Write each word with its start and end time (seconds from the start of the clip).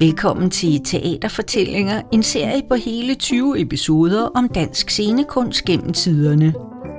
Velkommen 0.00 0.50
til 0.50 0.84
Teaterfortællinger, 0.84 2.02
en 2.12 2.22
serie 2.22 2.62
på 2.68 2.74
hele 2.74 3.14
20 3.14 3.60
episoder 3.60 4.22
om 4.22 4.48
dansk 4.48 4.90
scenekunst 4.90 5.64
gennem 5.64 5.92
tiderne. 5.92 6.54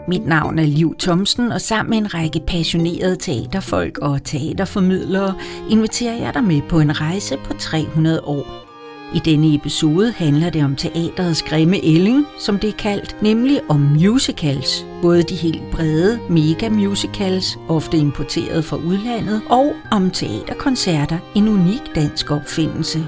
Mit 0.07 0.25
navn 0.25 0.59
er 0.59 0.63
Liv 0.63 0.95
Thomsen, 0.99 1.51
og 1.51 1.61
sammen 1.61 1.89
med 1.89 1.97
en 1.97 2.13
række 2.13 2.41
passionerede 2.47 3.15
teaterfolk 3.15 3.97
og 3.97 4.23
teaterformidlere 4.23 5.35
inviterer 5.69 6.17
jeg 6.17 6.33
dig 6.33 6.43
med 6.43 6.61
på 6.69 6.79
en 6.79 7.01
rejse 7.01 7.37
på 7.37 7.53
300 7.53 8.21
år. 8.21 8.68
I 9.15 9.19
denne 9.19 9.55
episode 9.55 10.13
handler 10.17 10.49
det 10.49 10.63
om 10.63 10.75
teaterets 10.75 11.43
grimme 11.43 11.77
ælling, 11.83 12.25
som 12.39 12.59
det 12.59 12.67
er 12.67 12.77
kaldt, 12.77 13.15
nemlig 13.21 13.61
om 13.69 13.79
musicals. 13.79 14.85
Både 15.01 15.23
de 15.23 15.35
helt 15.35 15.61
brede 15.71 16.19
mega-musicals, 16.29 17.57
ofte 17.69 17.97
importeret 17.97 18.65
fra 18.65 18.77
udlandet, 18.77 19.41
og 19.49 19.73
om 19.91 20.11
teaterkoncerter, 20.11 21.17
en 21.35 21.47
unik 21.47 21.81
dansk 21.95 22.31
opfindelse. 22.31 23.07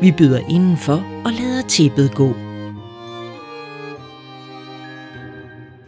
Vi 0.00 0.12
byder 0.18 0.40
indenfor 0.50 1.22
og 1.24 1.32
lader 1.32 1.62
tippet 1.68 2.14
gå. 2.14 2.34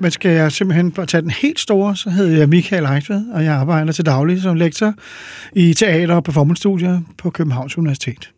Men 0.00 0.10
skal 0.10 0.30
jeg 0.30 0.52
simpelthen 0.52 0.92
bare 0.92 1.06
tage 1.06 1.22
den 1.22 1.30
helt 1.30 1.60
store, 1.60 1.96
så 1.96 2.10
hedder 2.10 2.38
jeg 2.38 2.48
Michael 2.48 2.84
Eichved, 2.84 3.24
og 3.34 3.44
jeg 3.44 3.54
arbejder 3.54 3.92
til 3.92 4.06
daglig 4.06 4.42
som 4.42 4.56
lektor 4.56 4.94
i 5.52 5.74
teater- 5.74 6.14
og 6.14 6.24
performance-studier 6.24 7.00
på 7.18 7.30
Københavns 7.30 7.78
Universitet. 7.78 8.30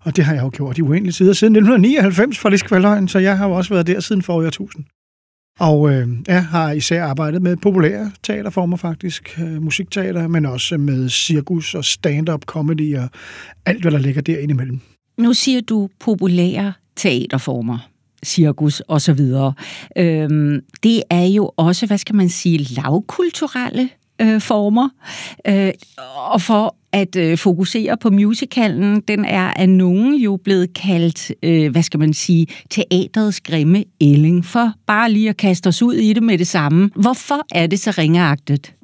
Og 0.00 0.16
det 0.16 0.24
har 0.24 0.34
jeg 0.34 0.42
jo 0.42 0.50
gjort 0.54 0.78
i 0.78 0.82
uendelige 0.82 1.12
sider 1.12 1.32
siden 1.32 1.56
1999 1.56 2.38
for 2.38 2.48
Liskvaldøjen, 2.48 3.08
så 3.08 3.18
jeg 3.18 3.38
har 3.38 3.48
jo 3.48 3.54
også 3.54 3.74
været 3.74 3.86
der 3.86 4.00
siden 4.00 4.22
for 4.22 4.34
år 4.34 4.42
1000. 4.42 4.84
Og 5.60 5.92
øh, 5.92 6.08
jeg 6.26 6.44
har 6.44 6.70
især 6.72 7.04
arbejdet 7.04 7.42
med 7.42 7.56
populære 7.56 8.10
teaterformer 8.22 8.76
faktisk, 8.76 9.38
øh, 9.42 9.62
musikteater, 9.62 10.28
men 10.28 10.46
også 10.46 10.76
med 10.76 11.08
cirkus 11.08 11.74
og 11.74 11.84
stand-up 11.84 12.44
comedy 12.44 12.96
og 12.96 13.08
alt, 13.66 13.82
hvad 13.82 13.92
der 13.92 13.98
ligger 13.98 14.22
derinde 14.22 14.52
imellem. 14.52 14.80
Nu 15.18 15.32
siger 15.32 15.60
du 15.60 15.88
populære 16.00 16.72
teaterformer 16.96 17.88
cirkus 18.24 18.80
og 18.80 19.00
så 19.00 19.12
videre. 19.12 19.52
Øhm, 19.96 20.60
det 20.82 21.02
er 21.10 21.24
jo 21.24 21.52
også, 21.56 21.86
hvad 21.86 21.98
skal 21.98 22.14
man 22.14 22.28
sige, 22.28 22.58
lavkulturelle 22.58 23.88
øh, 24.20 24.40
former. 24.40 24.88
Øh, 25.46 25.72
og 26.16 26.40
for 26.40 26.76
at 26.92 27.16
øh, 27.16 27.38
fokusere 27.38 27.96
på 27.96 28.10
musicalen, 28.10 29.00
den 29.00 29.24
er 29.24 29.52
af 29.56 29.68
nogen 29.68 30.14
jo 30.14 30.38
blevet 30.44 30.74
kaldt, 30.74 31.32
øh, 31.42 31.70
hvad 31.70 31.82
skal 31.82 32.00
man 32.00 32.14
sige, 32.14 32.46
teaterets 32.70 33.40
grimme 33.40 33.84
ælling, 34.00 34.44
for 34.44 34.72
bare 34.86 35.10
lige 35.10 35.28
at 35.28 35.36
kaste 35.36 35.68
os 35.68 35.82
ud 35.82 35.94
i 35.94 36.12
det 36.12 36.22
med 36.22 36.38
det 36.38 36.46
samme. 36.46 36.90
Hvorfor 36.94 37.46
er 37.54 37.66
det 37.66 37.80
så 37.80 37.94
ringeagtet? 37.98 38.74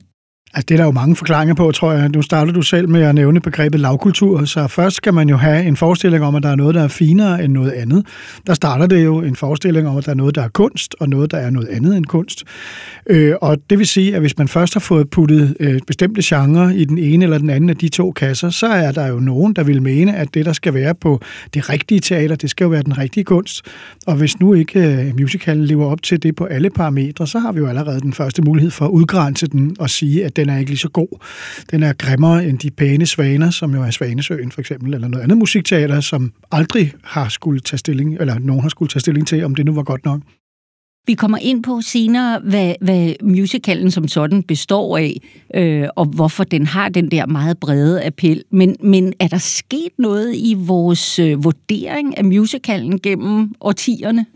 Altså, 0.55 0.66
det 0.69 0.74
er 0.74 0.78
der 0.78 0.84
jo 0.84 0.91
mange 0.91 1.16
forklaringer 1.16 1.55
på, 1.55 1.72
tror 1.72 1.92
jeg. 1.92 2.08
Nu 2.08 2.22
starter 2.22 2.52
du 2.52 2.62
selv 2.62 2.88
med 2.88 3.02
at 3.02 3.14
nævne 3.14 3.41
begrebet 3.41 3.80
lavkultur, 3.80 4.44
så 4.44 4.66
først 4.69 4.96
skal 4.96 5.14
man 5.14 5.28
jo 5.28 5.36
have 5.36 5.64
en 5.64 5.77
forestilling 5.77 6.24
om, 6.24 6.34
at 6.34 6.42
der 6.42 6.48
er 6.48 6.56
noget, 6.56 6.74
der 6.74 6.83
er 6.83 6.88
finere 6.88 7.44
end 7.44 7.52
noget 7.52 7.70
andet. 7.70 8.06
Der 8.46 8.55
starter 8.55 8.86
det 8.86 9.05
jo 9.05 9.22
en 9.22 9.36
forestilling 9.36 9.88
om, 9.88 9.96
at 9.96 10.05
der 10.05 10.11
er 10.11 10.14
noget, 10.14 10.34
der 10.34 10.42
er 10.42 10.48
kunst, 10.48 10.94
og 11.00 11.08
noget, 11.08 11.30
der 11.30 11.38
er 11.38 11.50
noget 11.50 11.69
andet 11.69 11.96
end 11.96 12.05
kunst. 12.05 12.44
Øh, 13.06 13.34
og 13.41 13.58
det 13.70 13.78
vil 13.78 13.86
sige, 13.86 14.14
at 14.14 14.20
hvis 14.20 14.38
man 14.38 14.48
først 14.48 14.74
har 14.74 14.80
fået 14.80 15.11
puttet 15.11 15.56
øh, 15.61 15.80
bestemte 15.86 16.20
genrer 16.24 16.70
i 16.70 16.84
den 16.84 16.98
ene 16.98 17.24
eller 17.24 17.39
den 17.39 17.50
anden 17.50 17.70
af 17.70 17.77
de 17.77 17.89
to 17.89 18.12
kasser, 18.12 18.50
så 18.50 18.66
er 18.66 18.92
der 18.92 19.06
jo 19.06 19.20
nogen, 19.20 19.52
der 19.52 19.64
vil 19.64 19.83
mene, 19.83 20.16
at 20.16 20.34
det, 20.34 20.46
der 20.46 20.52
skal 20.52 20.74
være 20.74 20.94
på 20.94 21.20
det 21.55 21.70
rigtige 21.70 22.00
teater, 22.00 22.36
det 22.36 22.50
skal 22.50 22.64
jo 22.64 22.68
være 22.70 22.83
den 22.83 22.98
rigtige 22.98 23.24
kunst. 23.24 23.62
Og 24.06 24.16
hvis 24.16 24.41
nu 24.41 24.55
ikke 24.55 24.80
øh, 24.80 25.20
musicalen 25.20 25.64
lever 25.64 25.86
op 25.86 26.02
til 26.02 26.22
det 26.22 26.36
på 26.36 26.44
alle 26.44 26.70
parametre, 26.70 27.27
så 27.27 27.39
har 27.39 27.52
vi 27.52 27.58
jo 27.58 27.66
allerede 27.66 28.00
den 28.00 28.12
første 28.12 28.42
mulighed 28.42 28.70
for 28.70 28.84
at 28.84 28.91
udgrænse 28.91 29.46
den 29.46 29.77
og 29.78 29.91
sige, 29.91 30.24
at 30.24 30.36
den 30.36 30.43
den 30.44 30.52
er 30.54 30.58
ikke 30.58 30.70
lige 30.70 30.78
så 30.78 30.88
god. 30.88 31.08
Den 31.70 31.82
er 31.82 31.92
grimmere 31.92 32.46
end 32.46 32.58
de 32.58 32.70
pæne 32.70 33.06
svaner, 33.06 33.50
som 33.50 33.74
jo 33.74 33.82
er 33.82 33.90
Svanesøen 33.90 34.52
for 34.52 34.60
eksempel, 34.60 34.94
eller 34.94 35.08
noget 35.08 35.22
andet 35.22 35.38
musikteater, 35.38 36.00
som 36.00 36.32
aldrig 36.52 36.92
har 37.05 37.28
skulle 37.28 37.60
tage 37.60 37.78
stilling, 37.78 38.16
eller 38.20 38.38
nogen 38.38 38.62
har 38.62 38.68
skulle 38.68 38.88
tage 38.88 39.00
stilling 39.00 39.27
til, 39.27 39.44
om 39.44 39.54
det 39.54 39.66
nu 39.66 39.74
var 39.74 39.83
godt 39.83 40.04
nok. 40.04 40.20
Vi 41.06 41.14
kommer 41.14 41.38
ind 41.38 41.62
på 41.62 41.80
senere, 41.80 42.40
hvad, 42.40 42.74
hvad 42.80 43.14
musicalen 43.22 43.90
som 43.90 44.08
sådan 44.08 44.42
består 44.42 44.98
af, 44.98 45.20
øh, 45.54 45.88
og 45.96 46.06
hvorfor 46.06 46.44
den 46.44 46.66
har 46.66 46.88
den 46.88 47.10
der 47.10 47.27
meget 47.27 47.58
brede 47.58 48.06
appel. 48.06 48.42
Men, 48.50 48.77
men 48.83 49.12
er 49.20 49.28
der 49.28 49.38
sket 49.38 49.92
noget 49.98 50.34
i 50.36 50.54
vores 50.58 51.18
øh, 51.18 51.44
vurdering 51.44 52.18
af 52.18 52.24
musicalen 52.24 53.00
gennem 53.00 53.54
årtierne? 53.60 54.27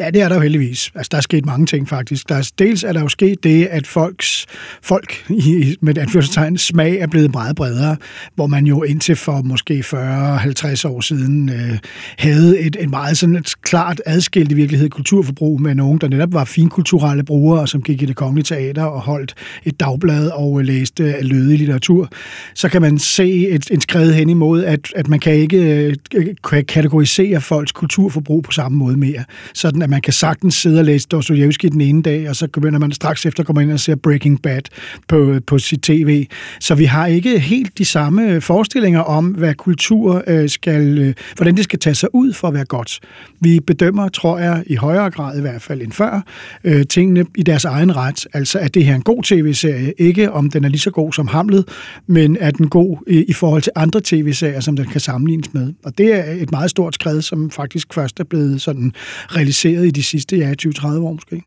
Ja, 0.00 0.10
det 0.10 0.22
er 0.22 0.28
der 0.28 0.34
jo 0.34 0.40
heldigvis. 0.40 0.90
Altså, 0.94 1.08
der 1.10 1.16
er 1.16 1.20
sket 1.20 1.46
mange 1.46 1.66
ting 1.66 1.88
faktisk. 1.88 2.28
Der 2.28 2.34
er, 2.34 2.50
dels 2.58 2.84
er 2.84 2.92
der 2.92 3.00
jo 3.00 3.08
sket 3.08 3.44
det, 3.44 3.66
at 3.66 3.86
folks, 3.86 4.46
folk 4.82 5.24
i, 5.30 5.76
med 5.80 5.98
anførselstegn 5.98 6.58
smag 6.58 6.96
er 6.98 7.06
blevet 7.06 7.32
meget 7.32 7.56
bredere, 7.56 7.96
hvor 8.34 8.46
man 8.46 8.66
jo 8.66 8.82
indtil 8.82 9.16
for 9.16 9.42
måske 9.42 9.84
40-50 9.86 10.88
år 10.88 11.00
siden 11.00 11.48
øh, 11.48 11.78
havde 12.18 12.58
et, 12.58 12.76
et 12.80 12.90
meget 12.90 13.18
sådan 13.18 13.36
et 13.36 13.54
klart 13.62 14.00
adskilt 14.06 14.52
i 14.52 14.54
virkelighed 14.54 14.90
kulturforbrug 14.90 15.60
med 15.60 15.74
nogen, 15.74 15.98
der 15.98 16.08
netop 16.08 16.32
var 16.32 16.44
finkulturelle 16.44 17.24
brugere, 17.24 17.68
som 17.68 17.82
gik 17.82 18.02
i 18.02 18.06
det 18.06 18.16
kongelige 18.16 18.44
teater 18.44 18.84
og 18.84 19.00
holdt 19.00 19.34
et 19.64 19.80
dagblad 19.80 20.28
og 20.28 20.60
øh, 20.60 20.66
læste 20.66 21.04
øh, 21.04 21.14
lødig 21.20 21.58
litteratur. 21.58 22.08
Så 22.54 22.68
kan 22.68 22.82
man 22.82 22.98
se 22.98 23.48
et, 23.48 23.70
en 23.70 23.80
skred 23.80 24.12
hen 24.12 24.28
imod, 24.28 24.64
at, 24.64 24.80
at 24.96 25.08
man 25.08 25.20
kan 25.20 25.32
ikke 25.32 25.96
øh, 26.14 26.64
kategorisere 26.68 27.40
folks 27.40 27.72
kulturforbrug 27.72 28.42
på 28.42 28.52
samme 28.52 28.78
måde 28.78 28.96
mere. 28.96 29.24
Sådan 29.54 29.87
at 29.88 29.90
man 29.90 30.00
kan 30.00 30.12
sagtens 30.12 30.54
sidde 30.54 30.78
og 30.78 30.84
læse 30.84 31.08
Dostoyevsky 31.08 31.66
den 31.66 31.80
ene 31.80 32.02
dag, 32.02 32.28
og 32.28 32.36
så 32.36 32.48
begynder 32.52 32.78
man 32.78 32.92
straks 32.92 33.26
efter 33.26 33.40
at 33.40 33.46
komme 33.46 33.62
ind 33.62 33.72
og 33.72 33.80
ser 33.80 33.94
Breaking 33.94 34.42
Bad 34.42 34.62
på, 35.08 35.38
på 35.46 35.58
sit 35.58 35.82
tv. 35.82 36.26
Så 36.60 36.74
vi 36.74 36.84
har 36.84 37.06
ikke 37.06 37.38
helt 37.38 37.78
de 37.78 37.84
samme 37.84 38.40
forestillinger 38.40 39.00
om, 39.00 39.26
hvad 39.26 39.54
kultur 39.54 40.22
øh, 40.26 40.48
skal, 40.48 40.98
øh, 40.98 41.14
hvordan 41.36 41.56
det 41.56 41.64
skal 41.64 41.78
tage 41.78 41.94
sig 41.94 42.08
ud 42.14 42.32
for 42.32 42.48
at 42.48 42.54
være 42.54 42.64
godt. 42.64 43.00
Vi 43.40 43.60
bedømmer, 43.60 44.08
tror 44.08 44.38
jeg, 44.38 44.64
i 44.66 44.74
højere 44.74 45.10
grad 45.10 45.38
i 45.38 45.40
hvert 45.40 45.62
fald 45.62 45.82
end 45.82 45.92
før, 45.92 46.22
øh, 46.64 46.86
tingene 46.86 47.26
i 47.36 47.42
deres 47.42 47.64
egen 47.64 47.96
ret. 47.96 48.26
Altså, 48.32 48.58
at 48.58 48.74
det 48.74 48.84
her 48.84 48.92
er 48.92 48.96
en 48.96 49.02
god 49.02 49.22
tv-serie. 49.22 49.94
Ikke 49.98 50.32
om 50.32 50.50
den 50.50 50.64
er 50.64 50.68
lige 50.68 50.80
så 50.80 50.90
god 50.90 51.12
som 51.12 51.28
Hamlet, 51.28 51.64
men 52.06 52.36
er 52.40 52.50
den 52.50 52.68
god 52.68 52.98
i, 53.06 53.24
i 53.24 53.32
forhold 53.32 53.62
til 53.62 53.72
andre 53.76 54.00
tv-serier, 54.04 54.60
som 54.60 54.76
den 54.76 54.86
kan 54.86 55.00
sammenlignes 55.00 55.54
med. 55.54 55.72
Og 55.84 55.98
det 55.98 56.14
er 56.14 56.32
et 56.42 56.50
meget 56.50 56.70
stort 56.70 56.94
skridt, 56.94 57.24
som 57.24 57.50
faktisk 57.50 57.94
først 57.94 58.20
er 58.20 58.24
blevet 58.24 58.62
sådan 58.62 58.92
realiseret 59.28 59.77
i 59.86 59.90
de 59.90 60.02
sidste 60.02 60.36
ja, 60.36 60.54
20-30 60.62 60.86
år 60.86 61.12
måske. 61.12 61.42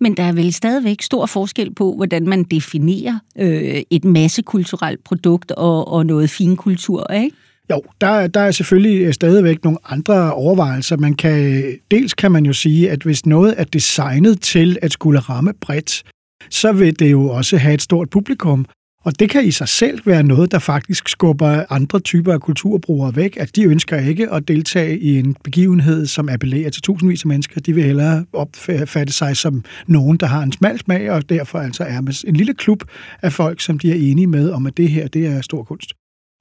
Men 0.00 0.16
der 0.16 0.22
er 0.22 0.32
vel 0.32 0.52
stadigvæk 0.52 1.02
stor 1.02 1.26
forskel 1.26 1.74
på, 1.74 1.94
hvordan 1.96 2.28
man 2.28 2.44
definerer 2.44 3.18
øh, 3.38 3.82
et 3.90 4.04
massekulturelt 4.04 5.04
produkt 5.04 5.52
og, 5.52 5.88
og 5.88 6.06
noget 6.06 6.30
finkultur, 6.30 7.12
ikke? 7.12 7.36
Jo, 7.70 7.82
der, 8.00 8.26
der 8.26 8.40
er 8.40 8.50
selvfølgelig 8.50 9.14
stadigvæk 9.14 9.64
nogle 9.64 9.78
andre 9.84 10.32
overvejelser. 10.32 10.96
Man 10.96 11.14
kan, 11.14 11.64
dels 11.90 12.14
kan 12.14 12.32
man 12.32 12.46
jo 12.46 12.52
sige, 12.52 12.90
at 12.90 13.02
hvis 13.02 13.26
noget 13.26 13.54
er 13.56 13.64
designet 13.64 14.40
til 14.40 14.78
at 14.82 14.92
skulle 14.92 15.20
ramme 15.20 15.52
bredt, 15.60 16.02
så 16.50 16.72
vil 16.72 16.98
det 16.98 17.10
jo 17.10 17.28
også 17.28 17.56
have 17.56 17.74
et 17.74 17.82
stort 17.82 18.10
publikum. 18.10 18.66
Og 19.04 19.18
det 19.18 19.30
kan 19.30 19.44
i 19.44 19.50
sig 19.50 19.68
selv 19.68 20.06
være 20.06 20.22
noget, 20.22 20.52
der 20.52 20.58
faktisk 20.58 21.08
skubber 21.08 21.64
andre 21.70 22.00
typer 22.00 22.32
af 22.32 22.40
kulturbrugere 22.40 23.16
væk, 23.16 23.36
at 23.36 23.56
de 23.56 23.64
ønsker 23.64 23.98
ikke 23.98 24.30
at 24.30 24.48
deltage 24.48 24.98
i 24.98 25.18
en 25.18 25.36
begivenhed, 25.44 26.06
som 26.06 26.28
appellerer 26.28 26.70
til 26.70 26.82
tusindvis 26.82 27.24
af 27.24 27.28
mennesker. 27.28 27.60
De 27.60 27.74
vil 27.74 27.84
hellere 27.84 28.24
opfatte 28.32 29.12
sig 29.12 29.36
som 29.36 29.64
nogen, 29.86 30.16
der 30.16 30.26
har 30.26 30.42
en 30.42 30.52
smal 30.52 30.78
smag, 30.78 31.10
og 31.10 31.28
derfor 31.28 31.58
altså 31.58 31.84
er 31.84 32.00
med 32.00 32.24
en 32.26 32.36
lille 32.36 32.54
klub 32.54 32.84
af 33.22 33.32
folk, 33.32 33.60
som 33.60 33.78
de 33.78 33.90
er 33.90 34.10
enige 34.10 34.26
med 34.26 34.50
om, 34.50 34.66
at 34.66 34.76
det 34.76 34.88
her 34.88 35.08
det 35.08 35.26
er 35.26 35.40
stor 35.40 35.62
kunst. 35.62 35.92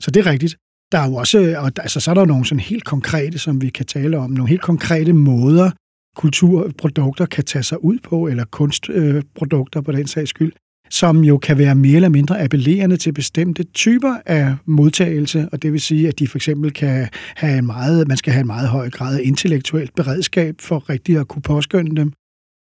Så 0.02 0.12
det 0.12 0.28
er 0.28 0.32
rigtigt. 0.32 0.56
Der 0.92 1.00
er 1.00 1.08
jo 1.08 1.16
også, 1.16 1.56
og 1.58 1.72
altså, 1.78 2.00
så 2.00 2.12
er 2.12 2.16
der 2.16 2.26
nogle 2.26 2.46
sådan 2.46 2.60
helt 2.60 2.84
konkrete, 2.84 3.40
som 3.40 3.62
vi 3.62 3.70
kan 3.70 3.86
tale 3.86 4.18
om, 4.18 4.32
nogle 4.32 4.50
helt 4.50 4.62
konkrete 4.62 5.14
måder, 5.14 5.72
kulturprodukter 6.16 7.26
kan 7.26 7.44
tage 7.44 7.64
sig 7.64 7.84
ud 7.84 7.98
på, 8.04 8.28
eller 8.28 8.46
kunstprodukter 8.46 9.80
øh, 9.80 9.86
på 9.86 9.92
den 9.92 10.08
sags 10.08 10.30
skyld, 10.30 10.52
som 10.92 11.24
jo 11.24 11.38
kan 11.38 11.58
være 11.58 11.76
mere 11.76 11.96
eller 11.96 12.10
mindre 12.10 12.42
appellerende 12.42 12.98
til 12.98 13.14
bestemte 13.14 13.64
typer 13.64 14.16
af 14.26 14.56
modtagelse, 14.66 15.50
og 15.52 15.62
det 15.62 15.72
vil 15.72 15.82
sige, 15.82 16.08
at 16.08 16.20
de 16.20 16.28
for 16.28 16.38
eksempel 16.38 16.72
kan 16.72 17.08
have 17.36 17.58
en 17.58 17.66
meget, 17.66 18.08
man 18.08 18.18
skal 18.18 18.34
have 18.34 18.42
en 18.42 18.48
meget 18.48 18.70
høj 18.70 18.90
grad 18.90 19.18
af 19.18 19.22
intellektuelt 19.24 19.96
beredskab 19.96 20.56
for 20.60 20.90
rigtig 20.90 21.18
at 21.18 21.28
kunne 21.28 21.42
påskynde 21.42 21.96
dem. 21.96 22.14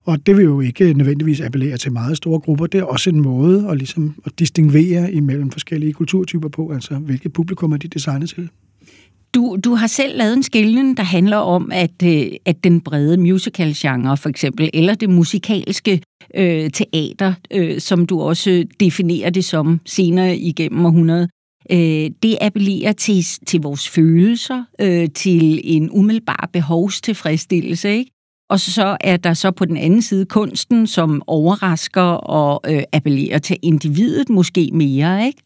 Og 0.06 0.26
det 0.26 0.36
vil 0.36 0.44
jo 0.44 0.60
ikke 0.60 0.92
nødvendigvis 0.92 1.40
appellere 1.40 1.76
til 1.76 1.92
meget 1.92 2.16
store 2.16 2.40
grupper. 2.40 2.66
Det 2.66 2.80
er 2.80 2.84
også 2.84 3.10
en 3.10 3.20
måde 3.20 3.68
at, 3.70 3.78
ligesom, 3.78 4.14
at 4.26 4.38
distinguere 4.38 5.12
imellem 5.12 5.50
forskellige 5.50 5.92
kulturtyper 5.92 6.48
på, 6.48 6.72
altså 6.72 6.94
hvilket 6.94 7.32
publikum 7.32 7.72
er 7.72 7.76
de 7.76 7.88
designet 7.88 8.28
til. 8.28 8.48
Du, 9.34 9.56
du 9.64 9.74
har 9.74 9.86
selv 9.86 10.18
lavet 10.18 10.32
en 10.32 10.42
skillen, 10.42 10.96
der 10.96 11.02
handler 11.02 11.36
om, 11.36 11.72
at, 11.72 12.02
øh, 12.04 12.26
at 12.44 12.64
den 12.64 12.80
brede 12.80 13.16
musical-genre 13.16 14.16
for 14.16 14.28
eksempel, 14.28 14.70
eller 14.74 14.94
det 14.94 15.10
musikalske 15.10 16.02
øh, 16.34 16.70
teater, 16.70 17.34
øh, 17.50 17.80
som 17.80 18.06
du 18.06 18.20
også 18.20 18.64
definerer 18.80 19.30
det 19.30 19.44
som 19.44 19.80
senere 19.86 20.36
igennem 20.36 20.86
århundredet, 20.86 21.30
øh, 21.70 22.10
det 22.22 22.36
appellerer 22.40 22.92
til, 22.92 23.24
til 23.46 23.60
vores 23.60 23.88
følelser, 23.88 24.64
øh, 24.80 25.08
til 25.14 25.60
en 25.64 25.90
umiddelbar 25.90 26.50
behovstilfredsstillelse, 26.52 27.90
ikke? 27.90 28.10
Og 28.50 28.60
så 28.60 28.96
er 29.00 29.16
der 29.16 29.34
så 29.34 29.50
på 29.50 29.64
den 29.64 29.76
anden 29.76 30.02
side 30.02 30.26
kunsten, 30.26 30.86
som 30.86 31.22
overrasker 31.26 32.02
og 32.02 32.72
øh, 32.72 32.82
appellerer 32.92 33.38
til 33.38 33.56
individet 33.62 34.28
måske 34.28 34.70
mere, 34.72 35.26
ikke? 35.26 35.42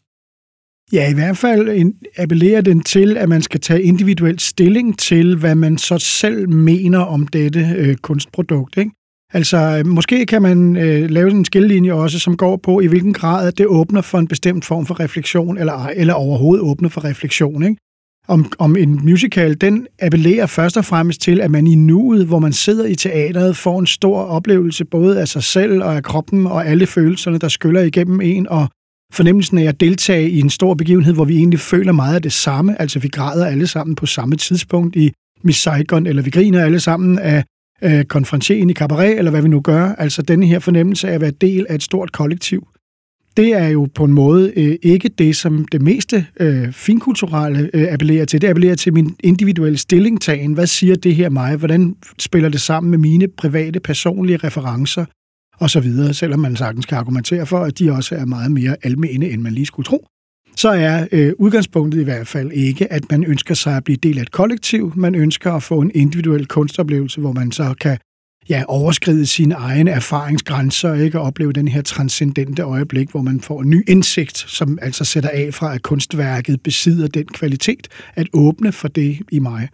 Ja, 0.93 1.09
i 1.09 1.13
hvert 1.13 1.37
fald 1.37 1.93
appellerer 2.17 2.61
den 2.61 2.81
til, 2.81 3.17
at 3.17 3.29
man 3.29 3.41
skal 3.41 3.59
tage 3.59 3.83
individuel 3.83 4.39
stilling 4.39 4.99
til, 4.99 5.37
hvad 5.37 5.55
man 5.55 5.77
så 5.77 5.97
selv 5.97 6.49
mener 6.49 6.99
om 6.99 7.27
dette 7.27 7.75
øh, 7.77 7.95
kunstprodukt. 7.95 8.77
Ikke? 8.77 8.91
Altså, 9.33 9.57
øh, 9.57 9.87
måske 9.87 10.25
kan 10.25 10.41
man 10.41 10.75
øh, 10.75 11.09
lave 11.09 11.31
en 11.31 11.45
skillelinje 11.45 11.93
også, 11.93 12.19
som 12.19 12.37
går 12.37 12.57
på, 12.57 12.79
i 12.79 12.87
hvilken 12.87 13.13
grad 13.13 13.51
det 13.51 13.67
åbner 13.67 14.01
for 14.01 14.17
en 14.17 14.27
bestemt 14.27 14.65
form 14.65 14.85
for 14.85 14.99
refleksion, 14.99 15.57
eller, 15.57 15.89
eller 15.95 16.13
overhovedet 16.13 16.63
åbner 16.63 16.89
for 16.89 17.03
refleksion. 17.03 17.63
Ikke? 17.63 17.75
Om, 18.27 18.51
om 18.59 18.75
en 18.75 18.99
musical, 19.03 19.61
den 19.61 19.87
appellerer 20.01 20.45
først 20.45 20.77
og 20.77 20.85
fremmest 20.85 21.21
til, 21.21 21.41
at 21.41 21.51
man 21.51 21.67
i 21.67 21.75
nuet, 21.75 22.25
hvor 22.25 22.39
man 22.39 22.53
sidder 22.53 22.85
i 22.85 22.95
teatret, 22.95 23.57
får 23.57 23.79
en 23.79 23.87
stor 23.87 24.21
oplevelse 24.21 24.85
både 24.85 25.21
af 25.21 25.27
sig 25.27 25.43
selv 25.43 25.83
og 25.83 25.95
af 25.95 26.03
kroppen 26.03 26.47
og 26.47 26.67
alle 26.67 26.87
følelserne, 26.87 27.37
der 27.37 27.47
skyller 27.47 27.81
igennem 27.81 28.21
en, 28.21 28.49
og 28.49 28.69
fornemmelsen 29.13 29.57
af 29.57 29.63
at 29.63 29.79
deltage 29.79 30.29
i 30.29 30.39
en 30.39 30.49
stor 30.49 30.73
begivenhed, 30.73 31.13
hvor 31.13 31.25
vi 31.25 31.37
egentlig 31.37 31.59
føler 31.59 31.91
meget 31.91 32.15
af 32.15 32.21
det 32.21 32.33
samme, 32.33 32.81
altså 32.81 32.99
vi 32.99 33.07
græder 33.07 33.45
alle 33.45 33.67
sammen 33.67 33.95
på 33.95 34.05
samme 34.05 34.35
tidspunkt 34.35 34.95
i 34.95 35.11
Miss 35.43 35.61
Saigon, 35.61 36.07
eller 36.07 36.21
vi 36.21 36.29
griner 36.29 36.65
alle 36.65 36.79
sammen 36.79 37.19
af 37.19 37.43
øh, 37.83 38.03
konferencen 38.03 38.69
i 38.69 38.73
cabaret, 38.73 39.17
eller 39.17 39.31
hvad 39.31 39.41
vi 39.41 39.47
nu 39.47 39.61
gør. 39.61 39.95
Altså 39.97 40.21
denne 40.21 40.47
her 40.47 40.59
fornemmelse 40.59 41.07
af 41.09 41.13
at 41.13 41.21
være 41.21 41.31
del 41.31 41.65
af 41.69 41.75
et 41.75 41.83
stort 41.83 42.11
kollektiv. 42.11 42.67
Det 43.37 43.53
er 43.53 43.67
jo 43.67 43.87
på 43.95 44.03
en 44.03 44.13
måde 44.13 44.53
øh, 44.55 44.75
ikke 44.81 45.09
det, 45.09 45.35
som 45.35 45.65
det 45.67 45.81
meste 45.81 46.25
øh, 46.39 46.71
finkulturelle 46.71 47.69
øh, 47.73 47.87
appellerer 47.93 48.25
til. 48.25 48.41
Det 48.41 48.47
appellerer 48.47 48.75
til 48.75 48.93
min 48.93 49.15
individuelle 49.19 49.77
stillingtagen. 49.77 50.53
Hvad 50.53 50.67
siger 50.67 50.95
det 50.95 51.15
her 51.15 51.29
mig? 51.29 51.55
Hvordan 51.55 51.95
spiller 52.19 52.49
det 52.49 52.61
sammen 52.61 52.91
med 52.91 52.97
mine 52.97 53.27
private, 53.27 53.79
personlige 53.79 54.37
referencer? 54.37 55.05
Og 55.59 55.69
så 55.69 55.79
videre, 55.79 56.13
selvom 56.13 56.39
man 56.39 56.55
sagtens 56.55 56.85
kan 56.85 56.97
argumentere 56.97 57.45
for, 57.45 57.59
at 57.59 57.79
de 57.79 57.91
også 57.91 58.15
er 58.15 58.25
meget 58.25 58.51
mere 58.51 58.75
almene, 58.83 59.29
end 59.29 59.41
man 59.41 59.53
lige 59.53 59.65
skulle 59.65 59.85
tro 59.85 60.07
så 60.59 60.69
er 60.69 61.07
øh, 61.11 61.33
udgangspunktet 61.37 62.01
i 62.01 62.03
hvert 62.03 62.27
fald 62.27 62.51
ikke, 62.51 62.93
at 62.93 63.11
man 63.11 63.23
ønsker 63.23 63.55
sig 63.55 63.77
at 63.77 63.83
blive 63.83 63.97
del 64.03 64.17
af 64.17 64.21
et 64.21 64.31
kollektiv. 64.31 64.93
Man 64.95 65.15
ønsker 65.15 65.53
at 65.53 65.63
få 65.63 65.81
en 65.81 65.91
individuel 65.95 66.45
kunstoplevelse, 66.45 67.21
hvor 67.21 67.31
man 67.31 67.51
så 67.51 67.73
kan 67.81 67.97
ja, 68.49 68.63
overskride 68.67 69.25
sine 69.25 69.55
egne 69.55 69.91
erfaringsgrænser 69.91 70.93
ikke? 70.93 71.19
og 71.19 71.25
opleve 71.25 71.53
den 71.53 71.67
her 71.67 71.81
transcendente 71.81 72.61
øjeblik, 72.61 73.11
hvor 73.11 73.21
man 73.21 73.41
får 73.41 73.61
en 73.61 73.69
ny 73.69 73.89
indsigt, 73.89 74.37
som 74.37 74.79
altså 74.81 75.05
sætter 75.05 75.29
af 75.29 75.53
fra, 75.53 75.75
at 75.75 75.81
kunstværket 75.81 76.61
besidder 76.63 77.07
den 77.07 77.25
kvalitet, 77.25 77.87
at 78.15 78.27
åbne 78.33 78.71
for 78.71 78.87
det 78.87 79.19
i 79.31 79.39
mig. 79.39 79.69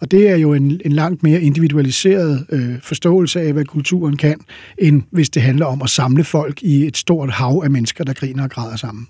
Og 0.00 0.10
det 0.10 0.30
er 0.30 0.36
jo 0.36 0.54
en, 0.54 0.80
en 0.84 0.92
langt 0.92 1.22
mere 1.22 1.40
individualiseret 1.40 2.46
øh, 2.50 2.80
forståelse 2.82 3.40
af, 3.40 3.52
hvad 3.52 3.64
kulturen 3.64 4.16
kan, 4.16 4.40
end 4.78 5.02
hvis 5.10 5.30
det 5.30 5.42
handler 5.42 5.66
om 5.66 5.82
at 5.82 5.90
samle 5.90 6.24
folk 6.24 6.62
i 6.62 6.86
et 6.86 6.96
stort 6.96 7.30
hav 7.30 7.60
af 7.64 7.70
mennesker, 7.70 8.04
der 8.04 8.12
griner 8.12 8.42
og 8.42 8.50
græder 8.50 8.76
sammen. 8.76 9.06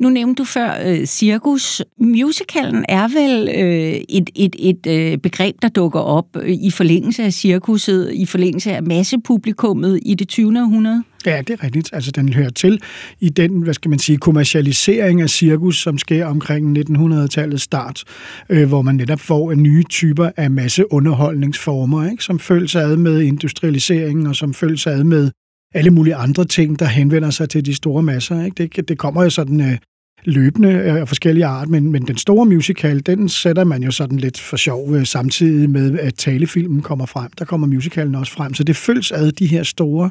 Nu 0.00 0.08
nævnte 0.08 0.40
du 0.40 0.44
før 0.44 0.74
øh, 0.86 1.06
cirkus. 1.06 1.82
Musicalen 1.98 2.84
er 2.88 3.08
vel 3.08 3.48
øh, 3.48 4.00
et, 4.08 4.30
et, 4.34 4.56
et 4.58 4.86
øh, 4.86 5.18
begreb, 5.18 5.56
der 5.62 5.68
dukker 5.68 6.00
op 6.00 6.26
øh, 6.36 6.50
i 6.50 6.70
forlængelse 6.70 7.22
af 7.22 7.32
cirkuset, 7.32 8.12
i 8.12 8.26
forlængelse 8.26 8.72
af 8.72 8.82
massepublikummet 8.82 10.00
i 10.02 10.14
det 10.14 10.28
20. 10.28 10.60
århundrede? 10.60 11.02
Ja, 11.26 11.42
det 11.46 11.50
er 11.50 11.64
rigtigt. 11.64 11.90
Altså, 11.92 12.10
den 12.10 12.32
hører 12.32 12.50
til 12.50 12.82
i 13.20 13.28
den, 13.28 13.62
hvad 13.62 13.74
skal 13.74 13.88
man 13.88 13.98
sige, 13.98 14.18
kommercialisering 14.18 15.20
af 15.20 15.30
cirkus, 15.30 15.82
som 15.82 15.98
sker 15.98 16.26
omkring 16.26 16.78
1900-tallets 16.78 17.62
start, 17.62 18.04
øh, 18.50 18.68
hvor 18.68 18.82
man 18.82 18.94
netop 18.94 19.20
får 19.20 19.52
en 19.52 19.62
nye 19.62 19.84
typer 19.90 20.30
af 20.36 20.50
masseunderholdningsformer, 20.50 22.10
ikke? 22.10 22.24
som 22.24 22.38
følges 22.38 22.76
ad 22.76 22.96
med 22.96 23.20
industrialiseringen 23.20 24.26
og 24.26 24.36
som 24.36 24.54
følges 24.54 24.86
ad 24.86 25.04
med 25.04 25.30
alle 25.74 25.90
mulige 25.90 26.14
andre 26.14 26.44
ting, 26.44 26.78
der 26.78 26.84
henvender 26.84 27.30
sig 27.30 27.48
til 27.48 27.66
de 27.66 27.74
store 27.74 28.02
masser. 28.02 28.44
Ikke? 28.44 28.68
Det, 28.76 28.88
det 28.88 28.98
kommer 28.98 29.22
jo 29.22 29.30
sådan 29.30 29.60
øh, 29.60 29.78
løbende 30.24 30.70
af 30.82 31.08
forskellige 31.08 31.46
art, 31.46 31.68
men, 31.68 31.92
men 31.92 32.06
den 32.06 32.16
store 32.16 32.46
musical, 32.46 33.00
den 33.06 33.28
sætter 33.28 33.64
man 33.64 33.82
jo 33.82 33.90
sådan 33.90 34.18
lidt 34.18 34.40
for 34.40 34.56
sjov 34.56 34.94
øh, 34.94 35.06
samtidig 35.06 35.70
med, 35.70 35.98
at 35.98 36.14
talefilmen 36.14 36.82
kommer 36.82 37.06
frem. 37.06 37.30
Der 37.38 37.44
kommer 37.44 37.66
musicalen 37.66 38.14
også 38.14 38.32
frem, 38.32 38.54
så 38.54 38.64
det 38.64 38.76
følges 38.76 39.12
ad 39.12 39.32
de 39.32 39.46
her 39.46 39.62
store 39.62 40.10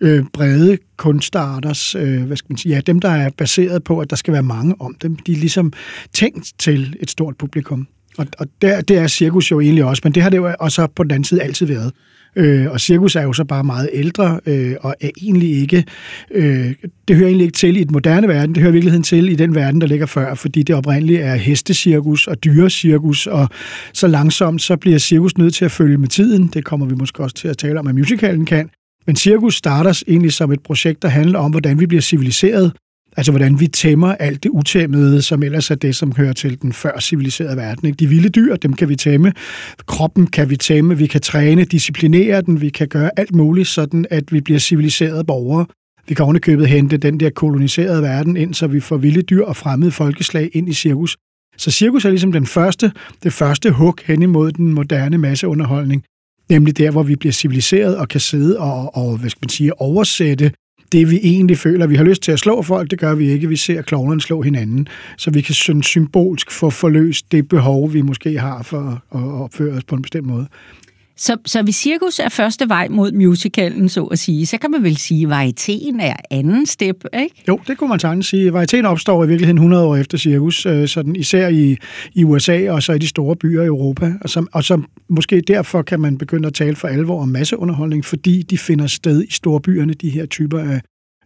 øh, 0.00 0.24
brede 0.32 0.78
kunstarters, 0.96 1.94
øh, 1.94 2.22
hvad 2.22 2.36
skal 2.36 2.52
man 2.52 2.58
sige, 2.58 2.74
ja, 2.74 2.80
dem, 2.80 3.00
der 3.00 3.08
er 3.08 3.30
baseret 3.30 3.84
på, 3.84 3.98
at 3.98 4.10
der 4.10 4.16
skal 4.16 4.32
være 4.32 4.42
mange 4.42 4.74
om 4.80 4.94
dem, 5.02 5.16
de 5.16 5.32
er 5.32 5.36
ligesom 5.36 5.72
tænkt 6.14 6.52
til 6.58 6.96
et 7.00 7.10
stort 7.10 7.36
publikum. 7.36 7.88
Og, 8.18 8.26
og 8.38 8.46
der, 8.62 8.80
det 8.80 8.98
er 8.98 9.06
cirkus 9.06 9.50
jo 9.50 9.60
egentlig 9.60 9.84
også, 9.84 10.00
men 10.04 10.12
det 10.12 10.22
har 10.22 10.30
det 10.30 10.36
jo 10.36 10.54
også 10.60 10.86
på 10.96 11.02
den 11.02 11.10
anden 11.10 11.24
side 11.24 11.42
altid 11.42 11.66
været. 11.66 11.92
Øh, 12.36 12.70
og 12.70 12.80
cirkus 12.80 13.16
er 13.16 13.22
jo 13.22 13.32
så 13.32 13.44
bare 13.44 13.64
meget 13.64 13.90
ældre, 13.92 14.40
øh, 14.46 14.74
og 14.80 14.94
er 15.00 15.10
egentlig 15.22 15.50
ikke, 15.50 15.84
øh, 16.30 16.74
det 17.08 17.16
hører 17.16 17.28
egentlig 17.28 17.44
ikke 17.44 17.56
til 17.56 17.76
i 17.76 17.84
den 17.84 17.92
moderne 17.92 18.28
verden, 18.28 18.54
det 18.54 18.62
hører 18.62 18.70
i 18.70 18.72
virkeligheden 18.72 19.02
til 19.02 19.28
i 19.28 19.34
den 19.34 19.54
verden, 19.54 19.80
der 19.80 19.86
ligger 19.86 20.06
før, 20.06 20.34
fordi 20.34 20.62
det 20.62 20.76
oprindeligt 20.76 21.20
er 21.20 21.34
hestecirkus 21.34 22.26
og 22.26 22.44
dyrecirkus, 22.44 23.26
og 23.26 23.48
så 23.92 24.06
langsomt 24.06 24.62
så 24.62 24.76
bliver 24.76 24.98
cirkus 24.98 25.38
nødt 25.38 25.54
til 25.54 25.64
at 25.64 25.70
følge 25.70 25.98
med 25.98 26.08
tiden. 26.08 26.46
Det 26.46 26.64
kommer 26.64 26.86
vi 26.86 26.94
måske 26.94 27.22
også 27.22 27.36
til 27.36 27.48
at 27.48 27.58
tale 27.58 27.80
om, 27.80 27.86
at 27.86 27.94
musicalen 27.94 28.46
kan. 28.46 28.70
Men 29.06 29.16
cirkus 29.16 29.54
starter 29.54 30.02
egentlig 30.08 30.32
som 30.32 30.52
et 30.52 30.60
projekt, 30.60 31.02
der 31.02 31.08
handler 31.08 31.38
om, 31.38 31.50
hvordan 31.50 31.80
vi 31.80 31.86
bliver 31.86 32.00
civiliseret, 32.00 32.72
Altså, 33.16 33.32
hvordan 33.32 33.60
vi 33.60 33.66
tæmmer 33.66 34.14
alt 34.14 34.42
det 34.42 34.48
utæmmede, 34.48 35.22
som 35.22 35.42
ellers 35.42 35.70
er 35.70 35.74
det, 35.74 35.96
som 35.96 36.12
hører 36.16 36.32
til 36.32 36.62
den 36.62 36.72
før 36.72 37.00
civiliserede 37.00 37.56
verden. 37.56 37.86
Ikke? 37.86 37.96
De 37.96 38.06
vilde 38.06 38.28
dyr, 38.28 38.56
dem 38.56 38.72
kan 38.72 38.88
vi 38.88 38.96
tæmme. 38.96 39.32
Kroppen 39.86 40.26
kan 40.26 40.50
vi 40.50 40.56
tæmme. 40.56 40.98
Vi 40.98 41.06
kan 41.06 41.20
træne, 41.20 41.64
disciplinere 41.64 42.40
den. 42.40 42.60
Vi 42.60 42.68
kan 42.68 42.88
gøre 42.88 43.10
alt 43.16 43.34
muligt, 43.34 43.68
sådan 43.68 44.06
at 44.10 44.32
vi 44.32 44.40
bliver 44.40 44.58
civiliserede 44.58 45.24
borgere. 45.24 45.66
Vi 46.08 46.14
kan 46.14 46.24
ovenikøbet 46.24 46.68
hente 46.68 46.96
den 46.96 47.20
der 47.20 47.30
koloniserede 47.30 48.02
verden 48.02 48.36
ind, 48.36 48.54
så 48.54 48.66
vi 48.66 48.80
får 48.80 48.96
vilde 48.96 49.22
dyr 49.22 49.44
og 49.44 49.56
fremmede 49.56 49.90
folkeslag 49.90 50.50
ind 50.52 50.68
i 50.68 50.72
cirkus. 50.72 51.16
Så 51.56 51.70
cirkus 51.70 52.04
er 52.04 52.08
ligesom 52.08 52.32
den 52.32 52.46
første, 52.46 52.92
det 53.22 53.32
første 53.32 53.70
hug 53.70 53.98
hen 54.04 54.22
imod 54.22 54.52
den 54.52 54.72
moderne 54.72 55.18
masseunderholdning. 55.18 56.04
Nemlig 56.50 56.78
der, 56.78 56.90
hvor 56.90 57.02
vi 57.02 57.16
bliver 57.16 57.32
civiliseret 57.32 57.96
og 57.96 58.08
kan 58.08 58.20
sidde 58.20 58.58
og, 58.58 58.96
og 58.96 59.18
hvad 59.18 59.30
skal 59.30 59.38
man 59.42 59.48
sige, 59.48 59.80
oversætte 59.80 60.52
det, 60.92 61.10
vi 61.10 61.20
egentlig 61.22 61.58
føler. 61.58 61.86
Vi 61.86 61.96
har 61.96 62.04
lyst 62.04 62.22
til 62.22 62.32
at 62.32 62.38
slå 62.38 62.62
folk, 62.62 62.90
det 62.90 62.98
gør 62.98 63.14
vi 63.14 63.30
ikke. 63.30 63.48
Vi 63.48 63.56
ser 63.56 63.82
klovnerne 63.82 64.20
slå 64.20 64.42
hinanden, 64.42 64.88
så 65.16 65.30
vi 65.30 65.40
kan 65.40 65.54
sådan 65.54 65.82
symbolsk 65.82 66.50
få 66.50 66.70
forløst 66.70 67.32
det 67.32 67.48
behov, 67.48 67.92
vi 67.92 68.02
måske 68.02 68.38
har 68.38 68.62
for 68.62 69.02
at 69.14 69.22
opføre 69.22 69.72
os 69.72 69.84
på 69.84 69.94
en 69.94 70.02
bestemt 70.02 70.26
måde. 70.26 70.46
Så, 71.18 71.36
så 71.46 71.62
hvis 71.62 71.76
cirkus 71.76 72.18
er 72.18 72.28
første 72.28 72.68
vej 72.68 72.88
mod 72.90 73.12
musicalen, 73.12 73.88
så 73.88 74.04
at 74.04 74.18
sige, 74.18 74.46
så 74.46 74.58
kan 74.58 74.70
man 74.70 74.82
vel 74.82 74.96
sige, 74.96 75.26
at 75.26 75.32
varietéen 75.32 76.02
er 76.02 76.14
anden 76.30 76.66
step, 76.66 77.04
ikke? 77.20 77.44
Jo, 77.48 77.60
det 77.66 77.78
kunne 77.78 77.88
man 77.88 77.98
sagtens 77.98 78.26
sige. 78.26 78.50
Varietéen 78.50 78.86
opstår 78.86 79.24
i 79.24 79.26
virkeligheden 79.26 79.56
100 79.56 79.84
år 79.84 79.96
efter 79.96 80.18
cirkus, 80.18 80.66
øh, 80.66 80.88
sådan 80.88 81.16
især 81.16 81.48
i, 81.48 81.76
i 82.14 82.24
USA 82.24 82.70
og 82.70 82.82
så 82.82 82.92
i 82.92 82.98
de 82.98 83.08
store 83.08 83.36
byer 83.36 83.62
i 83.62 83.66
Europa. 83.66 84.12
Og 84.20 84.28
så, 84.28 84.46
og 84.52 84.64
så 84.64 84.82
måske 85.08 85.40
derfor 85.40 85.82
kan 85.82 86.00
man 86.00 86.18
begynde 86.18 86.46
at 86.46 86.54
tale 86.54 86.76
for 86.76 86.88
alvor 86.88 87.22
om 87.22 87.28
masseunderholdning, 87.28 88.04
fordi 88.04 88.42
de 88.42 88.58
finder 88.58 88.86
sted 88.86 89.24
i 89.24 89.32
store 89.32 89.60
byerne, 89.60 89.94
de 89.94 90.10
her 90.10 90.26
typer 90.26 90.58
af 90.58 90.80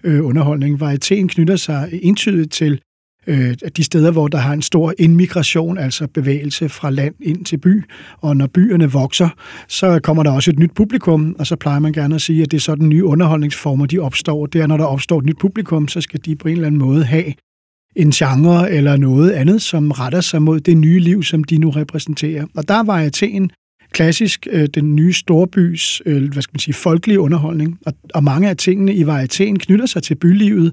øh, 0.05 0.27
underholdning. 0.27 0.83
Varietéen 0.83 1.27
knytter 1.27 1.57
sig 1.57 1.89
entydigt 2.03 2.53
til 2.53 2.81
øh, 3.27 3.55
de 3.77 3.85
steder, 3.85 4.11
hvor 4.11 4.29
der 4.29 4.39
har 4.39 4.53
en 4.53 4.63
stor 4.63 4.95
indmigration, 4.99 5.79
altså 5.79 6.07
bevægelse 6.07 6.69
fra 6.69 6.91
land 6.91 7.15
ind 7.21 7.45
til 7.45 7.57
by. 7.57 7.85
Og 8.21 8.37
når 8.37 8.47
byerne 8.47 8.93
vokser, 8.93 9.29
så 9.69 10.01
kommer 10.03 10.23
der 10.23 10.31
også 10.31 10.51
et 10.51 10.59
nyt 10.59 10.75
publikum, 10.75 11.37
og 11.39 11.47
så 11.47 11.57
plejer 11.57 11.79
man 11.79 11.93
gerne 11.93 12.15
at 12.15 12.23
sige, 12.23 12.43
at 12.43 12.51
det 12.51 12.57
er 12.57 12.61
sådan 12.61 12.89
nye 12.89 13.05
underholdningsformer, 13.05 13.87
de 13.87 13.99
opstår. 13.99 14.47
Det 14.47 14.61
er, 14.61 14.67
når 14.67 14.77
der 14.77 14.85
opstår 14.85 15.19
et 15.19 15.25
nyt 15.25 15.39
publikum, 15.39 15.89
så 15.89 16.01
skal 16.01 16.21
de 16.25 16.37
på 16.37 16.49
en 16.49 16.55
eller 16.55 16.67
anden 16.67 16.81
måde 16.81 17.05
have 17.05 17.33
en 17.97 18.11
genre 18.11 18.71
eller 18.71 18.97
noget 18.97 19.31
andet, 19.31 19.63
som 19.63 19.91
retter 19.91 20.21
sig 20.21 20.43
mod 20.43 20.61
det 20.61 20.77
nye 20.77 21.01
liv, 21.01 21.23
som 21.23 21.45
de 21.45 21.59
nu 21.59 21.71
repræsenterer. 21.71 22.47
Og 22.57 22.69
der 22.69 22.83
var 22.83 22.99
Athen 22.99 23.51
klassisk 23.93 24.47
øh, 24.51 24.69
den 24.75 24.97
nye 24.97 25.13
storbys, 25.13 26.03
øh, 26.07 26.33
hvad 26.33 26.43
skal 26.43 26.55
man 26.55 26.59
sige, 26.59 26.75
folkelige 26.75 27.21
underholdning. 27.21 27.79
Og, 27.87 27.93
og 28.15 28.25
mange 28.25 28.49
af 28.49 28.57
tingene 28.57 28.95
i 28.95 29.05
varietéen 29.05 29.57
knytter 29.57 29.87
sig 29.87 30.03
til 30.03 30.15
bylivet, 30.15 30.73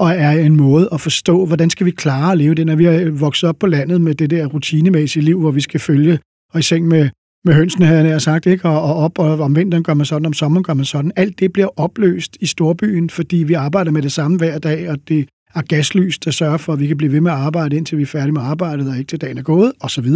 og 0.00 0.10
er 0.10 0.30
en 0.30 0.56
måde 0.56 0.88
at 0.92 1.00
forstå, 1.00 1.46
hvordan 1.46 1.70
skal 1.70 1.86
vi 1.86 1.90
klare 1.90 2.32
at 2.32 2.38
leve 2.38 2.54
det, 2.54 2.66
når 2.66 2.76
vi 2.76 2.84
er 2.84 3.10
vokset 3.10 3.48
op 3.48 3.56
på 3.58 3.66
landet 3.66 4.00
med 4.00 4.14
det 4.14 4.30
der 4.30 4.46
rutinemæssige 4.46 5.24
liv, 5.24 5.40
hvor 5.40 5.50
vi 5.50 5.60
skal 5.60 5.80
følge 5.80 6.18
og 6.52 6.60
i 6.60 6.62
seng 6.62 6.88
med, 6.88 7.08
med 7.44 7.54
hønsene, 7.54 7.86
havde 7.86 8.08
jeg 8.08 8.22
sagt, 8.22 8.46
ikke? 8.46 8.68
Og, 8.68 8.82
og 8.82 8.94
op, 8.94 9.18
og 9.18 9.40
om 9.40 9.56
vinteren 9.56 9.84
gør 9.84 9.94
man 9.94 10.06
sådan, 10.06 10.26
om 10.26 10.32
sommeren 10.32 10.64
gør 10.64 10.74
man 10.74 10.84
sådan. 10.84 11.12
Alt 11.16 11.40
det 11.40 11.52
bliver 11.52 11.68
opløst 11.76 12.36
i 12.40 12.46
storbyen, 12.46 13.10
fordi 13.10 13.36
vi 13.36 13.54
arbejder 13.54 13.90
med 13.90 14.02
det 14.02 14.12
samme 14.12 14.36
hver 14.36 14.58
dag, 14.58 14.90
og 14.90 14.98
det 15.08 15.28
er 15.54 15.62
gaslys, 15.62 16.18
der 16.18 16.30
sørger 16.30 16.56
for, 16.56 16.72
at 16.72 16.80
vi 16.80 16.86
kan 16.86 16.96
blive 16.96 17.12
ved 17.12 17.20
med 17.20 17.30
at 17.30 17.38
arbejde, 17.38 17.76
indtil 17.76 17.98
vi 17.98 18.02
er 18.02 18.06
færdige 18.06 18.32
med 18.32 18.42
arbejdet, 18.42 18.90
og 18.90 18.98
ikke 18.98 19.08
til 19.08 19.20
dagen 19.20 19.38
er 19.38 19.42
gået, 19.42 19.72
osv. 19.80 20.06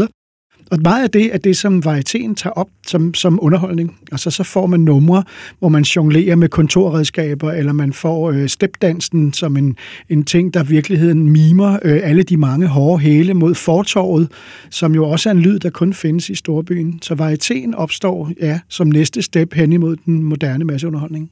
Og 0.70 0.78
meget 0.82 1.02
af 1.02 1.10
det 1.10 1.34
er 1.34 1.38
det, 1.38 1.56
som 1.56 1.84
varieteten 1.84 2.34
tager 2.34 2.52
op 2.52 2.68
som, 2.86 3.14
som 3.14 3.38
underholdning. 3.42 3.96
Altså 4.12 4.30
så 4.30 4.44
får 4.44 4.66
man 4.66 4.80
numre, 4.80 5.24
hvor 5.58 5.68
man 5.68 5.82
jonglerer 5.82 6.36
med 6.36 6.48
kontorredskaber, 6.48 7.52
eller 7.52 7.72
man 7.72 7.92
får 7.92 8.30
øh, 8.30 8.48
stepdansen 8.48 9.32
som 9.32 9.56
en, 9.56 9.76
en 10.08 10.24
ting, 10.24 10.54
der 10.54 10.64
i 10.64 10.66
virkeligheden 10.66 11.30
mimer 11.30 11.78
øh, 11.82 12.00
alle 12.02 12.22
de 12.22 12.36
mange 12.36 12.66
hårde 12.66 13.02
hæle 13.02 13.34
mod 13.34 13.54
fortorvet, 13.54 14.28
som 14.70 14.94
jo 14.94 15.08
også 15.08 15.28
er 15.28 15.30
en 15.30 15.40
lyd, 15.40 15.58
der 15.58 15.70
kun 15.70 15.94
findes 15.94 16.30
i 16.30 16.34
storbyen. 16.34 16.98
Så 17.02 17.14
varieteten 17.14 17.74
opstår 17.74 18.30
ja, 18.40 18.60
som 18.68 18.86
næste 18.86 19.22
step 19.22 19.54
hen 19.54 19.72
imod 19.72 19.96
den 20.06 20.22
moderne 20.22 20.64
masseunderholdning. 20.64 21.30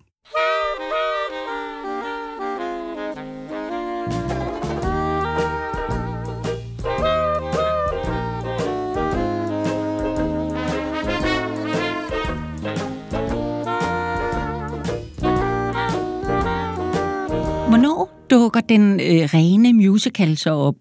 Dukker 18.38 18.60
den 18.60 19.00
øh, 19.00 19.28
rene 19.34 19.72
musical 19.72 20.36
så 20.36 20.50
op? 20.50 20.74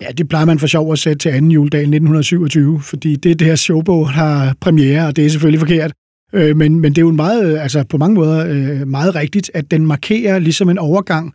Ja, 0.00 0.06
det 0.18 0.28
plejer 0.28 0.44
man 0.44 0.58
for 0.58 0.66
sjov 0.66 0.92
at 0.92 0.98
sætte 0.98 1.18
til 1.18 1.28
anden 1.28 1.50
juledag 1.50 1.80
1927, 1.80 2.80
fordi 2.80 3.16
det 3.16 3.30
er 3.30 3.34
det 3.34 3.46
her 3.46 3.56
showbog 3.56 4.10
har 4.10 4.54
premiere, 4.60 5.06
og 5.06 5.16
det 5.16 5.26
er 5.26 5.30
selvfølgelig 5.30 5.60
forkert. 5.60 5.92
Øh, 6.32 6.56
men, 6.56 6.80
men 6.80 6.92
det 6.92 6.98
er 6.98 7.02
jo 7.02 7.12
meget, 7.12 7.52
øh, 7.52 7.62
altså 7.62 7.84
på 7.88 7.98
mange 7.98 8.14
måder 8.14 8.46
øh, 8.48 8.88
meget 8.88 9.14
rigtigt, 9.14 9.50
at 9.54 9.70
den 9.70 9.86
markerer 9.86 10.38
ligesom 10.38 10.68
en 10.68 10.78
overgang. 10.78 11.34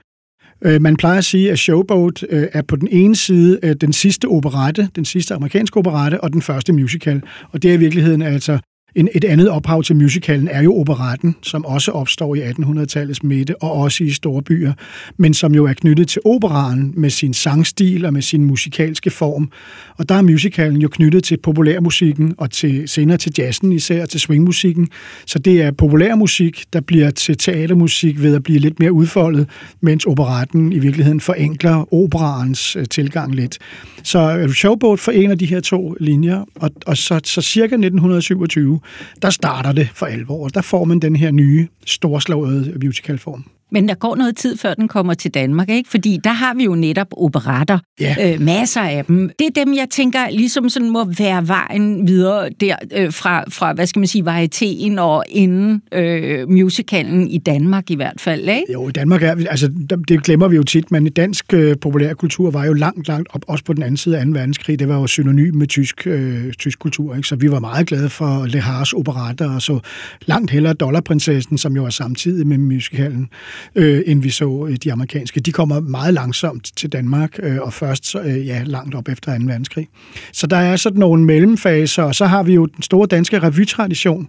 Øh, 0.61 0.81
man 0.81 0.95
plejer 0.95 1.17
at 1.17 1.25
sige, 1.25 1.51
at 1.51 1.59
Showboat 1.59 2.23
øh, 2.29 2.47
er 2.53 2.61
på 2.61 2.75
den 2.75 2.87
ene 2.91 3.15
side 3.15 3.59
øh, 3.63 3.75
den 3.81 3.93
sidste 3.93 4.25
operette, 4.25 4.89
den 4.95 5.05
sidste 5.05 5.33
amerikanske 5.33 5.77
operette, 5.77 6.21
og 6.21 6.33
den 6.33 6.41
første 6.41 6.73
musical. 6.73 7.21
Og 7.51 7.63
det 7.63 7.69
er 7.69 7.73
i 7.73 7.77
virkeligheden 7.77 8.21
altså 8.21 8.59
en, 8.95 9.09
et 9.15 9.23
andet 9.23 9.49
ophav 9.49 9.83
til 9.83 9.95
musicalen 9.95 10.47
er 10.47 10.61
jo 10.61 10.75
operetten, 10.75 11.35
som 11.41 11.65
også 11.65 11.91
opstår 11.91 12.35
i 12.35 12.41
1800-tallets 12.41 13.19
midte, 13.23 13.63
og 13.63 13.71
også 13.71 14.03
i 14.03 14.09
store 14.09 14.41
byer, 14.41 14.73
men 15.17 15.33
som 15.33 15.55
jo 15.55 15.65
er 15.65 15.73
knyttet 15.73 16.07
til 16.07 16.21
operaen 16.25 16.93
med 16.97 17.09
sin 17.09 17.33
sangstil 17.33 18.05
og 18.05 18.13
med 18.13 18.21
sin 18.21 18.43
musikalske 18.43 19.09
form. 19.09 19.51
Og 19.97 20.09
der 20.09 20.15
er 20.15 20.21
musicalen 20.21 20.81
jo 20.81 20.87
knyttet 20.87 21.23
til 21.23 21.37
populærmusikken, 21.37 22.35
og 22.37 22.51
til, 22.51 22.87
senere 22.87 23.17
til 23.17 23.33
jazzen 23.37 23.71
især, 23.71 24.05
til 24.05 24.19
swingmusikken. 24.19 24.87
Så 25.25 25.39
det 25.39 25.61
er 25.61 25.71
populærmusik, 25.71 26.63
der 26.73 26.81
bliver 26.81 27.11
til 27.11 27.37
teatermusik 27.37 28.21
ved 28.21 28.35
at 28.35 28.43
blive 28.43 28.59
lidt 28.59 28.79
mere 28.79 28.91
udfoldet, 28.91 29.49
mens 29.81 30.05
operetten 30.05 30.73
i 30.73 30.79
virkeligheden 30.79 31.19
forenkler 31.19 31.93
operaens 31.93 32.75
øh, 32.75 32.85
tilgang 32.85 33.35
lidt. 33.35 33.57
Så 34.03 34.47
Showboat 34.55 34.99
forener 34.99 35.35
de 35.35 35.45
her 35.45 35.59
to 35.59 35.95
linjer, 35.99 36.45
og, 36.55 36.71
og 36.85 36.97
så, 36.97 37.19
så 37.23 37.41
cirka 37.41 37.75
1927, 37.75 38.79
der 39.21 39.29
starter 39.29 39.71
det 39.71 39.89
for 39.93 40.05
alvor. 40.05 40.47
Der 40.47 40.61
får 40.61 40.85
man 40.85 40.99
den 40.99 41.15
her 41.15 41.31
nye, 41.31 41.67
storslåede 41.85 42.77
musicalform. 42.83 43.45
Men 43.71 43.87
der 43.87 43.93
går 43.93 44.15
noget 44.15 44.35
tid, 44.35 44.57
før 44.57 44.73
den 44.73 44.87
kommer 44.87 45.13
til 45.13 45.33
Danmark, 45.33 45.69
ikke? 45.69 45.89
Fordi 45.89 46.19
der 46.23 46.29
har 46.29 46.53
vi 46.53 46.63
jo 46.63 46.75
netop 46.75 47.07
operetter. 47.11 47.79
Ja. 47.99 48.33
Øh, 48.33 48.41
masser 48.41 48.81
af 48.81 49.05
dem. 49.05 49.31
Det 49.39 49.47
er 49.47 49.65
dem, 49.65 49.73
jeg 49.73 49.87
tænker, 49.91 50.29
ligesom 50.29 50.69
sådan 50.69 50.89
må 50.89 51.05
være 51.17 51.47
vejen 51.47 52.07
videre 52.07 52.49
der 52.49 52.75
øh, 52.95 53.13
fra, 53.13 53.43
fra, 53.49 53.73
hvad 53.73 53.85
skal 53.85 53.99
man 53.99 54.07
sige, 54.07 54.23
varietéen 54.23 54.99
og 54.99 55.23
inden 55.29 55.81
øh, 55.93 56.49
musicalen 56.49 57.27
i 57.27 57.37
Danmark 57.37 57.91
i 57.91 57.95
hvert 57.95 58.21
fald, 58.21 58.49
ikke? 58.49 58.65
Jo, 58.73 58.89
i 58.89 58.91
Danmark 58.91 59.23
er 59.23 59.35
altså 59.49 59.71
det 60.07 60.23
glemmer 60.23 60.47
vi 60.47 60.55
jo 60.55 60.63
tit, 60.63 60.91
men 60.91 61.11
dansk 61.11 61.53
øh, 61.53 61.75
populærkultur 61.81 62.51
var 62.51 62.65
jo 62.65 62.73
langt, 62.73 63.07
langt 63.07 63.27
op, 63.33 63.41
også 63.47 63.63
på 63.63 63.73
den 63.73 63.83
anden 63.83 63.97
side 63.97 64.19
af 64.19 64.25
2. 64.25 64.31
verdenskrig. 64.31 64.79
Det 64.79 64.87
var 64.87 64.99
jo 64.99 65.07
synonym 65.07 65.55
med 65.55 65.67
tysk, 65.67 66.07
øh, 66.07 66.53
tysk 66.53 66.79
kultur, 66.79 67.15
ikke? 67.15 67.27
Så 67.27 67.35
vi 67.35 67.51
var 67.51 67.59
meget 67.59 67.87
glade 67.87 68.09
for 68.09 68.45
Le 68.45 68.59
Hars 68.59 68.93
og 68.93 69.61
så 69.61 69.79
langt 70.25 70.51
hellere 70.51 70.73
Dollarprinsessen, 70.73 71.57
som 71.57 71.75
jo 71.75 71.85
er 71.85 71.89
samtidig 71.89 72.47
med 72.47 72.57
musicalen 72.57 73.29
øh, 73.75 74.01
end 74.05 74.21
vi 74.21 74.29
så 74.29 74.67
øh, 74.69 74.75
de 74.75 74.91
amerikanske. 74.91 75.39
De 75.39 75.51
kommer 75.51 75.79
meget 75.79 76.13
langsomt 76.13 76.71
til 76.75 76.91
Danmark, 76.91 77.39
øh, 77.43 77.57
og 77.61 77.73
først 77.73 78.15
øh, 78.15 78.47
ja, 78.47 78.63
langt 78.65 78.95
op 78.95 79.09
efter 79.09 79.37
2. 79.37 79.43
verdenskrig. 79.45 79.87
Så 80.33 80.47
der 80.47 80.57
er 80.57 80.75
sådan 80.75 80.99
nogle 80.99 81.23
mellemfaser, 81.23 82.03
og 82.03 82.15
så 82.15 82.25
har 82.25 82.43
vi 82.43 82.53
jo 82.53 82.65
den 82.65 82.83
store 82.83 83.07
danske 83.07 83.39
revytradition, 83.39 84.27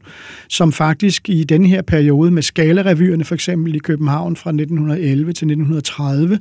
som 0.49 0.73
faktisk 0.73 1.29
i 1.29 1.45
den 1.45 1.67
her 1.67 1.83
periode 1.83 2.31
med 2.31 2.43
skalarevyerne 2.43 3.25
for 3.25 3.35
eksempel 3.35 3.75
i 3.75 3.79
København 3.79 4.37
fra 4.37 4.51
1911 4.51 5.25
til 5.25 5.47
1930, 5.47 6.39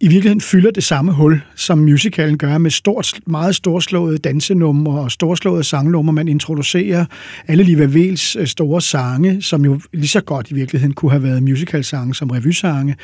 i 0.00 0.08
virkeligheden 0.08 0.40
fylder 0.40 0.70
det 0.70 0.84
samme 0.84 1.12
hul, 1.12 1.40
som 1.54 1.78
musicalen 1.78 2.38
gør 2.38 2.58
med 2.58 2.70
stort, 2.70 3.12
meget 3.26 3.54
storslåede 3.54 4.18
dansenumre 4.18 5.00
og 5.00 5.10
storslåede 5.10 5.64
sangnumre. 5.64 6.12
Man 6.12 6.28
introducerer 6.28 7.04
alle 7.48 7.64
Liva 7.64 7.84
Vels 7.84 8.36
øh, 8.36 8.46
store 8.46 8.80
sange, 8.80 9.42
som 9.42 9.64
jo 9.64 9.80
lige 9.92 10.08
så 10.08 10.20
godt 10.20 10.50
i 10.50 10.54
virkeligheden 10.54 10.94
kunne 10.94 11.10
have 11.10 11.22
været 11.22 11.42
musicalsange 11.42 12.14
som 12.14 12.30
revysange. 12.30 12.96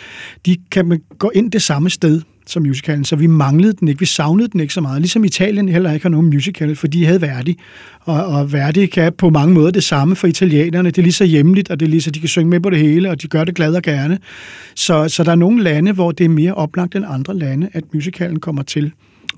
De 0.47 0.57
kan 0.71 0.89
man 0.89 1.01
gå 1.19 1.31
ind 1.35 1.53
det 1.53 1.63
samme 1.63 1.91
sted 1.91 2.23
som 2.47 2.63
musicalen, 2.63 3.05
så 3.05 3.17
vi 3.17 3.27
manglede 3.27 3.73
den 3.73 3.89
ikke, 3.89 4.01
vi 4.01 4.07
savnede 4.07 4.49
den 4.49 4.61
ikke 4.61 4.75
så 4.75 4.81
meget. 4.81 5.01
Ligesom 5.01 5.25
Italien 5.25 5.69
heller 5.69 5.93
ikke 5.93 6.05
har 6.05 6.11
nogen 6.11 6.27
musical, 6.27 6.77
for 6.77 6.87
de 6.87 7.07
havde 7.07 7.21
Verdi. 7.21 7.59
Og, 8.01 8.27
og 8.27 8.53
Verdi 8.53 8.87
kan 8.87 9.13
på 9.13 9.31
mange 9.31 9.55
måder 9.55 9.71
det 9.71 9.85
samme 9.85 10.17
for 10.17 10.27
italienerne. 10.27 10.91
Det 10.91 10.99
er 10.99 11.03
lige 11.03 11.13
så 11.13 11.25
hjemligt, 11.25 11.71
og 11.71 11.81
det 11.81 11.87
er 11.87 11.91
lige 11.91 12.01
så, 12.01 12.11
de 12.11 12.21
kan 12.21 12.29
synge 12.29 12.51
med 12.51 12.61
på 12.61 12.71
det 12.71 12.79
hele, 12.79 13.11
og 13.11 13.23
de 13.23 13.29
gør 13.29 13.45
det 13.45 13.55
glad 13.55 13.75
og 13.75 13.83
gerne. 13.83 14.19
Så, 14.77 15.09
så 15.09 15.25
der 15.25 15.31
er 15.31 15.37
nogle 15.37 15.63
lande, 15.63 15.93
hvor 15.93 16.13
det 16.13 16.25
er 16.25 16.29
mere 16.29 16.55
oplagt 16.55 16.95
end 16.95 17.05
andre 17.09 17.39
lande, 17.39 17.69
at 17.73 17.85
musicalen 17.95 18.41
kommer 18.41 18.63
til. 18.63 18.93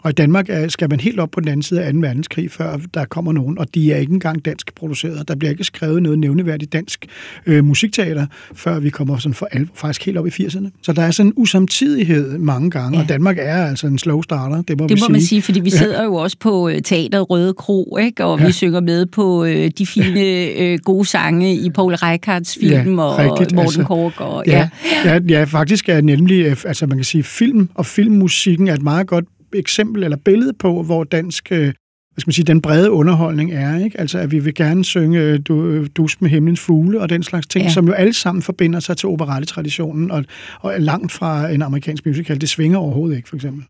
Og 0.04 0.11
i 0.11 0.12
Danmark 0.12 0.50
skal 0.68 0.90
man 0.90 1.00
helt 1.00 1.20
op 1.20 1.30
på 1.30 1.40
den 1.40 1.49
anden 1.49 1.62
side 1.62 1.82
af 1.82 1.92
2. 1.92 1.99
verdenskrig, 1.99 2.50
før 2.50 2.78
der 2.94 3.04
kommer 3.04 3.32
nogen, 3.32 3.58
og 3.58 3.75
de 3.75 3.92
er 3.92 3.96
ikke 3.96 4.12
engang 4.12 4.44
dansk 4.44 4.75
produceret. 4.75 5.28
Der 5.28 5.34
bliver 5.34 5.50
ikke 5.50 5.64
skrevet 5.64 6.02
noget 6.02 6.18
nævneværdigt 6.18 6.73
dansk 6.73 7.06
øh, 7.46 7.64
musikteater, 7.64 8.26
før 8.54 8.80
vi 8.80 8.90
kommer 8.90 9.18
sådan 9.18 9.34
for 9.34 9.49
alvor, 9.52 9.75
faktisk 9.75 10.06
helt 10.06 10.18
op 10.18 10.26
i 10.26 10.30
80'erne. 10.30 10.68
Så 10.82 10.92
der 10.92 11.02
er 11.02 11.11
sådan 11.11 11.28
en 11.28 11.32
usamtidighed 11.37 12.38
mange 12.38 12.70
gange, 12.70 12.99
ja. 12.99 13.02
og 13.02 13.08
Danmark 13.08 13.38
er 13.38 13.66
altså 13.66 13.87
en 13.87 13.99
slow 13.99 14.23
starter, 14.23 14.62
det 14.62 14.80
må, 14.80 14.87
det 14.87 14.96
vi 14.96 15.00
må 15.00 15.04
sige. 15.04 15.12
man 15.12 15.20
sige, 15.20 15.42
fordi 15.42 15.61
vi 15.61 15.70
sidder 15.84 16.04
jo 16.04 16.14
også 16.14 16.37
på 16.40 16.68
øh, 16.68 16.82
teateret 16.82 17.30
Røde 17.30 17.54
Kro, 17.54 17.96
ikke? 18.00 18.25
og 18.25 18.40
ja. 18.40 18.46
vi 18.46 18.52
synger 18.52 18.80
med 18.80 19.06
på 19.06 19.44
øh, 19.44 19.70
de 19.78 19.87
fine 19.87 20.20
øh, 20.62 20.78
gode 20.84 21.08
sange 21.08 21.54
i 21.54 21.70
Paul 21.70 21.94
Reichards 21.94 22.58
film, 22.61 22.99
ja, 22.99 23.04
og 23.04 23.18
rigtigt, 23.18 23.52
Morten 23.52 23.61
altså, 23.62 23.84
Kork. 23.84 24.20
Og, 24.20 24.44
ja. 24.46 24.68
Ja, 25.04 25.14
ja, 25.14 25.20
ja, 25.28 25.44
faktisk 25.44 25.88
er 25.88 26.00
nemlig, 26.00 26.44
øh, 26.44 26.56
altså 26.64 26.87
man 26.87 26.99
kan 26.99 27.04
sige, 27.04 27.23
film 27.23 27.68
og 27.75 27.87
filmmusikken 27.87 28.68
er 28.68 28.75
et 28.75 28.82
meget 28.82 29.06
godt 29.06 29.25
eksempel 29.58 30.02
eller 30.02 30.16
billede 30.16 30.52
på, 30.52 30.82
hvor 30.82 31.04
dansk 31.04 31.52
øh, 31.52 31.73
hvad 32.14 32.20
skal 32.20 32.28
man 32.28 32.32
sige, 32.32 32.44
den 32.44 32.61
brede 32.61 32.90
underholdning 32.90 33.52
er. 33.52 33.84
Ikke? 33.84 34.00
Altså, 34.00 34.18
at 34.18 34.30
vi 34.30 34.38
vil 34.38 34.54
gerne 34.54 34.84
synge 34.84 35.20
øh, 35.20 35.40
du, 35.49 35.87
Dus 35.87 36.20
med 36.20 36.30
himlens 36.30 36.61
fugle 36.61 37.00
og 37.00 37.08
den 37.08 37.23
slags 37.23 37.46
ting, 37.46 37.64
ja. 37.64 37.70
som 37.70 37.87
jo 37.87 37.92
alle 37.92 38.12
sammen 38.12 38.42
forbinder 38.42 38.80
sig 38.80 38.96
til 38.96 39.08
operettetraditionen 39.08 40.11
og, 40.11 40.25
og 40.61 40.75
langt 40.78 41.12
fra 41.12 41.50
en 41.50 41.62
amerikansk 41.62 42.06
musical. 42.06 42.40
Det 42.40 42.49
svinger 42.49 42.78
overhovedet 42.78 43.16
ikke, 43.16 43.28
for 43.28 43.37
eksempel. 43.37 43.64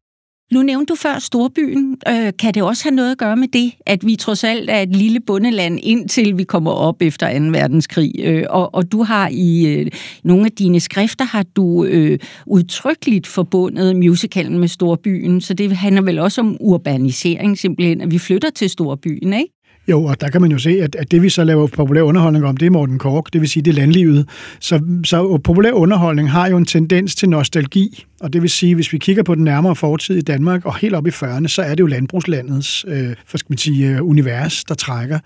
Nu 0.53 0.63
nævnte 0.63 0.91
du 0.91 0.95
før 0.97 1.19
Storbyen. 1.19 1.97
Øh, 2.09 2.33
kan 2.39 2.55
det 2.55 2.63
også 2.63 2.85
have 2.85 2.95
noget 2.95 3.11
at 3.11 3.19
gøre 3.19 3.37
med 3.37 3.49
det, 3.49 3.73
at 3.87 4.07
vi 4.07 4.17
trods 4.17 4.45
alt 4.45 4.71
er 4.71 4.81
et 4.81 4.97
lille 4.97 5.21
bundeland, 5.21 5.81
indtil 5.83 6.39
vi 6.39 6.45
kommer 6.45 6.71
op 6.71 7.03
efter 7.03 7.39
2. 7.39 7.45
verdenskrig? 7.45 8.13
Øh, 8.19 8.45
og, 8.51 8.75
og 8.75 8.93
du 8.93 9.03
har 9.03 9.29
i 9.33 9.67
øh, 9.67 9.91
nogle 10.25 10.45
af 10.45 10.53
dine 10.53 10.81
skrifter, 10.81 11.25
har 11.25 11.43
du 11.43 11.85
øh, 11.85 12.19
udtrykkeligt 12.47 13.27
forbundet 13.27 13.97
musicalen 13.97 14.59
med 14.59 14.69
Storbyen, 14.69 15.41
så 15.41 15.55
det 15.55 15.77
handler 15.77 16.03
vel 16.03 16.19
også 16.19 16.41
om 16.41 16.57
urbanisering 16.61 17.59
simpelthen, 17.59 18.01
at 18.01 18.11
vi 18.11 18.19
flytter 18.19 18.51
til 18.51 18.71
Storbyen, 18.71 19.33
ikke? 19.33 19.64
Jo, 19.89 20.05
og 20.05 20.21
der 20.21 20.29
kan 20.29 20.41
man 20.41 20.51
jo 20.51 20.59
se, 20.59 20.71
at, 20.83 20.95
at 20.95 21.11
det 21.11 21.23
vi 21.23 21.29
så 21.29 21.45
laver 21.45 21.67
populær 21.67 22.03
underholdning 22.03 22.45
om, 22.45 22.57
det 22.57 22.67
er 22.67 22.71
Morten 22.71 22.99
Kork, 22.99 23.33
det 23.33 23.41
vil 23.41 23.49
sige, 23.49 23.63
det 23.63 23.71
er 23.71 23.75
landlivet. 23.75 24.29
Så, 24.61 24.81
så 25.05 25.39
populær 25.45 25.73
underholdning 25.73 26.31
har 26.31 26.49
jo 26.49 26.57
en 26.57 26.67
tendens 26.67 27.15
til 27.15 27.29
nostalgi, 27.29 28.05
og 28.21 28.33
det 28.33 28.43
vil 28.43 28.51
sige, 28.51 28.75
hvis 28.75 28.93
vi 28.93 28.99
kigger 28.99 29.23
på 29.23 29.35
den 29.35 29.45
nærmere 29.45 29.77
fortid 29.77 30.17
i 30.17 30.21
Danmark 30.21 30.65
og 30.65 30.77
helt 30.77 30.95
op 30.95 31.07
i 31.07 31.11
40'erne, 31.11 31.49
så 31.49 31.63
er 31.63 31.71
det 31.71 31.81
jo 31.81 31.87
landbrugslandets 31.87 32.85
øh, 32.89 33.15
for 33.27 33.39
skal 33.39 33.53
man 33.53 33.59
sige, 33.59 33.89
øh, 33.89 34.05
univers, 34.05 34.65
der 34.65 34.75
trækker. 34.75 35.19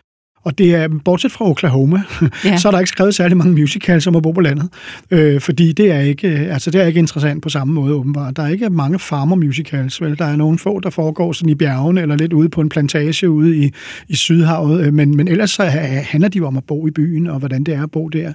Og 0.48 0.58
det 0.58 0.74
er, 0.74 0.88
bortset 1.04 1.32
fra 1.32 1.50
Oklahoma, 1.50 2.02
ja. 2.44 2.56
så 2.56 2.68
er 2.68 2.72
der 2.72 2.78
ikke 2.78 2.88
skrevet 2.88 3.14
særlig 3.14 3.36
mange 3.36 3.52
musicals 3.52 4.06
om 4.06 4.16
at 4.16 4.22
bo 4.22 4.32
på 4.32 4.40
landet. 4.40 4.68
Øh, 5.10 5.40
fordi 5.40 5.72
det 5.72 5.92
er, 5.92 6.00
ikke, 6.00 6.28
altså 6.28 6.70
det 6.70 6.80
er 6.80 6.86
ikke 6.86 6.98
interessant 6.98 7.42
på 7.42 7.48
samme 7.48 7.74
måde, 7.74 7.94
åbenbart. 7.94 8.36
Der 8.36 8.42
er 8.42 8.48
ikke 8.48 8.70
mange 8.70 8.98
farmer 8.98 9.36
musicals, 9.36 10.00
vel? 10.00 10.18
Der 10.18 10.24
er 10.24 10.36
nogle 10.36 10.58
få, 10.58 10.80
der 10.80 10.90
foregår 10.90 11.32
sådan 11.32 11.48
i 11.48 11.54
bjergene, 11.54 12.02
eller 12.02 12.16
lidt 12.16 12.32
ude 12.32 12.48
på 12.48 12.60
en 12.60 12.68
plantage 12.68 13.30
ude 13.30 13.56
i, 13.56 13.70
i 14.08 14.16
Sydhavet. 14.16 14.86
Øh, 14.86 14.94
men, 14.94 15.16
men 15.16 15.28
ellers 15.28 15.50
så 15.50 15.64
handler 15.64 16.28
de 16.28 16.38
jo 16.38 16.46
om 16.46 16.56
at 16.56 16.64
bo 16.64 16.86
i 16.86 16.90
byen, 16.90 17.26
og 17.26 17.38
hvordan 17.38 17.64
det 17.64 17.74
er 17.74 17.82
at 17.82 17.90
bo 17.90 18.08
der. 18.08 18.32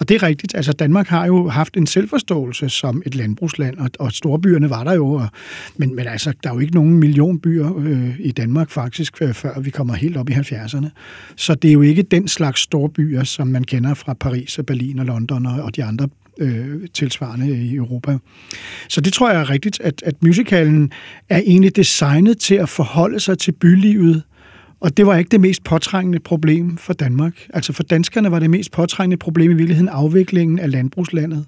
Og 0.00 0.08
det 0.08 0.14
er 0.14 0.22
rigtigt. 0.22 0.54
Altså 0.54 0.72
Danmark 0.72 1.08
har 1.08 1.26
jo 1.26 1.48
haft 1.48 1.76
en 1.76 1.86
selvforståelse 1.86 2.68
som 2.68 3.02
et 3.06 3.14
landbrugsland, 3.14 3.78
og, 3.78 3.90
og 3.98 4.12
storbyerne 4.12 4.70
var 4.70 4.84
der 4.84 4.92
jo. 4.94 5.08
Og, 5.08 5.28
men, 5.76 5.96
men 5.96 6.06
altså, 6.06 6.32
der 6.42 6.50
er 6.50 6.54
jo 6.54 6.60
ikke 6.60 6.74
nogen 6.74 6.92
millionbyer 6.92 7.78
øh, 7.78 8.14
i 8.18 8.32
Danmark 8.32 8.70
faktisk, 8.70 9.22
øh, 9.22 9.34
før 9.34 9.60
vi 9.60 9.70
kommer 9.70 9.94
helt 9.94 10.16
op 10.16 10.30
i 10.30 10.32
70'erne. 10.32 10.88
Så 11.48 11.54
det 11.54 11.68
er 11.68 11.72
jo 11.72 11.82
ikke 11.82 12.02
den 12.02 12.28
slags 12.28 12.60
storbyer, 12.60 13.24
som 13.24 13.46
man 13.46 13.64
kender 13.64 13.94
fra 13.94 14.14
Paris 14.14 14.58
og 14.58 14.66
Berlin 14.66 14.98
og 14.98 15.06
London 15.06 15.46
og, 15.46 15.62
og 15.62 15.76
de 15.76 15.84
andre 15.84 16.08
øh, 16.38 16.88
tilsvarende 16.94 17.64
i 17.64 17.74
Europa. 17.74 18.18
Så 18.88 19.00
det 19.00 19.12
tror 19.12 19.30
jeg 19.30 19.40
er 19.40 19.50
rigtigt, 19.50 19.80
at, 19.80 20.02
at 20.06 20.22
musicalen 20.22 20.92
er 21.28 21.38
egentlig 21.38 21.76
designet 21.76 22.38
til 22.38 22.54
at 22.54 22.68
forholde 22.68 23.20
sig 23.20 23.38
til 23.38 23.52
bylivet, 23.52 24.22
og 24.80 24.96
det 24.96 25.06
var 25.06 25.16
ikke 25.16 25.28
det 25.28 25.40
mest 25.40 25.64
påtrængende 25.64 26.18
problem 26.18 26.76
for 26.76 26.92
Danmark. 26.92 27.46
Altså 27.54 27.72
for 27.72 27.82
danskerne 27.82 28.30
var 28.30 28.38
det 28.38 28.50
mest 28.50 28.72
påtrængende 28.72 29.16
problem 29.16 29.50
i 29.50 29.54
virkeligheden 29.54 29.88
afviklingen 29.88 30.58
af 30.58 30.70
landbrugslandet. 30.70 31.46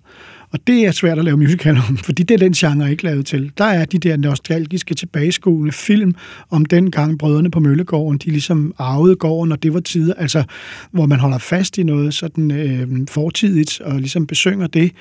Og 0.53 0.59
det 0.67 0.87
er 0.87 0.91
svært 0.91 1.19
at 1.19 1.25
lave 1.25 1.37
musical 1.37 1.77
om, 1.89 1.97
fordi 1.97 2.23
det 2.23 2.35
er 2.35 2.39
den 2.39 2.53
genre 2.53 2.91
ikke 2.91 3.05
lavet 3.05 3.27
til. 3.27 3.53
Der 3.59 3.65
er 3.65 3.85
de 3.85 3.99
der 3.99 4.17
nostalgiske 4.17 4.95
tilbageskuende 4.95 5.73
film 5.73 6.15
om 6.51 6.65
den 6.65 6.91
gang 6.91 7.19
brødrene 7.19 7.51
på 7.51 7.61
Møllegården, 7.61 8.19
de 8.19 8.31
ligesom 8.31 8.75
arvede 8.79 9.17
gården, 9.17 9.53
og 9.53 9.63
det 9.63 9.75
var 9.75 9.81
tider, 9.81 10.15
altså 10.15 10.45
hvor 10.91 11.07
man 11.07 11.19
holder 11.19 11.39
fast 11.39 11.79
i 11.79 11.83
noget 11.83 12.15
sådan 12.15 12.51
øh, 12.51 12.89
fortidigt 13.09 13.81
og 13.81 13.99
ligesom 13.99 14.27
besynger 14.27 14.67
det. 14.67 14.93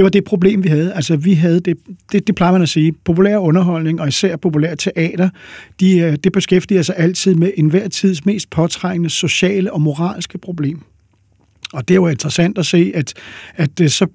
Det 0.00 0.04
var 0.04 0.10
det 0.10 0.24
problem, 0.24 0.64
vi 0.64 0.68
havde. 0.68 0.92
Altså, 0.92 1.16
vi 1.16 1.34
havde 1.34 1.60
det, 1.60 1.76
det, 2.12 2.26
det 2.26 2.34
plejer 2.34 2.52
man 2.52 2.62
at 2.62 2.68
sige, 2.68 2.92
populær 3.04 3.36
underholdning, 3.36 4.00
og 4.00 4.08
især 4.08 4.36
populær 4.36 4.74
teater, 4.74 5.28
de, 5.80 5.98
øh, 5.98 6.16
det 6.24 6.32
beskæftiger 6.32 6.82
sig 6.82 6.94
altid 6.98 7.34
med 7.34 7.50
enhver 7.56 7.88
tids 7.88 8.26
mest 8.26 8.50
påtrængende 8.50 9.10
sociale 9.10 9.72
og 9.72 9.80
moralske 9.82 10.38
problem. 10.38 10.80
Og 11.72 11.88
det 11.88 11.94
er 11.94 11.96
jo 11.96 12.06
interessant 12.06 12.58
at 12.58 12.66
se, 12.66 12.92
at, 12.94 13.14
at 13.56 13.90
så 13.92 14.06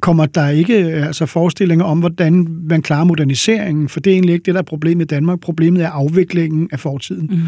kommer 0.00 0.26
der 0.26 0.48
ikke 0.48 0.74
altså 0.76 1.26
forestillinger 1.26 1.84
om, 1.84 1.98
hvordan 1.98 2.46
man 2.68 2.82
klarer 2.82 3.04
moderniseringen, 3.04 3.88
for 3.88 4.00
det 4.00 4.10
er 4.10 4.14
egentlig 4.14 4.32
ikke 4.32 4.44
det, 4.44 4.54
der 4.54 4.60
er 4.60 4.64
problemet 4.64 5.04
i 5.04 5.06
Danmark. 5.06 5.40
Problemet 5.40 5.82
er 5.82 5.90
afviklingen 5.90 6.68
af 6.72 6.80
fortiden. 6.80 7.42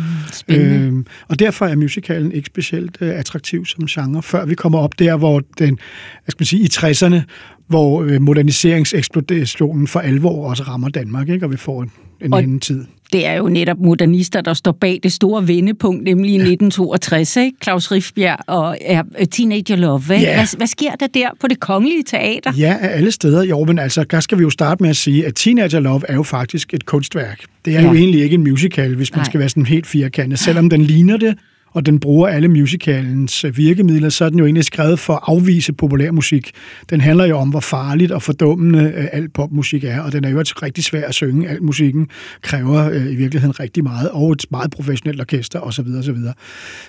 Mm, 0.49 0.55
øh, 0.55 1.05
og 1.29 1.39
derfor 1.39 1.67
er 1.67 1.77
musicalen 1.77 2.33
ikke 2.33 2.47
specielt 2.47 2.99
øh, 3.01 3.19
attraktiv 3.19 3.67
som 3.67 3.87
genre, 3.87 4.23
før 4.23 4.47
vi 4.47 4.55
kommer 4.55 4.79
op 4.79 4.99
der, 4.99 5.17
hvor 5.17 5.43
den, 5.59 5.79
jeg 6.27 6.29
skal 6.29 6.41
man 6.41 6.47
sige, 6.47 6.63
i 6.63 6.69
60'erne, 6.73 7.23
hvor 7.69 8.03
øh, 8.03 8.21
moderniseringseksplosionen 8.23 9.87
for 9.87 10.01
alvor 10.01 10.49
også 10.49 10.63
rammer 10.63 10.89
Danmark, 10.89 11.29
ikke? 11.29 11.47
og 11.47 11.53
vi 11.53 11.57
får 11.57 11.83
en, 11.83 11.91
en 12.21 12.33
og 12.33 12.39
anden 12.39 12.61
tid. 12.61 12.85
Det 13.13 13.27
er 13.27 13.33
jo 13.33 13.49
netop 13.49 13.77
modernister, 13.79 14.41
der 14.41 14.55
står 14.55 14.73
bag 14.73 15.01
det 15.03 15.13
store 15.13 15.49
vendepunkt, 15.49 16.05
nemlig 16.05 16.31
i 16.31 16.37
ja. 16.37 16.43
1962, 16.43 17.37
ikke? 17.37 17.57
Claus 17.63 17.93
Riffbjerg 17.93 18.39
og 18.47 18.79
ja, 18.81 19.03
Teenager 19.31 19.77
Love. 19.77 19.99
Hvad, 19.99 20.21
ja. 20.21 20.35
hvad, 20.35 20.57
hvad 20.57 20.67
sker 20.67 20.91
der 20.91 21.07
der 21.07 21.29
på 21.41 21.49
det 21.49 21.61
kongelige 21.61 22.03
teater? 22.03 22.53
Ja, 22.59 22.77
af 22.81 22.97
alle 22.97 23.11
steder. 23.11 23.43
Jo, 23.45 23.65
men 23.65 23.79
altså, 23.79 24.05
der 24.05 24.21
skal 24.21 24.39
vi 24.39 24.43
jo 24.43 24.51
starte 24.51 24.83
med 24.83 24.91
at 24.91 24.97
sige, 24.97 25.27
at 25.27 25.35
Teenager 25.35 25.81
Love 25.81 26.01
er 26.09 26.15
jo 26.15 26.23
faktisk 26.23 26.75
et 26.75 26.87
kunstværk. 26.87 27.41
Det 27.65 27.77
er 27.77 27.81
ja. 27.81 27.87
jo 27.87 27.95
egentlig 27.95 28.23
ikke 28.23 28.35
en 28.35 28.45
musical, 28.45 28.95
hvis 28.95 29.13
man 29.13 29.19
Nej. 29.19 29.25
skal 29.25 29.41
være 29.41 29.49
sådan 29.49 29.67
helt 29.67 29.87
firkantet, 29.87 30.39
selvom 30.39 30.71
den 30.71 30.83
ligner 30.83 31.17
det 31.17 31.39
og 31.73 31.87
den 31.87 32.01
bruger 32.01 32.29
alle 32.29 32.49
musicalens 32.49 33.45
øh, 33.45 33.57
virkemidler, 33.57 34.09
så 34.09 34.25
er 34.25 34.29
den 34.29 34.39
jo 34.39 34.45
egentlig 34.45 34.65
skrevet 34.65 34.99
for 34.99 35.13
at 35.13 35.21
afvise 35.23 35.73
populærmusik. 35.73 36.51
Den 36.91 37.01
handler 37.01 37.25
jo 37.25 37.39
om, 37.39 37.51
hvor 37.51 37.61
farligt 37.61 38.13
og 38.13 38.23
fordummende 38.23 38.93
alt 38.93 39.09
al 39.13 39.29
popmusik 39.29 39.85
er, 39.85 40.01
og 40.01 40.13
den 40.13 40.25
er 40.25 40.29
jo 40.29 40.39
rigtig 40.41 40.85
svær 40.85 41.09
at 41.09 41.15
synge. 41.15 41.49
Al 41.49 41.63
musikken 41.63 42.09
kræver 42.43 42.91
øh, 42.91 43.13
i 43.13 43.15
virkeligheden 43.15 43.61
rigtig 43.61 43.83
meget, 43.83 44.11
og 44.11 44.33
et 44.33 44.45
meget 44.51 44.71
professionelt 44.71 45.21
orkester 45.21 45.61
osv. 45.61 45.87
osv. 45.99 46.17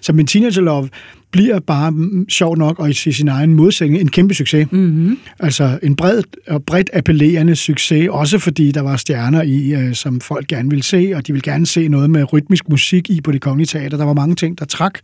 Så 0.01 0.13
min 0.13 0.27
Teenage 0.27 0.61
Love 0.61 0.89
bliver 1.31 1.59
bare 1.59 1.91
mm, 1.91 2.29
sjov 2.29 2.57
nok 2.57 2.79
og 2.79 2.89
i 2.89 2.93
sin 2.93 3.27
egen 3.27 3.53
modsætning 3.53 4.01
en 4.01 4.09
kæmpe 4.09 4.33
succes. 4.33 4.67
Mm-hmm. 4.71 5.17
Altså 5.39 5.79
en 5.83 5.95
bred 5.95 6.23
og 6.47 6.63
bredt 6.63 6.89
appellerende 6.93 7.55
succes, 7.55 8.09
også 8.09 8.39
fordi 8.39 8.71
der 8.71 8.81
var 8.81 8.97
stjerner 8.97 9.41
i, 9.41 9.73
øh, 9.73 9.93
som 9.93 10.21
folk 10.21 10.47
gerne 10.47 10.69
ville 10.69 10.83
se, 10.83 11.11
og 11.15 11.27
de 11.27 11.33
ville 11.33 11.51
gerne 11.51 11.65
se 11.65 11.87
noget 11.87 12.09
med 12.09 12.33
rytmisk 12.33 12.69
musik 12.69 13.09
i 13.09 13.21
på 13.21 13.31
det 13.31 13.41
kongelige 13.41 13.67
teater. 13.67 13.97
Der 13.97 14.05
var 14.05 14.13
mange 14.13 14.35
ting, 14.35 14.59
der 14.59 14.65
trak. 14.65 14.99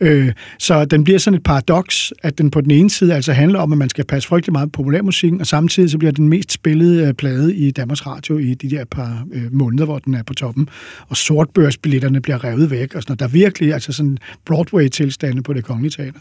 Øh, 0.00 0.32
så 0.58 0.84
den 0.84 1.04
bliver 1.04 1.18
sådan 1.18 1.36
et 1.36 1.42
paradoks, 1.42 2.12
at 2.22 2.38
den 2.38 2.50
på 2.50 2.60
den 2.60 2.70
ene 2.70 2.90
side 2.90 3.14
altså 3.14 3.32
handler 3.32 3.58
om, 3.58 3.72
at 3.72 3.78
man 3.78 3.88
skal 3.88 4.04
passe 4.04 4.28
frygtelig 4.28 4.52
meget 4.52 4.72
på 4.72 4.82
populærmusikken, 4.82 5.40
og 5.40 5.46
samtidig 5.46 5.90
så 5.90 5.98
bliver 5.98 6.12
den 6.12 6.28
mest 6.28 6.52
spillede 6.52 7.06
øh, 7.06 7.14
plade 7.14 7.54
i 7.54 7.70
Danmarks 7.70 8.06
Radio 8.06 8.38
i 8.38 8.54
de 8.54 8.70
der 8.70 8.84
par 8.84 9.26
øh, 9.32 9.54
måneder, 9.54 9.84
hvor 9.84 9.98
den 9.98 10.14
er 10.14 10.22
på 10.22 10.34
toppen. 10.34 10.68
Og 11.08 11.16
sortbørsbilletterne 11.16 12.20
bliver 12.20 12.44
revet 12.44 12.70
væk, 12.70 12.94
og 12.94 13.02
sådan 13.02 13.16
Der 13.16 13.24
er 13.24 13.28
virkelig 13.28 13.72
altså 13.72 13.92
sådan 13.92 14.18
Broadway-tilstande 14.46 15.42
på 15.50 15.54
det 15.54 15.64
kongelige 15.64 15.90
teater. 15.90 16.20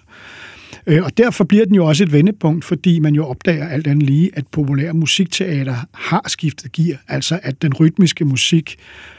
Øh, 0.88 1.04
og 1.04 1.18
derfor 1.18 1.44
bliver 1.44 1.66
den 1.66 1.76
jo 1.76 1.86
også 1.86 2.04
et 2.04 2.14
vendepunkt, 2.14 2.66
fordi 2.66 3.00
man 3.00 3.16
jo 3.16 3.26
opdager 3.26 3.68
alt 3.68 3.88
andet 3.88 4.04
lige, 4.04 4.30
at 4.34 4.48
populær 4.48 4.94
musikteater 4.94 5.76
har 5.94 6.24
skiftet 6.28 6.72
gear. 6.72 6.98
Altså 7.08 7.40
at 7.44 7.62
den 7.62 7.74
rytmiske 7.74 8.26
musik 8.26 8.76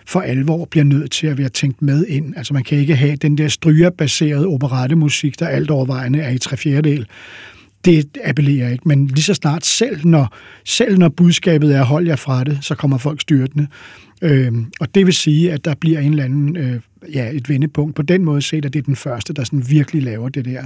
for 0.07 0.21
alvor 0.21 0.65
bliver 0.65 0.85
nødt 0.85 1.11
til 1.11 1.27
at 1.27 1.39
være 1.39 1.49
tænkt 1.49 1.83
med 1.83 2.07
ind. 2.07 2.35
Altså 2.37 2.55
man 2.55 2.63
kan 2.63 2.79
ikke 2.79 2.97
have 2.97 3.17
den 3.17 3.39
der 3.39 3.49
strygerbaserede 3.49 4.47
operettemusik, 4.47 5.39
der 5.39 5.47
alt 5.49 5.71
overvejende 5.71 6.19
er 6.19 6.31
i 6.31 6.39
tre 6.39 6.57
fjerdedel 6.57 7.07
det 7.85 8.19
appellerer 8.25 8.69
ikke. 8.69 8.89
Men 8.89 9.07
lige 9.07 9.23
så 9.23 9.35
snart, 9.35 9.67
selv 9.67 10.07
når, 10.07 10.37
selv 10.65 10.99
når 10.99 11.09
budskabet 11.09 11.77
er 11.77 11.83
hold 11.83 12.07
jer 12.07 12.17
fra 12.17 12.45
det, 12.45 12.59
så 12.63 12.75
kommer 12.75 12.99
folk 12.99 13.21
styrtende. 13.21 13.67
Øh, 14.23 14.53
og 14.81 14.95
det 14.95 15.07
vil 15.07 15.15
sige, 15.15 15.53
at 15.53 15.65
der 15.65 15.75
bliver 15.75 16.01
en 16.01 16.11
eller 16.11 16.25
anden, 16.25 16.57
øh, 16.57 16.81
ja, 17.15 17.31
et 17.33 17.49
vendepunkt. 17.49 17.95
På 17.97 18.03
den 18.03 18.25
måde 18.25 18.43
set, 18.43 18.65
at 18.65 18.73
det 18.73 18.79
er 18.79 18.83
den 18.83 18.97
første, 18.97 19.33
der 19.33 19.45
sådan 19.45 19.65
virkelig 19.69 20.03
laver 20.03 20.29
det 20.29 20.45
der 20.45 20.63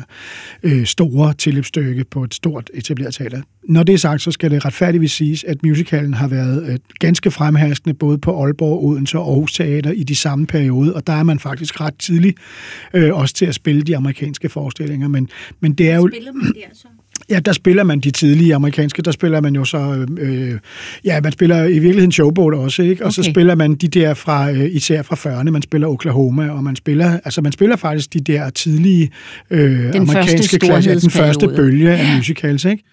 øh, 0.62 0.84
store 0.84 1.34
tilløbsstykke 1.34 2.04
på 2.04 2.24
et 2.24 2.34
stort 2.34 2.70
etableret 2.74 3.14
teater. 3.14 3.42
Når 3.62 3.82
det 3.82 3.92
er 3.92 3.98
sagt, 3.98 4.22
så 4.22 4.30
skal 4.30 4.50
det 4.50 4.64
retfærdigvis 4.64 5.12
siges, 5.12 5.44
at 5.44 5.62
musicalen 5.62 6.14
har 6.14 6.28
været 6.28 6.68
øh, 6.68 6.78
ganske 6.98 7.30
fremherskende 7.30 7.94
både 7.94 8.18
på 8.18 8.42
Aalborg, 8.42 8.84
Odense 8.84 9.18
og 9.18 9.28
Aarhus 9.28 9.52
Teater 9.52 9.90
i 9.90 10.02
de 10.02 10.16
samme 10.16 10.46
periode, 10.46 10.94
og 10.94 11.06
der 11.06 11.12
er 11.12 11.22
man 11.22 11.38
faktisk 11.38 11.80
ret 11.80 11.94
tidlig 11.98 12.34
øh, 12.94 13.14
også 13.14 13.34
til 13.34 13.46
at 13.46 13.54
spille 13.54 13.82
de 13.82 13.96
amerikanske 13.96 14.48
forestillinger. 14.48 15.08
Men, 15.08 15.28
men 15.60 15.72
det 15.72 15.90
er 15.90 15.96
jo... 15.96 16.08
Spiller 16.08 16.32
man 16.32 16.44
der 16.44 16.68
så? 16.72 16.88
Ja, 17.30 17.40
der 17.40 17.52
spiller 17.52 17.82
man 17.82 18.00
de 18.00 18.10
tidlige 18.10 18.54
amerikanske, 18.54 19.02
der 19.02 19.10
spiller 19.10 19.40
man 19.40 19.54
jo 19.54 19.64
så, 19.64 20.06
øh, 20.18 20.58
ja, 21.04 21.20
man 21.20 21.32
spiller 21.32 21.64
i 21.64 21.72
virkeligheden 21.72 22.12
showboat 22.12 22.54
også, 22.54 22.82
ikke? 22.82 23.04
Og 23.04 23.06
okay. 23.06 23.14
så 23.14 23.22
spiller 23.22 23.54
man 23.54 23.74
de 23.74 23.88
der 23.88 24.14
fra, 24.14 24.50
øh, 24.50 24.74
især 24.74 25.02
fra 25.02 25.16
40'erne, 25.16 25.50
man 25.50 25.62
spiller 25.62 25.88
Oklahoma, 25.88 26.23
og 26.26 26.64
man 26.64 26.76
spiller, 26.76 27.20
altså 27.24 27.42
man 27.42 27.52
spiller 27.52 27.76
faktisk 27.76 28.12
de 28.12 28.20
der 28.20 28.50
tidlige 28.50 29.10
øh, 29.50 29.92
den 29.92 29.96
amerikanske 29.96 30.58
klasser, 30.58 30.98
den 30.98 31.10
første 31.10 31.48
bølge 31.48 31.90
af 31.90 32.16
musicals, 32.16 32.64
ikke? 32.64 32.84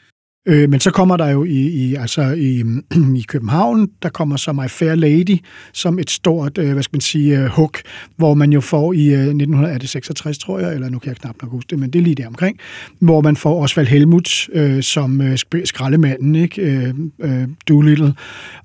Øh, 0.48 0.70
men 0.70 0.80
så 0.80 0.92
kommer 0.92 1.18
der 1.18 1.30
jo 1.30 1.44
i, 1.44 1.68
i, 1.68 1.96
altså 1.96 2.22
i, 2.22 2.64
i 3.22 3.22
København, 3.28 3.90
der 4.04 4.10
kommer 4.10 4.38
så 4.38 4.54
My 4.54 4.70
Fair 4.70 4.96
Lady 4.96 5.38
som 5.74 6.00
et 6.00 6.10
stort, 6.10 6.58
øh, 6.58 6.74
hvad 6.74 6.84
skal 6.84 6.96
man 6.96 7.02
sige, 7.02 7.44
uh, 7.44 7.46
hook, 7.46 7.82
hvor 8.18 8.34
man 8.34 8.54
jo 8.54 8.62
får 8.62 8.94
i 8.94 9.08
øh, 9.08 9.20
1966, 9.20 10.38
tror 10.38 10.60
jeg, 10.60 10.74
eller 10.74 10.90
nu 10.90 11.00
kan 11.00 11.10
jeg 11.10 11.18
knap 11.18 11.36
nok 11.42 11.52
huske 11.52 11.70
det, 11.70 11.80
men 11.80 11.90
det 11.90 12.00
er 12.00 12.04
lige 12.04 12.16
der 12.16 12.28
omkring, 12.28 12.60
hvor 13.00 13.22
man 13.22 13.36
får 13.36 13.64
Osvald 13.64 13.88
Helmut 13.88 14.50
øh, 14.54 14.84
som 14.84 15.22
øh, 15.22 15.38
skraldemanden, 15.66 16.36
ikke? 16.36 16.62
Øh, 16.62 16.94
øh, 17.20 17.48
Doolittle. 17.68 18.14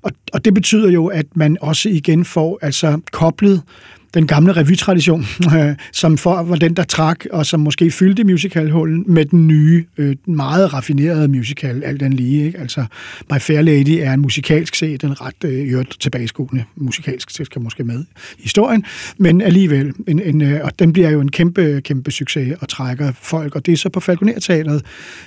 Og, 0.01 0.11
og 0.33 0.45
det 0.45 0.53
betyder 0.53 0.91
jo, 0.91 1.07
at 1.07 1.25
man 1.35 1.57
også 1.61 1.89
igen 1.89 2.25
får 2.25 2.59
altså 2.61 2.99
koblet 3.11 3.61
den 4.17 4.27
gamle 4.27 4.53
revytradition, 4.53 5.25
øh, 5.55 5.75
som 5.91 6.17
for, 6.17 6.43
var 6.43 6.55
den, 6.55 6.73
der 6.73 6.83
trak, 6.83 7.25
og 7.31 7.45
som 7.45 7.59
måske 7.59 7.91
fyldte 7.91 8.23
musicalhullen 8.23 9.03
med 9.07 9.25
den 9.25 9.47
nye, 9.47 9.85
øh, 9.97 10.15
meget 10.25 10.73
raffinerede 10.73 11.27
musical, 11.27 11.83
alt 11.83 11.99
den 11.99 12.13
lige. 12.13 12.45
Ikke? 12.45 12.59
Altså, 12.59 12.85
My 13.31 13.39
Fair 13.39 13.61
Lady 13.61 13.99
er 14.01 14.13
en 14.13 14.19
musikalsk 14.19 14.75
set, 14.75 15.03
en 15.03 15.21
ret 15.21 15.43
øh, 15.45 15.85
tilbageskuende 15.99 16.63
musikalsk 16.75 17.29
set, 17.29 17.45
skal 17.45 17.61
måske 17.61 17.83
med 17.83 18.05
i 18.37 18.41
historien, 18.41 18.83
men 19.17 19.41
alligevel, 19.41 19.93
en, 20.07 20.19
en, 20.19 20.41
øh, 20.41 20.59
og 20.63 20.79
den 20.79 20.93
bliver 20.93 21.09
jo 21.09 21.21
en 21.21 21.31
kæmpe, 21.31 21.81
kæmpe 21.83 22.11
succes 22.11 22.57
og 22.61 22.69
trækker 22.69 23.11
folk, 23.21 23.55
og 23.55 23.65
det 23.65 23.71
er 23.71 23.77
så 23.77 23.89
på 23.89 23.99
Falconer 23.99 24.79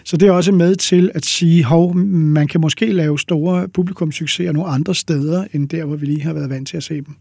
Så 0.04 0.16
det 0.16 0.28
er 0.28 0.32
også 0.32 0.52
med 0.52 0.76
til 0.76 1.10
at 1.14 1.24
sige, 1.24 1.64
hov, 1.64 1.96
man 1.96 2.48
kan 2.48 2.60
måske 2.60 2.92
lave 2.92 3.18
store 3.18 3.68
publikumssucceser 3.68 4.52
nogle 4.52 4.70
andre 4.70 4.94
steder, 4.94 5.44
end 5.52 5.68
der, 5.68 5.84
hvor 5.84 5.96
vi 5.96 6.06
lige 6.06 6.22
har 6.22 6.32
været 6.32 6.50
vant 6.50 6.68
til 6.68 6.76
at 6.76 6.82
se 6.82 6.94
dem. 6.94 7.16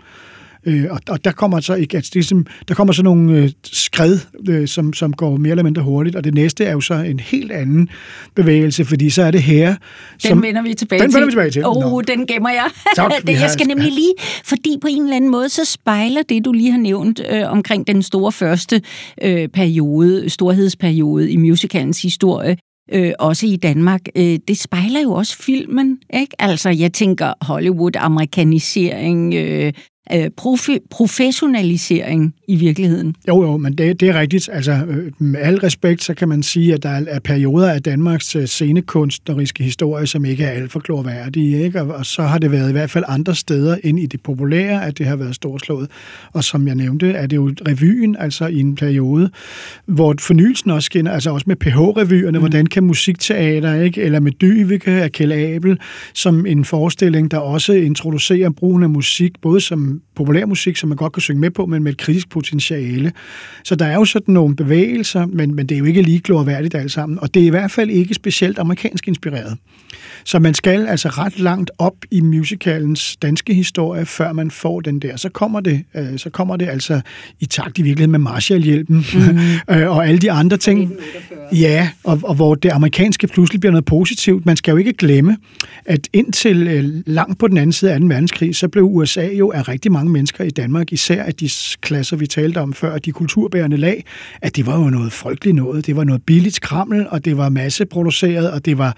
Øh, 0.65 0.85
og, 0.89 0.99
og 1.09 1.25
der 1.25 1.31
kommer 1.31 1.59
så 1.59 1.73
ikke, 1.73 1.97
altså 1.97 2.11
det 2.13 2.19
er 2.19 2.23
som, 2.23 2.45
der 2.67 2.73
kommer 2.73 2.93
så 2.93 3.03
nogle 3.03 3.37
øh, 3.37 3.51
skred, 3.63 4.19
øh, 4.49 4.67
som, 4.67 4.93
som 4.93 5.13
går 5.13 5.37
mere 5.37 5.51
eller 5.51 5.63
mindre 5.63 5.81
hurtigt, 5.81 6.15
og 6.15 6.23
det 6.23 6.33
næste 6.33 6.65
er 6.65 6.71
jo 6.71 6.81
så 6.81 6.93
en 6.93 7.19
helt 7.19 7.51
anden 7.51 7.89
bevægelse, 8.35 8.85
fordi 8.85 9.09
så 9.09 9.23
er 9.23 9.31
det 9.31 9.43
her. 9.43 9.67
Den 9.67 9.77
som, 10.19 10.43
vender 10.43 10.61
vi 10.61 10.73
tilbage 10.73 11.01
den 11.01 11.11
til. 11.11 11.19
Den 11.19 11.27
vi 11.27 11.31
tilbage 11.31 11.51
til. 11.51 11.65
Åh, 11.65 11.93
oh, 11.93 12.03
den 12.07 12.27
gemmer 12.27 12.49
jeg. 12.49 12.69
Tak, 12.95 13.11
det, 13.27 13.41
jeg 13.41 13.49
skal 13.49 13.67
nemlig 13.67 13.91
lige, 13.91 14.13
fordi 14.43 14.77
på 14.81 14.87
en 14.91 15.03
eller 15.03 15.15
anden 15.15 15.31
måde, 15.31 15.49
så 15.49 15.65
spejler 15.65 16.21
det, 16.29 16.45
du 16.45 16.51
lige 16.51 16.71
har 16.71 16.79
nævnt 16.79 17.21
øh, 17.31 17.51
omkring 17.51 17.87
den 17.87 18.03
store 18.03 18.31
første 18.31 18.81
øh, 19.21 19.47
periode, 19.47 20.29
storhedsperiode 20.29 21.31
i 21.31 21.37
musicalens 21.37 22.01
historie, 22.01 22.57
øh, 22.93 23.11
også 23.19 23.45
i 23.45 23.55
Danmark, 23.55 24.01
øh, 24.15 24.39
det 24.47 24.57
spejler 24.57 25.01
jo 25.01 25.11
også 25.11 25.37
filmen, 25.37 25.97
ikke? 26.13 26.41
Altså, 26.41 26.69
jeg 26.69 26.93
tænker 26.93 27.33
Hollywood, 27.41 27.91
amerikanisering, 27.95 29.33
øh, 29.33 29.73
øh, 30.13 30.29
profi- 30.41 30.87
professionalisering 30.89 32.35
i 32.47 32.55
virkeligheden. 32.55 33.15
Jo, 33.27 33.43
jo, 33.43 33.57
men 33.57 33.73
det, 33.73 33.99
det 33.99 34.09
er 34.09 34.19
rigtigt. 34.19 34.49
Altså, 34.53 34.71
øh, 34.71 35.11
med 35.19 35.39
al 35.39 35.59
respekt, 35.59 36.03
så 36.03 36.13
kan 36.13 36.29
man 36.29 36.43
sige, 36.43 36.73
at 36.73 36.83
der 36.83 37.01
er 37.07 37.19
perioder 37.19 37.71
af 37.71 37.83
Danmarks 37.83 38.35
øh, 38.35 38.45
scenekunstneriske 38.45 39.63
historie, 39.63 40.07
som 40.07 40.25
ikke 40.25 40.43
er 40.43 40.49
alt 40.49 40.71
for 40.71 40.79
klorværdige, 40.79 41.63
ikke? 41.63 41.81
Og, 41.81 41.87
og 41.87 42.05
så 42.05 42.23
har 42.23 42.37
det 42.37 42.51
været 42.51 42.69
i 42.69 42.71
hvert 42.71 42.89
fald 42.89 43.03
andre 43.07 43.35
steder 43.35 43.77
end 43.83 43.99
i 43.99 44.05
det 44.05 44.21
populære, 44.21 44.85
at 44.85 44.97
det 44.97 45.05
har 45.05 45.15
været 45.15 45.35
storslået. 45.35 45.89
Og 46.33 46.43
som 46.43 46.67
jeg 46.67 46.75
nævnte, 46.75 47.11
er 47.11 47.27
det 47.27 47.35
jo 47.35 47.51
revyen, 47.67 48.15
altså 48.19 48.47
i 48.47 48.59
en 48.59 48.75
periode, 48.75 49.29
hvor 49.85 50.15
fornyelsen 50.19 50.71
også 50.71 50.85
skinner, 50.85 51.11
altså 51.11 51.31
også 51.31 51.43
med 51.47 51.55
PH-revyerne, 51.55 52.37
mm. 52.37 52.41
hvordan 52.41 52.65
kan 52.65 52.83
musikteater, 52.83 53.81
ikke? 53.81 54.01
eller 54.01 54.19
med 54.19 54.31
Dyvike 54.31 54.91
af 54.91 55.11
Kjell 55.11 55.31
Abel, 55.31 55.79
som 56.13 56.45
en 56.45 56.65
forestilling, 56.65 57.31
der 57.31 57.37
også 57.37 57.73
introducerer 57.73 58.49
brugen 58.49 58.83
af 58.83 58.89
musik, 58.89 59.41
både 59.41 59.61
som 59.61 59.98
um, 59.99 60.08
populærmusik, 60.19 60.77
som 60.77 60.89
man 60.89 60.95
godt 60.95 61.13
kan 61.13 61.21
synge 61.21 61.41
med 61.41 61.51
på, 61.51 61.65
men 61.65 61.83
med 61.83 61.91
et 61.91 61.97
kritisk 61.97 62.29
potentiale. 62.29 63.11
Så 63.63 63.75
der 63.75 63.85
er 63.85 63.93
jo 63.93 64.05
sådan 64.05 64.33
nogle 64.33 64.55
bevægelser, 64.55 65.25
men, 65.25 65.55
men 65.55 65.65
det 65.69 65.75
er 65.75 65.79
jo 65.79 65.85
ikke 65.85 66.01
lige 66.01 66.19
glorværdigt 66.19 66.75
alt 66.75 66.91
sammen. 66.91 67.19
Og 67.19 67.33
det 67.33 67.41
er 67.41 67.47
i 67.47 67.49
hvert 67.49 67.71
fald 67.71 67.89
ikke 67.89 68.13
specielt 68.13 68.59
amerikansk 68.59 69.07
inspireret. 69.07 69.57
Så 70.23 70.39
man 70.39 70.53
skal 70.53 70.87
altså 70.87 71.09
ret 71.09 71.39
langt 71.39 71.71
op 71.77 71.95
i 72.11 72.21
musicalens 72.21 73.17
danske 73.21 73.53
historie, 73.53 74.05
før 74.05 74.33
man 74.33 74.51
får 74.51 74.79
den 74.79 74.99
der. 74.99 75.17
Så 75.17 75.29
kommer 75.29 75.59
det, 75.59 75.83
øh, 75.95 76.17
så 76.17 76.29
kommer 76.29 76.57
det 76.57 76.69
altså 76.69 77.01
i 77.39 77.45
takt 77.45 77.77
i 77.77 77.81
virkeligheden 77.81 78.11
med 78.11 78.19
Marshallhjælpen 78.19 79.05
mm. 79.13 79.39
øh, 79.75 79.89
og 79.89 80.07
alle 80.07 80.19
de 80.19 80.31
andre 80.31 80.57
ting. 80.57 80.93
Ja, 81.51 81.89
og, 82.03 82.19
og 82.23 82.35
hvor 82.35 82.55
det 82.55 82.69
amerikanske 82.69 83.27
pludselig 83.27 83.59
bliver 83.59 83.71
noget 83.71 83.85
positivt. 83.85 84.45
Man 84.45 84.57
skal 84.57 84.71
jo 84.71 84.77
ikke 84.77 84.93
glemme, 84.93 85.37
at 85.85 86.07
indtil 86.13 86.67
øh, 86.67 87.03
langt 87.05 87.39
på 87.39 87.47
den 87.47 87.57
anden 87.57 87.73
side 87.73 87.93
af 87.93 87.99
2. 87.99 88.05
verdenskrig, 88.05 88.55
så 88.55 88.67
blev 88.67 88.83
USA 88.83 89.27
jo 89.27 89.51
af 89.51 89.67
rigtig 89.67 89.91
mange 89.91 90.08
mange 90.09 90.13
mennesker 90.13 90.43
i 90.43 90.49
Danmark, 90.49 90.93
især 90.93 91.23
af 91.23 91.35
de 91.35 91.49
klasser, 91.81 92.17
vi 92.17 92.27
talte 92.27 92.57
om 92.57 92.73
før, 92.73 92.97
de 92.97 93.11
kulturbærende 93.11 93.77
lag, 93.77 94.05
at 94.41 94.55
det 94.55 94.65
var 94.65 94.79
jo 94.79 94.89
noget 94.89 95.11
frygteligt 95.11 95.55
noget. 95.55 95.85
Det 95.85 95.95
var 95.95 96.03
noget 96.03 96.23
billigt 96.23 96.55
skrammel, 96.55 97.07
og 97.09 97.25
det 97.25 97.37
var 97.37 97.49
masseproduceret, 97.49 98.51
og 98.51 98.65
det 98.65 98.77
var 98.77 98.97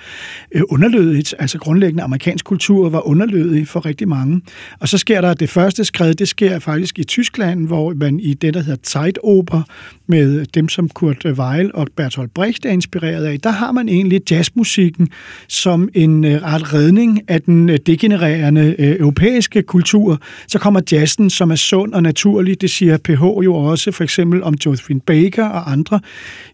øh, 0.51 0.61
underlødigt. 0.69 1.35
Altså 1.39 1.57
grundlæggende 1.57 2.03
amerikansk 2.03 2.45
kultur 2.45 2.89
var 2.89 3.07
underlødig 3.07 3.67
for 3.67 3.85
rigtig 3.85 4.07
mange. 4.07 4.41
Og 4.79 4.87
så 4.87 4.97
sker 4.97 5.21
der 5.21 5.33
det 5.33 5.49
første 5.49 5.85
skridt, 5.85 6.19
det 6.19 6.27
sker 6.27 6.59
faktisk 6.59 6.99
i 6.99 7.03
Tyskland, 7.03 7.67
hvor 7.67 7.93
man 7.93 8.19
i 8.19 8.33
det, 8.33 8.53
der 8.53 8.61
hedder 8.61 8.81
Zeitoper, 8.87 9.63
med 10.11 10.45
dem, 10.45 10.69
som 10.69 10.89
Kurt 10.89 11.25
Weill 11.25 11.71
og 11.73 11.87
Bertolt 11.95 12.33
Brecht 12.33 12.65
er 12.65 12.69
inspireret 12.69 13.25
af, 13.25 13.39
der 13.39 13.49
har 13.49 13.71
man 13.71 13.89
egentlig 13.89 14.31
jazzmusikken 14.31 15.09
som 15.47 15.89
en 15.93 16.25
øh, 16.25 16.43
ret 16.43 16.73
redning 16.73 17.21
af 17.27 17.41
den 17.41 17.69
øh, 17.69 17.77
degenererende 17.85 18.75
øh, 18.79 18.95
europæiske 18.99 19.61
kultur. 19.61 20.21
Så 20.47 20.59
kommer 20.59 20.81
jazzen, 20.91 21.29
som 21.29 21.51
er 21.51 21.55
sund 21.55 21.93
og 21.93 22.03
naturlig. 22.03 22.61
Det 22.61 22.69
siger 22.69 22.97
PH 22.97 23.21
jo 23.21 23.55
også, 23.55 23.91
for 23.91 24.03
eksempel 24.03 24.43
om 24.43 24.53
Josephine 24.65 24.99
Baker 24.99 25.45
og 25.45 25.71
andre 25.71 25.99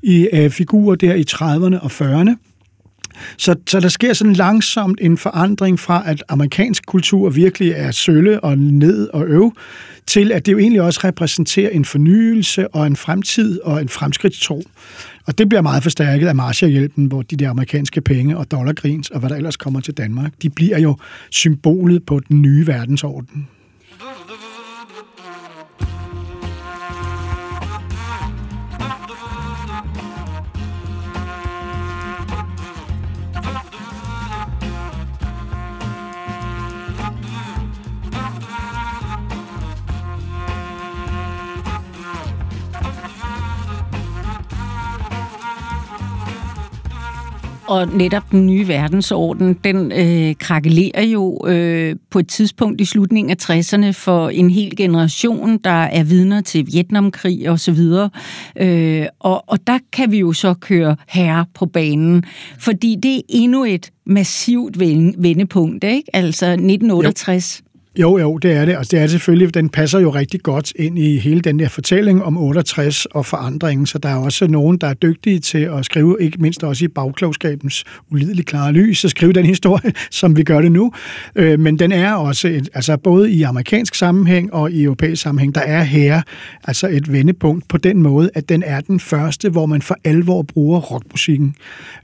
i 0.03 0.49
figurer 0.49 0.95
der 0.95 1.13
i 1.13 1.23
30'erne 1.31 1.79
og 1.79 1.91
40'erne. 1.91 2.46
Så, 3.37 3.55
så 3.67 3.79
der 3.79 3.87
sker 3.87 4.13
sådan 4.13 4.33
langsomt 4.33 4.99
en 5.01 5.17
forandring 5.17 5.79
fra, 5.79 6.03
at 6.05 6.23
amerikansk 6.29 6.85
kultur 6.85 7.29
virkelig 7.29 7.71
er 7.71 7.91
sølle 7.91 8.43
og 8.43 8.57
ned 8.57 9.09
og 9.13 9.27
øv, 9.27 9.53
til 10.07 10.31
at 10.31 10.45
det 10.45 10.51
jo 10.51 10.57
egentlig 10.57 10.81
også 10.81 10.99
repræsenterer 11.03 11.69
en 11.69 11.85
fornyelse 11.85 12.67
og 12.67 12.87
en 12.87 12.95
fremtid 12.95 13.61
og 13.61 13.81
en 13.81 13.89
fremskridtstro. 13.89 14.63
Og 15.25 15.37
det 15.37 15.49
bliver 15.49 15.61
meget 15.61 15.83
forstærket 15.83 16.27
af 16.27 16.35
Marshallhjælpen, 16.35 17.05
hvor 17.05 17.21
de 17.21 17.35
der 17.35 17.49
amerikanske 17.49 18.01
penge 18.01 18.37
og 18.37 18.51
dollargrins 18.51 19.09
og 19.09 19.19
hvad 19.19 19.29
der 19.29 19.35
ellers 19.35 19.57
kommer 19.57 19.79
til 19.79 19.93
Danmark, 19.93 20.33
de 20.41 20.49
bliver 20.49 20.79
jo 20.79 20.97
symbolet 21.29 22.05
på 22.05 22.19
den 22.19 22.41
nye 22.41 22.67
verdensorden. 22.67 23.47
Og 47.67 47.87
netop 47.87 48.31
den 48.31 48.45
nye 48.45 48.67
verdensorden, 48.67 49.53
den 49.53 49.91
øh, 49.91 50.35
krakelerer 50.39 51.03
jo 51.03 51.47
øh, 51.47 51.95
på 52.09 52.19
et 52.19 52.27
tidspunkt 52.27 52.81
i 52.81 52.85
slutningen 52.85 53.31
af 53.31 53.49
60'erne 53.49 53.91
for 53.91 54.29
en 54.29 54.49
hel 54.49 54.75
generation, 54.75 55.57
der 55.57 55.69
er 55.69 56.03
vidner 56.03 56.41
til 56.41 56.67
Vietnamkrig 56.73 57.49
og 57.49 57.59
så 57.59 57.71
videre. 57.71 58.09
Øh, 58.59 59.05
og, 59.19 59.43
og 59.49 59.67
der 59.67 59.79
kan 59.93 60.11
vi 60.11 60.19
jo 60.19 60.33
så 60.33 60.53
køre 60.53 60.95
herre 61.07 61.45
på 61.53 61.65
banen, 61.65 62.23
fordi 62.59 62.95
det 63.03 63.17
er 63.17 63.21
endnu 63.29 63.65
et 63.65 63.91
massivt 64.05 64.79
vendepunkt, 65.19 65.83
ikke? 65.83 66.15
Altså 66.15 66.45
1968. 66.45 67.61
Jo. 67.61 67.66
Jo, 67.99 68.17
jo, 68.17 68.37
det 68.37 68.51
er 68.51 68.65
det. 68.65 68.75
Altså, 68.75 68.91
det 68.91 69.03
er 69.03 69.07
selvfølgelig, 69.07 69.53
den 69.53 69.69
passer 69.69 69.99
jo 69.99 70.09
rigtig 70.09 70.41
godt 70.41 70.73
ind 70.75 70.99
i 70.99 71.17
hele 71.17 71.41
den 71.41 71.59
der 71.59 71.69
fortælling 71.69 72.23
om 72.23 72.37
68 72.37 73.05
og 73.05 73.25
forandringen, 73.25 73.85
så 73.85 73.97
der 73.97 74.09
er 74.09 74.15
også 74.15 74.47
nogen, 74.47 74.77
der 74.77 74.87
er 74.87 74.93
dygtige 74.93 75.39
til 75.39 75.57
at 75.57 75.85
skrive, 75.85 76.17
ikke 76.19 76.37
mindst 76.41 76.63
også 76.63 76.85
i 76.85 76.87
bagklogskabens 76.87 77.83
ulideligt 78.11 78.47
klare 78.47 78.71
lys, 78.71 79.05
at 79.05 79.11
skrive 79.11 79.33
den 79.33 79.45
historie, 79.55 79.93
som 80.11 80.37
vi 80.37 80.43
gør 80.43 80.61
det 80.61 80.71
nu. 80.71 80.91
Øh, 81.35 81.59
men 81.59 81.79
den 81.79 81.91
er 81.91 82.13
også, 82.13 82.47
et, 82.47 82.69
altså 82.73 82.97
både 82.97 83.31
i 83.31 83.43
amerikansk 83.43 83.95
sammenhæng 83.95 84.53
og 84.53 84.71
i 84.71 84.83
europæisk 84.83 85.21
sammenhæng, 85.21 85.55
der 85.55 85.61
er 85.61 85.83
her 85.83 86.21
altså 86.63 86.87
et 86.87 87.11
vendepunkt 87.11 87.67
på 87.67 87.77
den 87.77 88.01
måde, 88.01 88.29
at 88.33 88.49
den 88.49 88.63
er 88.63 88.81
den 88.81 88.99
første, 88.99 89.49
hvor 89.49 89.65
man 89.65 89.81
for 89.81 89.95
alvor 90.03 90.41
bruger 90.41 90.79
rockmusikken. 90.79 91.55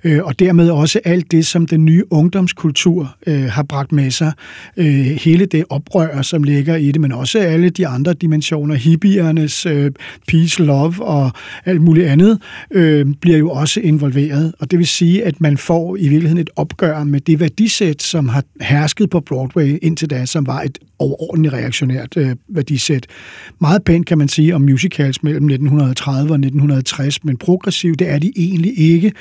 Øh, 0.03 0.23
og 0.23 0.39
dermed 0.39 0.69
også 0.69 0.99
alt 1.06 1.32
det, 1.32 1.45
som 1.45 1.67
den 1.67 1.86
nye 1.86 2.03
ungdomskultur 2.10 3.15
øh, 3.27 3.43
har 3.43 3.63
bragt 3.63 3.91
med 3.91 4.12
sig. 4.12 4.32
Øh, 4.77 5.06
hele 5.06 5.45
det 5.45 5.65
op 5.69 5.83
oprør, 5.84 6.22
som 6.22 6.43
ligger 6.43 6.76
i 6.76 6.91
det, 6.91 7.02
men 7.02 7.12
også 7.12 7.39
alle 7.39 7.69
de 7.69 7.88
andre 7.88 8.13
dimensioner, 8.13 8.76
hippiernes 8.76 9.65
øh, 9.65 9.91
peace, 10.28 10.63
love 10.63 11.04
og 11.06 11.32
alt 11.65 11.82
muligt 11.82 12.08
andet, 12.08 12.39
øh, 12.72 13.06
bliver 13.22 13.38
jo 13.38 13.50
også 13.50 13.80
involveret. 13.80 14.54
Og 14.60 14.72
det 14.72 14.80
vil 14.80 14.88
sige, 14.88 15.26
at 15.26 15.41
man 15.41 15.58
får 15.58 15.98
i 15.98 16.08
virkeligheden 16.08 16.38
et 16.38 16.50
opgør 16.56 17.04
med 17.04 17.19
det 17.19 17.39
værdisæt, 17.39 18.02
som 18.02 18.30
har 18.30 18.43
hersket 18.62 19.10
på 19.10 19.19
Broadway 19.19 19.80
indtil 19.82 20.10
da, 20.10 20.26
som 20.26 20.48
var 20.48 20.62
et 20.62 20.80
overordentligt 21.00 21.54
reaktionært 21.54 22.17
øh, 22.17 22.36
værdisæt. 22.48 23.08
Meget 23.62 23.84
pænt 23.84 24.06
kan 24.06 24.17
man 24.17 24.28
sige 24.28 24.56
om 24.56 24.62
musicals 24.62 25.24
mellem 25.24 25.50
1930 25.50 26.19
og 26.19 26.36
1960, 26.36 27.24
men 27.24 27.38
progressiv, 27.38 27.96
det 27.96 28.10
er 28.10 28.19
de 28.19 28.32
egentlig 28.36 28.80
ikke. 28.80 29.12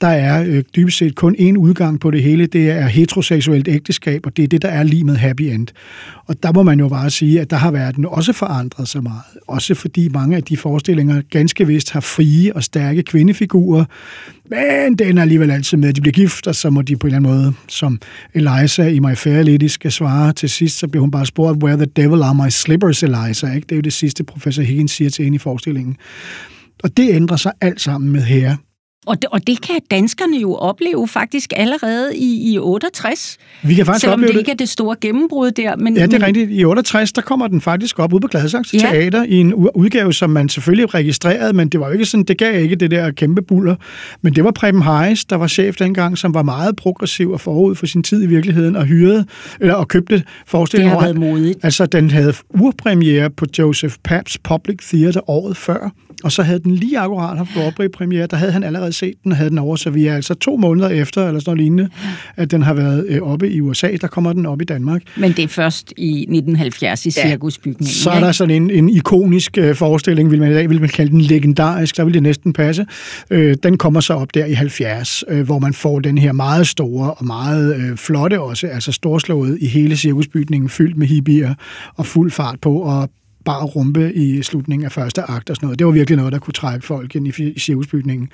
Der 0.00 0.06
er 0.06 0.44
øh, 0.46 0.62
dybest 0.76 0.98
set 0.98 1.14
kun 1.14 1.36
én 1.38 1.56
udgang 1.56 2.00
på 2.00 2.10
det 2.10 2.22
hele, 2.22 2.46
det 2.46 2.70
er 2.70 2.86
heteroseksuelt 2.86 3.68
ægteskab, 3.68 4.26
og 4.26 4.36
det 4.36 4.42
er 4.42 4.48
det, 4.48 4.62
der 4.62 4.68
er 4.68 4.82
lige 4.82 5.04
med 5.04 5.16
happy 5.16 5.42
end. 5.42 5.68
Og 6.26 6.42
der 6.42 6.52
må 6.52 6.62
man 6.62 6.80
jo 6.80 6.88
bare 6.88 7.10
sige, 7.10 7.40
at 7.40 7.50
der 7.50 7.56
har 7.56 7.70
verden 7.70 8.06
også 8.06 8.32
forandret 8.32 8.88
sig 8.88 9.02
meget. 9.02 9.22
Også 9.48 9.74
fordi 9.74 10.08
mange 10.08 10.36
af 10.36 10.42
de 10.42 10.56
forestillinger 10.56 11.22
ganske 11.30 11.66
vist 11.66 11.90
har 11.90 12.00
frie 12.00 12.56
og 12.56 12.62
stærke 12.62 13.02
kvindefigurer, 13.02 13.84
men 14.50 14.98
den 14.98 15.18
er 15.18 15.22
alligevel 15.22 15.50
altid 15.50 15.78
med, 15.78 15.88
at 15.88 15.96
de 15.96 16.00
bliver 16.00 16.12
gift, 16.12 16.46
og 16.46 16.54
så 16.54 16.70
må 16.70 16.82
de 16.82 16.96
på 16.96 17.06
en 17.06 17.14
eller 17.14 17.28
anden 17.28 17.42
måde, 17.42 17.54
som 17.68 18.00
Eliza 18.34 18.88
i 18.88 18.98
My 18.98 19.16
Fair 19.16 19.42
Lady 19.42 19.66
skal 19.66 19.92
svare 19.92 20.32
til 20.32 20.50
sidst, 20.50 20.78
så 20.78 20.88
bliver 20.88 21.00
hun 21.00 21.10
bare 21.10 21.26
spurgt, 21.26 21.62
where 21.62 21.76
the 21.76 21.86
devil 21.96 22.22
are 22.22 22.34
my 22.34 22.50
slippers, 22.50 23.02
Eliza? 23.02 23.46
Ikke? 23.46 23.66
Det 23.66 23.72
er 23.72 23.76
jo 23.76 23.82
det 23.82 23.92
sidste, 23.92 24.24
professor 24.24 24.62
Higgins 24.62 24.90
siger 24.90 25.10
til 25.10 25.24
hende 25.24 25.36
i 25.36 25.38
forestillingen. 25.38 25.96
Og 26.82 26.96
det 26.96 27.10
ændrer 27.10 27.36
sig 27.36 27.52
alt 27.60 27.80
sammen 27.80 28.12
med 28.12 28.22
her. 28.22 28.56
Og 29.06 29.22
det, 29.22 29.30
og 29.30 29.46
det 29.46 29.60
kan 29.60 29.80
danskerne 29.90 30.36
jo 30.36 30.54
opleve 30.54 31.08
faktisk 31.08 31.52
allerede 31.56 32.16
i, 32.16 32.52
i 32.52 32.58
68. 32.58 33.38
Vi 33.62 33.74
kan 33.74 33.86
faktisk 33.86 34.00
selvom 34.00 34.20
opleve 34.20 34.32
det 34.32 34.38
ikke 34.38 34.50
er 34.50 34.56
det 34.56 34.68
store 34.68 34.96
gennembrud 35.00 35.50
der. 35.50 35.76
Men, 35.76 35.96
ja, 35.96 36.06
det 36.06 36.22
er 36.22 36.26
rigtigt. 36.26 36.50
I 36.50 36.64
68, 36.64 37.12
der 37.12 37.22
kommer 37.22 37.48
den 37.48 37.60
faktisk 37.60 37.98
op 37.98 38.12
ude 38.12 38.20
på 38.20 38.28
Gladsaxe 38.28 38.76
ja. 38.76 38.90
Teater 38.90 39.24
i 39.24 39.34
en 39.34 39.54
udgave, 39.54 40.12
som 40.12 40.30
man 40.30 40.48
selvfølgelig 40.48 40.94
registrerede, 40.94 41.52
men 41.52 41.68
det 41.68 41.80
var 41.80 41.86
jo 41.86 41.92
ikke 41.92 42.04
sådan, 42.04 42.24
det 42.24 42.38
gav 42.38 42.62
ikke 42.62 42.76
det 42.76 42.90
der 42.90 43.10
kæmpe 43.10 43.42
buller. 43.42 43.76
Men 44.22 44.34
det 44.34 44.44
var 44.44 44.50
Preben 44.50 44.82
Hayes, 44.82 45.24
der 45.24 45.36
var 45.36 45.46
chef 45.46 45.76
dengang, 45.76 46.18
som 46.18 46.34
var 46.34 46.42
meget 46.42 46.76
progressiv 46.76 47.30
og 47.30 47.40
forud 47.40 47.74
for 47.74 47.86
sin 47.86 48.02
tid 48.02 48.22
i 48.22 48.26
virkeligheden, 48.26 48.76
og 48.76 48.84
hyrede, 48.84 49.26
eller 49.60 49.74
og 49.74 49.88
købte 49.88 50.24
forestillingen. 50.46 50.92
Det 50.92 51.00
har 51.00 51.06
været 51.06 51.18
modigt. 51.18 51.58
Altså, 51.62 51.86
den 51.86 52.10
havde 52.10 52.34
urpremiere 52.50 53.30
på 53.30 53.46
Joseph 53.58 53.94
Paps 54.04 54.38
Public 54.38 54.78
Theater 54.90 55.30
året 55.30 55.56
før 55.56 55.90
og 56.24 56.32
så 56.32 56.42
havde 56.42 56.58
den 56.58 56.74
lige 56.74 56.98
akkurat 56.98 57.36
haft 57.36 57.50
Broadway-premiere, 57.54 58.26
der 58.26 58.36
havde 58.36 58.52
han 58.52 58.64
allerede 58.64 58.92
set 58.96 59.14
den 59.24 59.32
havde 59.32 59.50
den 59.50 59.58
over, 59.58 59.76
så 59.76 59.90
vi 59.90 60.06
er 60.06 60.14
altså 60.14 60.34
to 60.34 60.56
måneder 60.56 60.88
efter, 60.88 61.26
eller 61.26 61.40
sådan 61.40 61.50
noget 61.50 61.60
lignende, 61.60 61.88
at 62.36 62.50
den 62.50 62.62
har 62.62 62.74
været 62.74 63.06
øh, 63.08 63.22
oppe 63.22 63.50
i 63.50 63.60
USA, 63.60 63.96
der 64.00 64.06
kommer 64.06 64.32
den 64.32 64.46
op 64.46 64.62
i 64.62 64.64
Danmark. 64.64 65.02
Men 65.16 65.32
det 65.32 65.44
er 65.44 65.48
først 65.48 65.92
i 65.96 66.10
1970 66.10 67.06
i 67.06 67.10
Cirkusbygningen. 67.10 67.86
Så 67.86 68.10
er 68.10 68.20
der 68.20 68.32
sådan 68.32 68.62
en, 68.62 68.70
en 68.70 68.88
ikonisk 68.88 69.58
øh, 69.58 69.74
forestilling, 69.74 70.30
vil 70.30 70.40
man 70.40 70.50
i 70.50 70.54
dag 70.54 70.68
vil 70.68 70.80
man 70.80 70.88
kalde 70.88 71.10
den 71.10 71.20
legendarisk, 71.20 71.96
der 71.96 72.04
vil 72.04 72.14
det 72.14 72.22
næsten 72.22 72.52
passe. 72.52 72.86
Øh, 73.30 73.56
den 73.62 73.78
kommer 73.78 74.00
så 74.00 74.14
op 74.14 74.34
der 74.34 74.44
i 74.44 74.52
70, 74.52 75.24
øh, 75.28 75.44
hvor 75.44 75.58
man 75.58 75.74
får 75.74 76.00
den 76.00 76.18
her 76.18 76.32
meget 76.32 76.66
store 76.66 77.14
og 77.14 77.26
meget 77.26 77.76
øh, 77.76 77.96
flotte 77.96 78.40
også, 78.40 78.66
altså 78.66 78.92
storslået 78.92 79.58
i 79.60 79.66
hele 79.66 79.96
cirkusbygningen, 79.96 80.68
fyldt 80.68 80.96
med 80.96 81.06
hippier 81.06 81.54
og 81.96 82.06
fuld 82.06 82.30
fart 82.30 82.60
på, 82.60 82.74
og 82.78 83.08
bar 83.46 83.64
rumpe 83.64 84.12
i 84.14 84.42
slutningen 84.42 84.84
af 84.84 84.92
første 84.92 85.22
akt 85.22 85.50
og 85.50 85.56
sådan 85.56 85.66
noget. 85.66 85.78
Det 85.78 85.86
var 85.86 85.92
virkelig 85.92 86.16
noget, 86.16 86.32
der 86.32 86.38
kunne 86.38 86.52
trække 86.52 86.86
folk 86.86 87.16
ind 87.16 87.28
i 87.28 87.58
cirkusbygningen. 87.58 88.28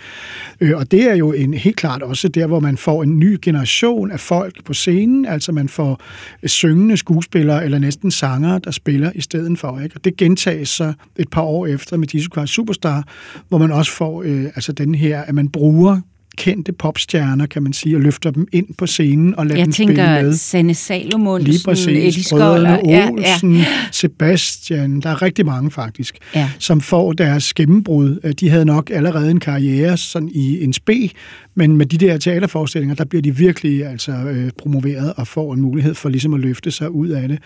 Øh, 0.61 0.77
og 0.77 0.91
det 0.91 1.11
er 1.11 1.15
jo 1.15 1.33
en, 1.33 1.55
helt 1.55 1.77
klart 1.77 2.03
også 2.03 2.29
der, 2.29 2.47
hvor 2.47 2.61
man 2.61 2.77
får 2.77 3.03
en 3.03 3.19
ny 3.19 3.39
generation 3.43 4.11
af 4.11 4.21
folk 4.21 4.65
på 4.65 4.73
scenen, 4.73 5.27
altså 5.27 5.53
man 5.53 5.69
får 5.69 6.01
syngende 6.47 6.97
skuespillere 6.97 7.65
eller 7.65 7.79
næsten 7.79 8.11
sanger, 8.11 8.59
der 8.59 8.71
spiller 8.71 9.13
i 9.15 9.21
stedet 9.21 9.59
for. 9.59 9.81
Ikke? 9.81 9.97
Og 9.97 10.05
det 10.05 10.17
gentages 10.17 10.69
så 10.69 10.93
et 11.17 11.31
par 11.31 11.43
år 11.43 11.67
efter 11.67 11.97
med 11.97 12.09
Jesus 12.15 12.31
Christ 12.33 12.53
Superstar, 12.53 13.05
hvor 13.49 13.59
man 13.59 13.73
også 13.73 13.93
får 13.93 14.23
øh, 14.23 14.45
altså 14.45 14.73
den 14.73 14.95
her, 14.95 15.21
at 15.21 15.35
man 15.35 15.49
bruger 15.49 16.01
kendte 16.37 16.73
popstjerner, 16.73 17.47
kan 17.47 17.63
man 17.63 17.73
sige, 17.73 17.97
og 17.97 18.01
løfter 18.01 18.31
dem 18.31 18.49
ind 18.53 18.67
på 18.79 18.87
scenen 18.87 19.39
og 19.39 19.47
lader 19.47 19.59
jeg 19.59 19.65
dem 19.65 19.73
spille 19.73 19.95
med. 19.95 20.03
Jeg 20.03 20.21
tænker 20.21 20.37
Sanne 20.37 20.75
Salomonsen, 20.75 21.51
Lige 21.51 21.61
præcis. 21.65 22.33
Olsen, 22.33 22.87
ja, 22.87 23.11
ja. 23.21 23.65
Sebastian, 23.93 25.01
der 25.01 25.11
er 25.11 25.23
rigtig 25.23 25.47
mange 25.47 25.71
faktisk, 25.71 26.19
ja. 26.35 26.51
som 26.59 26.81
får 26.81 27.13
deres 27.13 27.55
gennembrud. 27.55 28.33
De 28.41 28.49
havde 28.49 28.65
nok 28.65 28.91
allerede 28.91 29.31
en 29.31 29.41
karriere 29.41 29.97
sådan 29.97 30.29
i 30.33 30.65
en 30.65 30.73
spe, 30.73 31.11
men 31.55 31.77
med 31.77 31.87
de 31.87 31.99
der 31.99 32.19
teaterforestillinger, 32.19 32.95
der 32.95 33.05
bliver 33.05 33.23
de 33.23 33.37
virkelig 33.37 33.87
altså, 33.87 34.13
øh, 34.13 34.51
promoveret 34.59 35.13
og 35.17 35.27
får 35.27 35.55
en 35.55 35.61
mulighed 35.61 35.95
for 35.95 36.09
ligesom 36.09 36.35
at 36.35 36.41
løfte 36.41 36.71
sig 36.71 36.91
ud 36.91 37.09
af 37.09 37.29
det. 37.29 37.39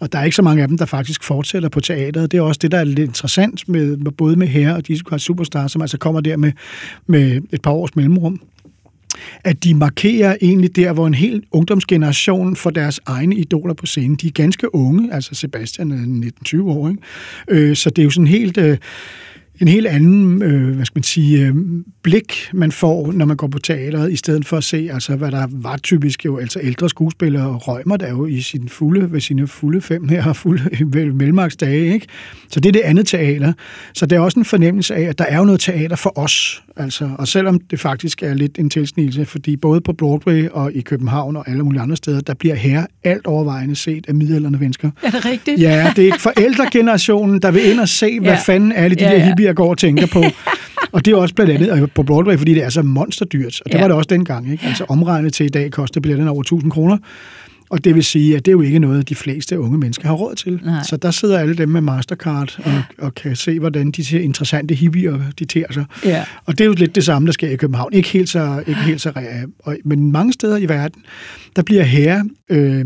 Og 0.00 0.12
der 0.12 0.18
er 0.18 0.24
ikke 0.24 0.36
så 0.36 0.42
mange 0.42 0.62
af 0.62 0.68
dem, 0.68 0.78
der 0.78 0.86
faktisk 0.86 1.24
fortsætter 1.24 1.68
på 1.68 1.80
teateret. 1.80 2.32
Det 2.32 2.38
er 2.38 2.42
også 2.42 2.58
det, 2.62 2.70
der 2.72 2.78
er 2.78 2.84
lidt 2.84 2.98
interessant 2.98 3.68
med, 3.68 3.96
med 3.96 4.12
både 4.12 4.36
med 4.36 4.46
Herre 4.46 4.76
og 4.76 4.88
Disco 4.88 5.18
Superstar, 5.18 5.66
som 5.66 5.82
altså 5.82 5.98
kommer 5.98 6.20
der 6.20 6.36
med, 6.36 6.52
med 7.06 7.40
et 7.52 7.62
par 7.62 7.70
års 7.70 7.96
mellemrum 7.96 8.33
at 9.44 9.64
de 9.64 9.74
markerer 9.74 10.36
egentlig 10.42 10.76
der, 10.76 10.92
hvor 10.92 11.06
en 11.06 11.14
hel 11.14 11.42
ungdomsgeneration 11.52 12.56
får 12.56 12.70
deres 12.70 13.00
egne 13.06 13.36
idoler 13.36 13.74
på 13.74 13.86
scenen. 13.86 14.16
De 14.16 14.26
er 14.26 14.30
ganske 14.30 14.74
unge, 14.74 15.14
altså 15.14 15.34
Sebastian 15.34 15.92
er 15.92 16.30
19-20 16.48 16.62
år, 16.62 16.88
ikke? 16.88 17.02
Øh, 17.48 17.76
så 17.76 17.90
det 17.90 18.02
er 18.02 18.04
jo 18.04 18.10
sådan 18.10 18.26
helt... 18.26 18.58
Øh, 18.58 18.78
en 19.60 19.68
helt 19.68 19.86
anden, 19.86 20.42
øh, 20.42 20.74
hvad 20.74 20.84
skal 20.84 20.98
man 20.98 21.02
sige, 21.02 21.46
øh, 21.46 21.54
blik, 22.02 22.50
man 22.52 22.72
får, 22.72 23.12
når 23.12 23.24
man 23.24 23.36
går 23.36 23.46
på 23.46 23.58
teateret, 23.58 24.12
i 24.12 24.16
stedet 24.16 24.46
for 24.46 24.56
at 24.56 24.64
se, 24.64 24.88
altså, 24.92 25.16
hvad 25.16 25.30
der 25.30 25.46
var 25.50 25.76
typisk 25.76 26.24
jo, 26.24 26.38
altså 26.38 26.60
ældre 26.62 26.88
skuespillere, 26.88 27.56
Rømer 27.56 27.96
der 27.96 28.10
jo 28.10 28.26
i 28.26 28.40
sin 28.40 28.68
fulde, 28.68 29.12
ved 29.12 29.20
sine 29.20 29.46
fulde 29.46 29.80
fem 29.80 30.08
her, 30.08 30.32
fulde 30.42 30.84
mellemmarksdage, 31.12 31.94
ikke? 31.94 32.06
Så 32.48 32.60
det 32.60 32.68
er 32.68 32.72
det 32.72 32.80
andet 32.80 33.06
teater. 33.06 33.52
Så 33.94 34.06
det 34.06 34.16
er 34.16 34.20
også 34.20 34.40
en 34.40 34.44
fornemmelse 34.44 34.94
af, 34.94 35.02
at 35.02 35.18
der 35.18 35.24
er 35.24 35.38
jo 35.38 35.44
noget 35.44 35.60
teater 35.60 35.96
for 35.96 36.18
os, 36.18 36.63
altså, 36.76 37.10
og 37.18 37.28
selvom 37.28 37.60
det 37.70 37.80
faktisk 37.80 38.22
er 38.22 38.34
lidt 38.34 38.58
en 38.58 38.70
tilsnigelse, 38.70 39.24
fordi 39.24 39.56
både 39.56 39.80
på 39.80 39.92
Broadway 39.92 40.48
og 40.48 40.72
i 40.72 40.80
København 40.80 41.36
og 41.36 41.48
alle 41.48 41.62
mulige 41.62 41.82
andre 41.82 41.96
steder, 41.96 42.20
der 42.20 42.34
bliver 42.34 42.54
her 42.54 42.86
alt 43.04 43.26
overvejende 43.26 43.76
set 43.76 44.04
af 44.08 44.14
middelalderne 44.14 44.58
mennesker. 44.58 44.90
Er 45.02 45.10
det 45.10 45.24
rigtigt? 45.24 45.60
Ja, 45.60 45.92
det 45.96 46.08
er 46.08 46.18
forældregenerationen, 46.18 47.42
der 47.42 47.50
vil 47.50 47.70
ind 47.70 47.80
og 47.80 47.88
se, 47.88 48.20
hvad 48.20 48.30
ja. 48.30 48.38
fanden 48.46 48.72
alle 48.72 48.96
de 48.96 49.04
ja, 49.04 49.10
der 49.10 49.18
hippier 49.18 49.52
går 49.52 49.70
og 49.70 49.78
tænker 49.78 50.06
på. 50.06 50.24
og 50.92 51.04
det 51.04 51.12
er 51.12 51.16
også 51.16 51.34
blandt 51.34 51.52
andet 51.52 51.92
på 51.92 52.02
Broadway, 52.02 52.36
fordi 52.36 52.54
det 52.54 52.64
er 52.64 52.68
så 52.68 52.82
monsterdyrt. 52.82 53.60
Og 53.60 53.72
det 53.72 53.74
ja. 53.74 53.80
var 53.80 53.88
det 53.88 53.96
også 53.96 54.08
dengang. 54.10 54.52
Ikke? 54.52 54.66
Altså 54.66 54.84
omregnet 54.88 55.32
til 55.32 55.46
i 55.46 55.48
dag 55.48 55.70
koster 55.70 56.00
billetten 56.00 56.28
over 56.28 56.40
1000 56.40 56.72
kroner. 56.72 56.98
Og 57.70 57.84
det 57.84 57.94
vil 57.94 58.04
sige, 58.04 58.36
at 58.36 58.44
det 58.44 58.50
er 58.50 58.52
jo 58.52 58.60
ikke 58.60 58.78
noget, 58.78 59.08
de 59.08 59.14
fleste 59.14 59.60
unge 59.60 59.78
mennesker 59.78 60.08
har 60.08 60.14
råd 60.14 60.34
til. 60.34 60.60
Nej. 60.64 60.82
Så 60.82 60.96
der 60.96 61.10
sidder 61.10 61.38
alle 61.38 61.56
dem 61.56 61.68
med 61.68 61.80
Mastercard 61.80 62.58
og, 62.64 62.82
og 62.98 63.14
kan 63.14 63.36
se, 63.36 63.60
hvordan 63.60 63.90
de 63.90 64.04
ser 64.04 64.20
interessante 64.20 64.74
hippier 64.74 65.20
de 65.38 65.44
ter 65.44 65.72
sig. 65.72 65.84
Ja. 66.04 66.24
Og 66.44 66.58
det 66.58 66.64
er 66.64 66.68
jo 66.68 66.72
lidt 66.72 66.94
det 66.94 67.04
samme, 67.04 67.26
der 67.26 67.32
sker 67.32 67.48
i 67.48 67.56
København. 67.56 67.92
Ikke 67.92 68.08
helt 68.08 68.28
så, 68.28 68.64
ikke 68.66 68.80
helt 68.80 69.00
så 69.00 69.12
men 69.84 70.12
mange 70.12 70.32
steder 70.32 70.56
i 70.56 70.68
verden, 70.68 71.02
der 71.56 71.62
bliver 71.62 71.82
her 71.82 72.24
øh, 72.50 72.84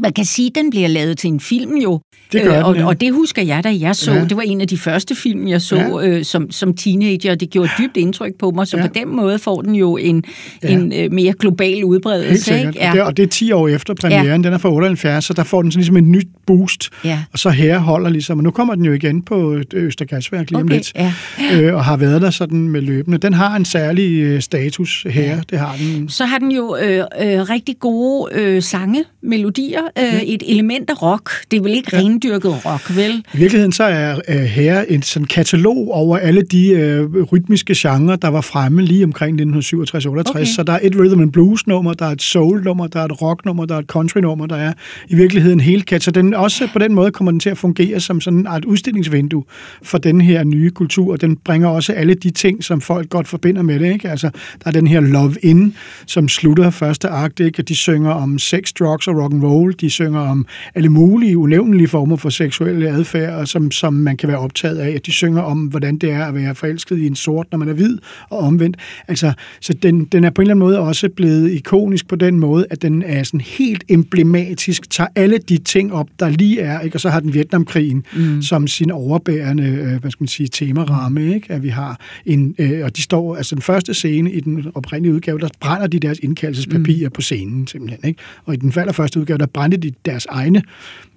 man 0.00 0.12
kan 0.12 0.24
sige, 0.24 0.46
at 0.46 0.54
den 0.54 0.70
bliver 0.70 0.88
lavet 0.88 1.18
til 1.18 1.28
en 1.28 1.40
film 1.40 1.76
jo. 1.76 2.00
Det 2.32 2.42
gør 2.42 2.58
øh, 2.58 2.68
og, 2.68 2.74
den, 2.74 2.82
ja. 2.82 2.86
og 2.86 3.00
det 3.00 3.12
husker 3.12 3.42
jeg, 3.42 3.64
da 3.64 3.76
jeg 3.80 3.96
så. 3.96 4.12
Ja. 4.12 4.24
Det 4.24 4.36
var 4.36 4.42
en 4.42 4.60
af 4.60 4.68
de 4.68 4.78
første 4.78 5.14
film, 5.14 5.48
jeg 5.48 5.62
så 5.62 5.76
ja. 5.76 6.06
øh, 6.06 6.24
som, 6.24 6.50
som 6.50 6.74
teenager, 6.74 7.32
og 7.32 7.40
det 7.40 7.50
gjorde 7.50 7.70
dybt 7.78 7.96
indtryk 7.96 8.32
på 8.38 8.50
mig. 8.50 8.66
Så 8.66 8.76
ja. 8.76 8.86
på 8.86 8.92
den 8.94 9.16
måde 9.16 9.38
får 9.38 9.62
den 9.62 9.74
jo 9.74 9.96
en, 9.96 10.24
ja. 10.62 10.68
en 10.68 10.92
øh, 10.92 11.12
mere 11.12 11.32
global 11.32 11.84
udbredelse. 11.84 12.58
Ikke? 12.58 12.72
Ja. 12.76 12.90
Og, 12.90 12.96
det, 12.96 13.02
og 13.02 13.16
det 13.16 13.22
er 13.22 13.26
10 13.26 13.52
år 13.52 13.68
efter 13.68 13.94
premieren. 13.94 14.26
Ja. 14.26 14.48
Den 14.48 14.54
er 14.54 14.58
fra 14.58 14.72
78, 14.72 15.24
så 15.24 15.32
der 15.32 15.44
får 15.44 15.62
den 15.62 15.72
sådan 15.72 15.80
ligesom 15.80 15.96
et 15.96 16.04
nyt 16.04 16.28
boost. 16.46 16.90
Ja. 17.04 17.24
Og 17.32 17.38
så 17.38 17.50
her 17.50 17.78
holder 17.78 18.10
ligesom. 18.10 18.38
Og 18.38 18.44
nu 18.44 18.50
kommer 18.50 18.74
den 18.74 18.84
jo 18.84 18.92
igen 18.92 19.22
på 19.22 19.58
Østergasværk 19.72 20.50
lige 20.50 20.56
okay. 20.56 20.62
om 20.62 20.68
lidt. 20.68 20.92
Ja. 20.94 21.12
Øh, 21.52 21.74
og 21.74 21.84
har 21.84 21.96
været 21.96 22.22
der 22.22 22.30
sådan 22.30 22.68
med 22.68 22.80
løbende. 22.80 23.18
Den 23.18 23.34
har 23.34 23.56
en 23.56 23.64
særlig 23.64 24.12
øh, 24.12 24.40
status 24.40 25.06
her. 25.10 25.22
Ja. 25.22 25.40
Det 25.50 25.58
har 25.58 25.76
den. 25.76 26.08
Så 26.08 26.24
har 26.24 26.38
den 26.38 26.52
jo 26.52 26.76
øh, 26.76 26.98
øh, 26.98 27.06
rigtig 27.50 27.78
gode 27.78 28.34
øh, 28.34 28.62
sange, 28.62 29.04
melodier 29.22 29.82
øh, 29.98 30.22
et 30.22 30.42
element 30.46 30.90
af 30.90 31.02
rock. 31.02 31.30
Det 31.50 31.56
er 31.56 31.62
vel 31.62 31.74
ikke 31.74 31.90
ja. 31.92 31.98
rendyrket 31.98 32.66
rock, 32.66 32.96
vel? 32.96 33.24
I 33.34 33.38
virkeligheden 33.38 33.72
så 33.72 33.84
er 33.84 34.20
øh, 34.28 34.36
her 34.36 34.84
en 34.88 35.02
sådan 35.02 35.26
katalog 35.26 35.88
over 35.92 36.18
alle 36.18 36.42
de 36.42 36.68
øh, 36.70 37.22
rytmiske 37.22 37.74
genrer, 37.76 38.16
der 38.16 38.28
var 38.28 38.40
fremme 38.40 38.82
lige 38.82 39.04
omkring 39.04 39.40
1967-68. 39.40 40.30
Okay. 40.30 40.44
Så 40.44 40.62
der 40.66 40.72
er 40.72 40.78
et 40.82 40.96
rhythm 40.96 41.20
and 41.20 41.32
blues 41.32 41.66
nummer, 41.66 41.92
der 41.92 42.06
er 42.06 42.10
et 42.10 42.22
soul 42.22 42.62
nummer, 42.62 42.86
der 42.86 43.00
er 43.00 43.04
et 43.04 43.22
rock 43.22 43.44
nummer, 43.44 43.64
der 43.64 43.74
er 43.74 43.78
et 43.78 43.86
country 43.86 44.18
nummer, 44.18 44.46
der 44.46 44.56
er 44.56 44.72
i 45.08 45.14
virkeligheden 45.14 45.60
hele 45.60 45.82
kat. 45.82 46.02
Så 46.02 46.10
den 46.10 46.34
også 46.34 46.68
på 46.72 46.78
den 46.78 46.94
måde 46.94 47.10
kommer 47.10 47.30
den 47.30 47.40
til 47.40 47.50
at 47.50 47.58
fungere 47.58 48.00
som 48.00 48.20
sådan 48.20 48.46
et 48.46 48.64
udstillingsvindue 48.64 49.44
for 49.82 49.98
den 49.98 50.20
her 50.20 50.44
nye 50.44 50.70
kultur. 50.70 51.12
Og 51.12 51.20
den 51.20 51.36
bringer 51.36 51.68
også 51.68 51.92
alle 51.92 52.14
de 52.14 52.30
ting, 52.30 52.64
som 52.64 52.80
folk 52.80 53.08
godt 53.08 53.28
forbinder 53.28 53.62
med 53.62 53.80
det. 53.80 53.92
Ikke? 53.92 54.10
Altså, 54.10 54.30
der 54.64 54.68
er 54.68 54.70
den 54.70 54.86
her 54.86 55.00
Love 55.00 55.34
In, 55.42 55.74
som 56.06 56.28
slutter 56.28 56.70
første 56.70 57.08
akt, 57.08 57.40
ikke? 57.40 57.62
og 57.62 57.68
de 57.68 57.76
synger 57.76 58.10
om 58.10 58.38
sex, 58.38 58.72
drugs 58.72 59.08
og 59.08 59.16
rock 59.22 59.32
and 59.32 59.44
roll 59.44 59.63
de 59.72 59.90
synger 59.90 60.20
om 60.20 60.46
alle 60.74 60.88
mulige 60.88 61.38
unævnlige 61.38 61.88
former 61.88 62.16
for 62.16 62.30
seksuelle 62.30 62.88
adfærd, 62.88 63.46
som, 63.46 63.70
som 63.70 63.94
man 63.94 64.16
kan 64.16 64.28
være 64.28 64.38
optaget 64.38 64.78
af. 64.78 65.00
De 65.00 65.12
synger 65.12 65.42
om, 65.42 65.58
hvordan 65.58 65.98
det 65.98 66.10
er 66.10 66.24
at 66.24 66.34
være 66.34 66.54
forelsket 66.54 66.98
i 66.98 67.06
en 67.06 67.16
sort, 67.16 67.46
når 67.50 67.58
man 67.58 67.68
er 67.68 67.72
hvid, 67.72 67.98
og 68.30 68.38
omvendt. 68.38 68.76
Altså, 69.08 69.32
så 69.60 69.72
den, 69.72 70.04
den 70.04 70.24
er 70.24 70.30
på 70.30 70.42
en 70.42 70.44
eller 70.44 70.54
anden 70.54 70.66
måde 70.66 70.78
også 70.78 71.08
blevet 71.08 71.50
ikonisk 71.50 72.08
på 72.08 72.16
den 72.16 72.38
måde, 72.38 72.66
at 72.70 72.82
den 72.82 73.02
er 73.02 73.22
sådan 73.22 73.40
helt 73.40 73.84
emblematisk, 73.88 74.90
tager 74.90 75.08
alle 75.14 75.38
de 75.38 75.58
ting 75.58 75.92
op, 75.92 76.08
der 76.20 76.28
lige 76.28 76.60
er, 76.60 76.80
ikke? 76.80 76.96
og 76.96 77.00
så 77.00 77.10
har 77.10 77.20
den 77.20 77.34
Vietnamkrigen 77.34 78.04
mm. 78.16 78.42
som 78.42 78.66
sin 78.66 78.90
overbærende, 78.90 79.64
øh, 79.64 80.00
hvad 80.00 80.10
skal 80.10 80.22
man 80.22 80.28
sige, 80.28 80.48
temaramme, 80.48 81.34
ikke? 81.34 81.52
at 81.52 81.62
vi 81.62 81.68
har 81.68 82.00
en, 82.26 82.54
øh, 82.58 82.84
og 82.84 82.96
de 82.96 83.02
står, 83.02 83.36
altså 83.36 83.54
den 83.54 83.62
første 83.62 83.94
scene 83.94 84.32
i 84.32 84.40
den 84.40 84.66
oprindelige 84.74 85.14
udgave, 85.14 85.38
der 85.38 85.48
brænder 85.60 85.86
de 85.86 85.98
deres 85.98 86.18
indkaldelsespapirer 86.18 87.08
mm. 87.08 87.12
på 87.12 87.20
scenen, 87.20 87.66
simpelthen, 87.66 88.08
ikke? 88.08 88.20
og 88.44 88.54
i 88.54 88.56
den 88.56 88.72
første 88.72 89.20
udgave, 89.20 89.38
der 89.38 89.46
brændte 89.54 89.76
de 89.76 89.92
deres 90.04 90.26
egne 90.26 90.62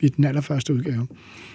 i 0.02 0.10
den 0.10 0.26
allerførste 0.26 0.74
udgave. 0.74 1.08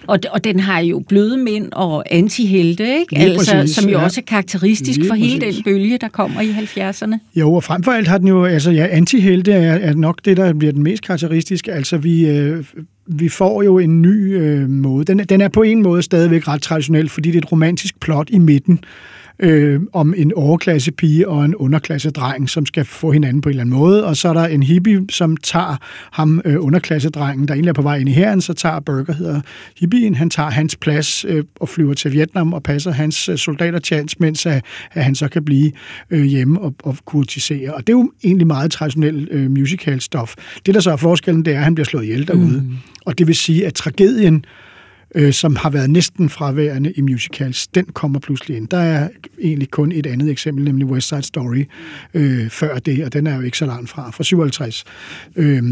Og, 0.07 0.19
og 0.31 0.43
den 0.43 0.59
har 0.59 0.79
jo 0.79 0.99
bløde 0.99 1.37
mænd 1.37 1.69
og 1.71 2.03
antihelte, 2.11 2.83
ikke? 2.99 3.17
altså, 3.17 3.51
præcis, 3.55 3.75
som 3.75 3.89
jo 3.89 3.97
ja. 3.97 4.03
også 4.03 4.21
er 4.21 4.25
karakteristisk 4.25 4.99
Lige 4.99 5.07
for 5.07 5.15
præcis. 5.15 5.33
hele 5.33 5.51
den 5.51 5.63
bølge, 5.63 5.97
der 5.97 6.07
kommer 6.07 6.41
i 6.41 6.51
70'erne. 6.51 7.17
Jo, 7.35 7.53
og 7.53 7.63
frem 7.63 7.83
for 7.83 7.91
alt 7.91 8.07
har 8.07 8.17
den 8.17 8.27
jo, 8.27 8.45
altså 8.45 8.71
ja, 8.71 8.87
antihelte 8.91 9.51
er, 9.51 9.73
er 9.73 9.93
nok 9.93 10.19
det, 10.25 10.37
der 10.37 10.53
bliver 10.53 10.71
den 10.71 10.83
mest 10.83 11.03
karakteristiske. 11.03 11.73
Altså 11.73 11.97
vi, 11.97 12.27
øh, 12.27 12.65
vi 13.07 13.29
får 13.29 13.63
jo 13.63 13.79
en 13.79 14.01
ny 14.01 14.37
øh, 14.37 14.69
måde. 14.69 15.05
Den, 15.05 15.19
den 15.19 15.41
er 15.41 15.47
på 15.47 15.61
en 15.61 15.83
måde 15.83 16.01
stadigvæk 16.01 16.47
ret 16.47 16.61
traditionel, 16.61 17.09
fordi 17.09 17.31
det 17.31 17.37
er 17.37 17.41
et 17.41 17.51
romantisk 17.51 17.99
plot 17.99 18.29
i 18.29 18.37
midten, 18.37 18.79
øh, 19.39 19.81
om 19.93 20.13
en 20.17 20.33
overklasse 20.33 20.91
pige 20.91 21.27
og 21.27 21.45
en 21.45 21.55
underklasse 21.55 22.09
dreng, 22.09 22.49
som 22.49 22.65
skal 22.65 22.85
få 22.85 23.11
hinanden 23.11 23.41
på 23.41 23.49
en 23.49 23.51
eller 23.51 23.61
anden 23.61 23.79
måde. 23.79 24.05
Og 24.05 24.17
så 24.17 24.29
er 24.29 24.33
der 24.33 24.45
en 24.45 24.63
hippie, 24.63 25.05
som 25.09 25.37
tager 25.37 25.77
ham, 26.11 26.41
øh, 26.45 26.55
underklassedrengen, 26.59 27.47
der 27.47 27.53
egentlig 27.53 27.69
er 27.69 27.73
på 27.73 27.81
vej 27.81 27.97
ind 27.97 28.09
i 28.09 28.11
herren, 28.11 28.41
så 28.41 28.53
tager 28.53 28.79
Burger, 28.79 29.13
hedder 29.13 29.41
hippien, 29.79 30.15
han 30.15 30.29
tager 30.29 30.49
hans 30.49 30.75
plads 30.75 31.25
øh, 31.25 31.43
og 31.59 31.69
flyver 31.69 31.93
til 31.93 32.11
Vietnam 32.11 32.53
og 32.53 32.63
passer 32.63 32.91
hans 32.91 33.29
øh, 33.29 33.37
soldater 33.37 33.79
chance, 33.79 34.15
mens 34.19 34.45
at, 34.45 34.65
at 34.91 35.03
han 35.03 35.15
så 35.15 35.27
kan 35.27 35.45
blive 35.45 35.71
øh, 36.09 36.23
hjemme 36.23 36.61
og, 36.61 36.75
og 36.83 36.97
kurtisere. 37.05 37.73
Og 37.73 37.87
det 37.87 37.93
er 37.93 37.97
jo 37.97 38.11
egentlig 38.23 38.47
meget 38.47 38.71
traditionel 38.71 39.27
øh, 39.31 39.51
musical 39.51 40.01
stof. 40.01 40.35
Det, 40.65 40.75
der 40.75 40.81
så 40.81 40.91
er 40.91 40.95
forskellen, 40.95 41.45
det 41.45 41.53
er, 41.53 41.57
at 41.57 41.63
han 41.63 41.75
bliver 41.75 41.85
slået 41.85 42.03
ihjel 42.03 42.27
derude. 42.27 42.61
Mm. 42.61 42.77
Og 43.05 43.17
det 43.17 43.27
vil 43.27 43.35
sige, 43.35 43.67
at 43.67 43.73
tragedien 43.73 44.45
øh, 45.15 45.33
som 45.33 45.55
har 45.55 45.69
været 45.69 45.89
næsten 45.89 46.29
fraværende 46.29 46.91
i 46.91 47.01
musicals, 47.01 47.67
den 47.67 47.85
kommer 47.85 48.19
pludselig 48.19 48.57
ind. 48.57 48.67
Der 48.67 48.77
er 48.77 49.09
egentlig 49.41 49.71
kun 49.71 49.91
et 49.91 50.05
andet 50.05 50.29
eksempel, 50.29 50.65
nemlig 50.65 50.87
West 50.87 51.09
Side 51.09 51.23
Story, 51.23 51.65
øh, 52.13 52.49
før 52.49 52.77
det, 52.77 53.05
og 53.05 53.13
den 53.13 53.27
er 53.27 53.35
jo 53.35 53.41
ikke 53.41 53.57
så 53.57 53.65
langt 53.65 53.89
fra, 53.89 54.11
fra 54.11 54.23
57. 54.23 54.83
Øh, 55.35 55.63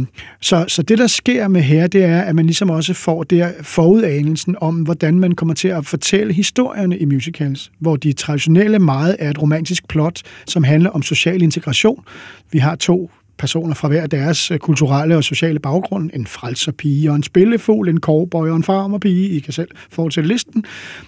så, 0.42 0.66
så 0.68 0.82
det, 0.82 0.98
der 0.98 1.08
sker 1.08 1.48
med 1.48 1.62
her, 1.62 1.88
det 1.88 2.04
er, 2.04 2.22
at 2.22 2.36
man 2.36 2.46
ligesom 2.46 2.70
også 2.70 2.94
får 2.94 3.24
der 3.24 3.52
forudanelsen 3.62 4.56
om, 4.62 4.76
hvordan 4.76 5.20
man 5.20 5.36
kommer 5.36 5.54
til 5.54 5.68
at 5.68 5.86
fortælle 5.86 6.34
historierne 6.34 6.98
i 6.98 7.06
musicals, 7.06 7.72
hvor 7.80 7.96
de 7.96 8.14
traditionelle 8.14 8.80
meget 8.80 9.16
er 9.20 9.30
et 9.30 9.42
romantisk 9.42 9.88
plot, 9.88 10.22
som 10.48 10.64
handler 10.64 10.90
om 10.90 11.02
social 11.02 11.42
integration. 11.42 12.04
Vi 12.52 12.60
har 12.60 12.76
to 12.76 13.12
personer 13.38 13.74
fra 13.74 13.88
hver 13.88 14.08
deres 14.08 14.52
øh, 14.52 14.60
kulturelle 14.60 15.18
og 15.18 15.24
sociale 15.24 15.60
baggrund. 15.60 16.10
En 16.14 16.28
frelserpige 16.28 17.10
og 17.10 17.16
en 17.16 17.24
spillefugl, 17.24 17.90
en 17.90 18.00
cowboy 18.00 18.50
og 18.50 18.56
en 18.56 18.64
farmerpige. 18.64 19.30
I 19.30 19.40
kan 19.40 19.54
selv 19.54 19.70
fortsætte 19.90 20.28
listen. 20.28 20.64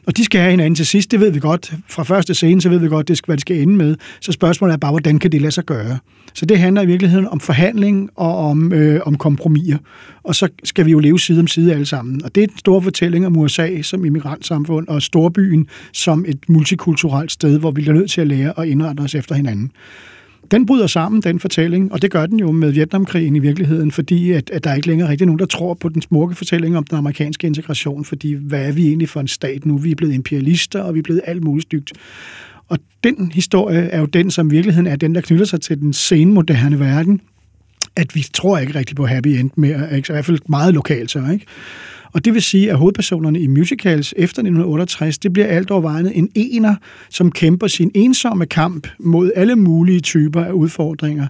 Og 0.08 0.18
de 0.18 0.26
skal 0.26 0.42
have 0.42 0.52
hinanden 0.52 0.76
til 0.76 0.86
sidst, 0.86 1.12
det 1.12 1.20
ved 1.20 1.32
vi 1.32 1.40
godt. 1.40 1.74
Fra 1.90 2.04
første 2.04 2.34
scene, 2.34 2.62
så 2.62 2.70
ved 2.70 2.80
vi 2.80 2.88
godt, 2.88 3.08
det 3.08 3.18
skal, 3.18 3.26
hvad 3.26 3.38
det 3.38 3.42
skal 3.42 3.62
ende 3.62 3.76
med. 3.76 3.96
Så 4.22 4.32
spørgsmålet 4.32 4.74
er 4.74 4.78
bare, 4.78 4.92
hvordan 4.92 5.20
kan 5.20 5.32
det 5.32 5.42
lade 5.42 5.52
sig 5.52 5.66
gøre? 5.66 5.98
Så 6.34 6.46
det 6.46 6.60
handler 6.60 6.82
i 6.82 6.86
virkeligheden 6.86 7.28
om 7.28 7.40
forhandling 7.40 8.10
og 8.16 8.38
om, 8.38 8.74
øh, 8.74 9.02
om 9.06 9.18
kompromiser. 9.18 9.78
Og 10.24 10.36
så 10.36 10.48
skal 10.64 10.86
vi 10.86 10.92
jo 10.92 11.00
leve 11.00 11.20
side 11.20 11.40
om 11.40 11.48
side 11.48 11.74
alle 11.74 11.86
sammen. 11.86 12.24
Og 12.24 12.36
det 12.36 12.44
er 12.44 12.48
en 12.48 12.58
stor 12.58 12.80
fortælling 12.80 13.26
om 13.26 13.38
USA 13.38 13.82
som 13.82 14.06
immigrantsamfund 14.06 14.88
og 14.88 15.02
storbyen 15.02 15.68
som 15.94 16.26
et 16.28 16.50
multikulturelt 16.50 17.32
sted, 17.32 17.60
hvor 17.60 17.72
vi 17.72 17.82
bliver 17.82 17.94
nødt 17.94 18.12
til 18.12 18.22
at 18.22 18.28
lære 18.28 18.60
at 18.60 18.68
indrette 18.68 19.02
os 19.02 19.16
efter 19.16 19.36
hinanden 19.36 19.72
den 20.52 20.66
bryder 20.66 20.88
sammen, 20.88 21.22
den 21.22 21.40
fortælling, 21.40 21.94
og 21.94 22.02
det 22.02 22.12
gør 22.12 22.26
den 22.26 22.40
jo 22.40 22.52
med 22.52 22.72
Vietnamkrigen 22.72 23.36
i 23.36 23.40
virkeligheden, 23.40 23.92
fordi 23.92 24.32
at, 24.32 24.50
at 24.50 24.64
der 24.64 24.70
er 24.70 24.76
ikke 24.76 24.88
længere 24.88 25.10
rigtig 25.10 25.28
nogen, 25.28 25.40
der 25.40 25.46
tror 25.46 25.74
på 25.74 25.90
den 25.90 26.02
smukke 26.02 26.36
fortælling 26.36 26.78
om 26.78 26.84
den 26.84 26.98
amerikanske 26.98 27.48
integration, 27.48 28.06
fordi 28.06 28.34
hvad 28.34 28.68
er 28.68 28.72
vi 28.72 28.88
egentlig 28.88 29.10
for 29.10 29.20
en 29.20 29.28
stat 29.28 29.66
nu? 29.66 29.78
Vi 29.78 29.92
er 29.92 29.96
blevet 29.96 30.14
imperialister, 30.14 30.82
og 30.82 30.94
vi 30.94 31.00
er 31.00 31.04
blevet 31.04 31.22
alt 31.26 31.44
muligt 31.44 31.72
dygt. 31.72 31.94
Og 32.70 32.80
den 33.04 33.32
historie 33.34 33.80
er 33.80 34.00
jo 34.00 34.06
den, 34.06 34.32
som 34.32 34.48
i 34.48 34.52
virkeligheden 34.52 34.88
er 34.88 34.96
den, 34.96 35.16
der 35.16 35.22
knytter 35.22 35.46
sig 35.46 35.62
til 35.62 35.80
den 35.80 35.94
senmoderne 35.94 36.80
verden, 36.80 37.22
at 37.96 38.16
vi 38.16 38.26
tror 38.34 38.58
ikke 38.58 38.76
rigtig 38.76 38.96
på 38.96 39.06
happy 39.06 39.28
end 39.28 39.50
mere, 39.56 39.96
ikke? 39.96 40.12
i 40.12 40.14
hvert 40.14 40.26
fald 40.26 40.40
meget 40.50 40.74
lokalt 40.74 41.12
så, 41.12 41.30
ikke? 41.34 41.46
Og 42.14 42.26
det 42.26 42.34
vil 42.34 42.42
sige, 42.42 42.72
at 42.72 42.78
hovedpersonerne 42.78 43.40
i 43.40 43.48
musicals 43.48 44.14
efter 44.18 44.40
1968, 44.42 45.18
det 45.18 45.34
bliver 45.34 45.48
alt 45.48 45.72
overvejende 45.72 46.16
en 46.16 46.30
ener, 46.36 46.76
som 47.10 47.32
kæmper 47.32 47.68
sin 47.68 47.92
ensomme 47.96 48.46
kamp 48.46 48.88
mod 49.00 49.32
alle 49.36 49.56
mulige 49.56 50.00
typer 50.00 50.44
af 50.44 50.52
udfordringer. 50.52 51.28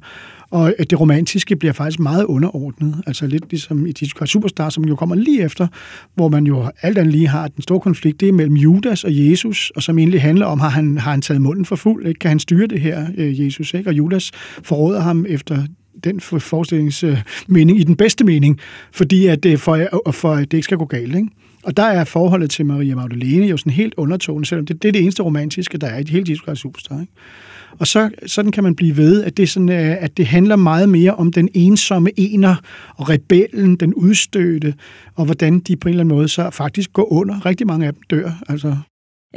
og 0.50 0.74
øh, 0.80 0.86
det 0.90 1.00
romantiske 1.00 1.56
bliver 1.56 1.74
faktisk 1.74 2.00
meget 2.00 2.26
underordnet. 2.26 2.96
Altså 3.08 3.28
lidt 3.28 3.50
ligesom 3.50 3.86
i 3.86 3.92
Disco 3.92 4.26
Superstar, 4.26 4.70
som 4.70 4.86
jo 4.86 4.96
kommer 4.96 5.16
lige 5.16 5.44
efter, 5.44 5.68
hvor 6.16 6.30
man 6.30 6.48
jo 6.48 6.70
alt 6.82 6.98
andet 6.98 7.14
lige 7.14 7.28
har 7.28 7.48
den 7.48 7.62
store 7.62 7.80
konflikt, 7.80 8.20
det 8.20 8.30
er 8.30 8.34
mellem 8.34 8.56
Judas 8.56 9.04
og 9.04 9.12
Jesus, 9.16 9.72
og 9.76 9.84
som 9.84 9.98
egentlig 9.98 10.22
handler 10.22 10.46
om, 10.46 10.60
har 10.60 10.70
han, 10.70 10.98
har 10.98 11.12
han 11.12 11.22
taget 11.22 11.42
munden 11.42 11.66
for 11.66 11.76
fuld? 11.76 12.08
Ikke? 12.08 12.20
Kan 12.20 12.30
han 12.30 12.40
styre 12.40 12.68
det 12.68 12.82
her, 12.82 13.08
øh, 13.18 13.46
Jesus? 13.46 13.74
Ikke? 13.74 13.90
Og 13.90 13.94
Judas 13.94 14.32
forråder 14.64 15.02
ham 15.02 15.26
efter 15.30 15.64
den 16.04 16.20
forestillingsmening 16.20 17.78
øh, 17.78 17.82
i 17.82 17.84
den 17.84 17.96
bedste 17.96 18.24
mening, 18.24 18.60
fordi 18.92 19.28
at 19.28 19.44
det 19.44 19.60
for, 19.60 20.12
for 20.12 20.34
at 20.34 20.52
det 20.52 20.58
ikke 20.58 20.66
skal 20.66 20.78
gå 20.78 20.86
galt. 20.86 21.16
Ikke? 21.16 21.30
Og 21.64 21.78
der 21.78 21.84
er 21.84 22.04
forholdet 22.04 22.50
til 22.50 22.66
Maria 22.66 22.96
Magdalene 22.96 23.46
jo 23.46 23.58
sådan 23.58 23.74
helt 23.74 23.94
undertående, 23.98 24.46
selvom 24.48 24.66
det, 24.66 24.84
det 24.84 24.88
er 24.88 24.92
det 24.92 25.02
eneste 25.02 25.24
romantiske, 25.24 25.78
der 25.78 25.88
er 25.88 26.00
i 26.00 26.04
hele 26.10 26.26
Jesus 26.30 26.60
Superstar. 26.60 27.02
Ikke? 27.02 27.14
Og 27.80 27.88
så, 27.88 28.10
sådan 28.26 28.52
kan 28.52 28.64
man 28.64 28.76
blive 28.76 28.98
ved, 28.98 29.24
at 29.24 29.38
det, 29.38 29.50
sådan, 29.50 29.70
at 29.70 30.18
det 30.18 30.26
handler 30.26 30.56
meget 30.56 30.90
mere 30.90 31.16
om 31.16 31.32
den 31.32 31.50
ensomme 31.54 32.20
ener 32.20 32.56
og 32.96 33.10
rebellen, 33.10 33.76
den 33.76 33.94
udstødte, 33.94 34.74
og 35.16 35.26
hvordan 35.26 35.60
de 35.60 35.76
på 35.76 35.88
en 35.88 35.90
eller 35.90 36.04
anden 36.04 36.16
måde 36.16 36.28
så 36.28 36.50
faktisk 36.50 36.94
går 36.94 37.14
under. 37.14 37.46
Rigtig 37.46 37.68
mange 37.68 37.88
af 37.88 37.94
dem 37.94 38.02
dør. 38.10 38.32
Altså, 38.50 38.78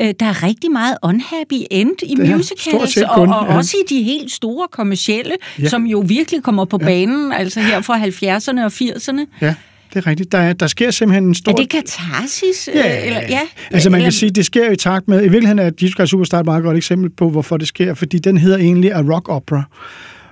Øh, 0.01 0.15
der 0.21 0.27
er 0.27 0.43
rigtig 0.43 0.71
meget 0.71 0.97
unhappy 1.03 1.67
end 1.71 2.03
i 2.03 2.15
musicals, 2.17 2.95
kun, 3.15 3.29
og, 3.29 3.39
og 3.39 3.47
ja. 3.49 3.57
også 3.57 3.77
i 3.77 3.95
de 3.95 4.03
helt 4.03 4.33
store 4.33 4.67
kommercielle, 4.73 5.33
ja. 5.59 5.69
som 5.69 5.87
jo 5.87 6.05
virkelig 6.07 6.43
kommer 6.43 6.65
på 6.65 6.79
ja. 6.81 6.87
banen, 6.87 7.33
altså 7.33 7.61
her 7.61 7.81
fra 7.81 7.99
70'erne 7.99 8.65
og 8.65 8.73
80'erne. 8.73 9.27
Ja 9.41 9.55
det 9.97 10.07
er 10.07 10.11
rigtigt. 10.11 10.33
Der, 10.33 10.39
er, 10.39 10.53
der 10.53 10.67
sker 10.67 10.91
simpelthen 10.91 11.25
en 11.25 11.35
stor... 11.35 11.53
Er 11.53 11.57
det 11.57 11.69
katarsis? 11.69 12.69
Ja, 12.75 13.07
eller, 13.07 13.21
ja. 13.29 13.41
altså 13.71 13.91
man 13.91 14.01
kan 14.01 14.13
sige, 14.13 14.31
det 14.31 14.47
sker 14.47 14.71
i 14.71 14.77
takt 14.77 15.09
med... 15.09 15.19
I 15.19 15.23
virkeligheden 15.23 15.59
er 15.59 15.71
Jesus 15.83 15.95
Christ 15.95 16.11
Superstar 16.11 16.41
et 16.41 16.47
meget 16.47 16.63
godt 16.63 16.77
eksempel 16.77 17.11
på, 17.11 17.31
hvorfor 17.31 17.57
det 17.57 17.69
sker, 17.69 17.95
fordi 17.95 18.19
den 18.19 18.39
hedder 18.39 18.59
egentlig 18.59 18.93
A 18.93 19.01
Rock 19.01 19.29
Opera. 19.29 19.63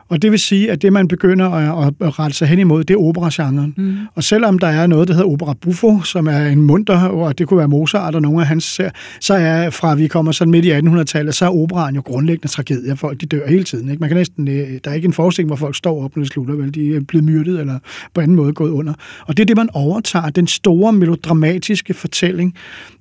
Og 0.09 0.23
det 0.23 0.31
vil 0.31 0.39
sige, 0.39 0.71
at 0.71 0.83
det, 0.83 0.93
man 0.93 1.09
begynder 1.09 1.51
at, 1.51 1.95
at 2.01 2.19
rette 2.19 2.37
sig 2.37 2.49
hen 2.49 2.59
imod, 2.59 2.85
det 2.85 2.95
er 2.95 2.99
operagenren. 2.99 3.75
Mm. 3.77 3.97
Og 4.15 4.25
selvom 4.25 4.59
der 4.59 4.67
er 4.67 4.87
noget, 4.87 5.09
der 5.09 5.15
hedder 5.15 5.29
opera 5.29 5.55
buffo, 5.61 6.01
som 6.03 6.27
er 6.27 6.47
en 6.47 6.61
munter, 6.61 6.99
og 6.99 7.39
det 7.39 7.49
kunne 7.49 7.59
være 7.59 7.69
Mozart 7.69 8.15
og 8.15 8.23
nogle 8.23 8.41
af 8.41 8.47
hans, 8.47 8.81
så 9.21 9.35
er 9.35 9.71
fra 9.71 9.95
vi 9.95 10.09
kommer 10.09 10.33
sådan 10.33 10.51
midt 10.51 10.65
i 10.65 10.73
1800-tallet, 10.73 11.35
så 11.35 11.45
er 11.45 11.51
operaen 11.51 11.95
jo 11.95 12.03
grundlæggende 12.05 12.49
tragedie. 12.49 12.97
Folk 12.97 13.21
de 13.21 13.27
dør 13.27 13.49
hele 13.49 13.65
tiden. 13.65 13.89
Ikke? 13.89 14.01
Man 14.01 14.09
kan 14.09 14.17
næsten, 14.17 14.49
øh, 14.49 14.69
der 14.85 14.91
er 14.91 14.95
ikke 14.95 15.07
en 15.07 15.13
forestilling, 15.13 15.49
hvor 15.49 15.57
folk 15.57 15.77
står 15.77 16.05
op, 16.05 16.17
når 16.17 16.23
det 16.23 16.33
slutter, 16.33 16.55
vel? 16.55 16.75
De 16.75 16.97
er 16.97 17.01
blevet 17.01 17.25
myrdet 17.25 17.61
eller 17.61 17.79
på 18.15 18.21
anden 18.21 18.37
måde 18.37 18.53
gået 18.53 18.71
under. 18.71 18.95
Og 19.27 19.37
det 19.37 19.43
er 19.43 19.47
det, 19.47 19.57
man 19.57 19.69
overtager. 19.75 20.31
Den 20.31 20.47
store 20.47 20.93
melodramatiske 20.93 21.95
fortælling, 21.95 22.55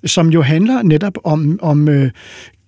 som 0.06 0.30
jo 0.30 0.42
handler 0.42 0.82
netop 0.82 1.18
om, 1.24 1.60
om 1.62 1.90
øh, 1.90 2.12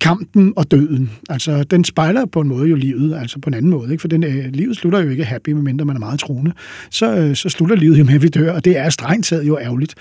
kampen 0.00 0.52
og 0.56 0.70
døden. 0.70 1.10
Altså, 1.28 1.64
den 1.64 1.84
spejler 1.84 2.26
på 2.26 2.40
en 2.40 2.48
måde 2.48 2.68
jo 2.68 2.76
livet, 2.76 3.16
altså 3.16 3.38
på 3.38 3.50
en 3.50 3.54
anden 3.54 3.70
måde. 3.70 3.92
Ikke? 3.92 4.00
For 4.00 4.08
den, 4.08 4.24
øh, 4.24 4.44
livet 4.52 4.76
slutter 4.76 5.00
jo 5.00 5.10
ikke 5.10 5.24
happy, 5.24 5.50
medmindre 5.50 5.84
man 5.84 5.96
er 5.96 6.00
meget 6.00 6.20
troende. 6.20 6.52
Så, 6.90 7.16
øh, 7.16 7.36
så 7.36 7.48
slutter 7.48 7.76
livet 7.76 7.98
jo 7.98 8.04
med, 8.04 8.14
at 8.14 8.22
vi 8.22 8.28
dør, 8.28 8.52
og 8.52 8.64
det 8.64 8.78
er 8.78 8.90
strengt 8.90 9.26
taget 9.26 9.46
jo 9.46 9.58
ærgerligt. 9.58 9.94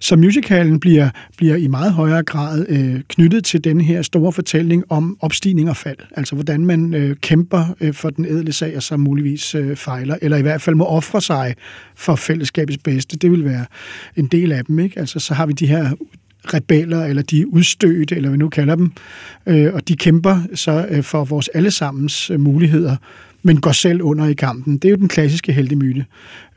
Så 0.00 0.16
musicalen 0.16 0.80
bliver, 0.80 1.10
bliver 1.36 1.56
i 1.56 1.66
meget 1.66 1.92
højere 1.92 2.22
grad 2.22 2.66
øh, 2.68 3.00
knyttet 3.08 3.44
til 3.44 3.64
den 3.64 3.80
her 3.80 4.02
store 4.02 4.32
fortælling 4.32 4.84
om 4.88 5.16
opstigning 5.20 5.70
og 5.70 5.76
fald. 5.76 5.96
Altså 6.16 6.34
hvordan 6.34 6.66
man 6.66 6.94
øh, 6.94 7.16
kæmper 7.16 7.76
øh, 7.80 7.94
for 7.94 8.10
den 8.10 8.24
edle 8.24 8.52
sag, 8.52 8.76
og 8.76 8.82
så 8.82 8.96
muligvis 8.96 9.54
øh, 9.54 9.76
fejler, 9.76 10.16
eller 10.22 10.36
i 10.36 10.42
hvert 10.42 10.62
fald 10.62 10.76
må 10.76 10.84
ofre 10.84 11.20
sig 11.20 11.54
for 11.94 12.16
fællesskabets 12.16 12.78
bedste. 12.78 13.16
Det 13.16 13.30
vil 13.30 13.44
være 13.44 13.66
en 14.16 14.26
del 14.26 14.52
af 14.52 14.64
dem. 14.64 14.78
Ikke? 14.78 15.00
Altså 15.00 15.18
så 15.18 15.34
har 15.34 15.46
vi 15.46 15.52
de 15.52 15.66
her 15.66 15.90
rebeller, 16.44 17.04
eller 17.04 17.22
de 17.22 17.52
udstødte, 17.52 18.16
eller 18.16 18.28
hvad 18.28 18.38
vi 18.38 18.42
nu 18.42 18.48
kalder 18.48 18.74
dem, 18.74 18.92
øh, 19.46 19.74
og 19.74 19.88
de 19.88 19.96
kæmper 19.96 20.40
så 20.54 20.86
øh, 20.90 21.02
for 21.02 21.24
vores 21.24 21.48
allesammens 21.48 22.30
øh, 22.30 22.40
muligheder, 22.40 22.96
men 23.42 23.60
går 23.60 23.72
selv 23.72 24.02
under 24.02 24.26
i 24.26 24.32
kampen. 24.32 24.78
Det 24.78 24.84
er 24.84 24.90
jo 24.90 24.96
den 24.96 25.08
klassiske 25.08 25.52
heldemyte. 25.52 26.04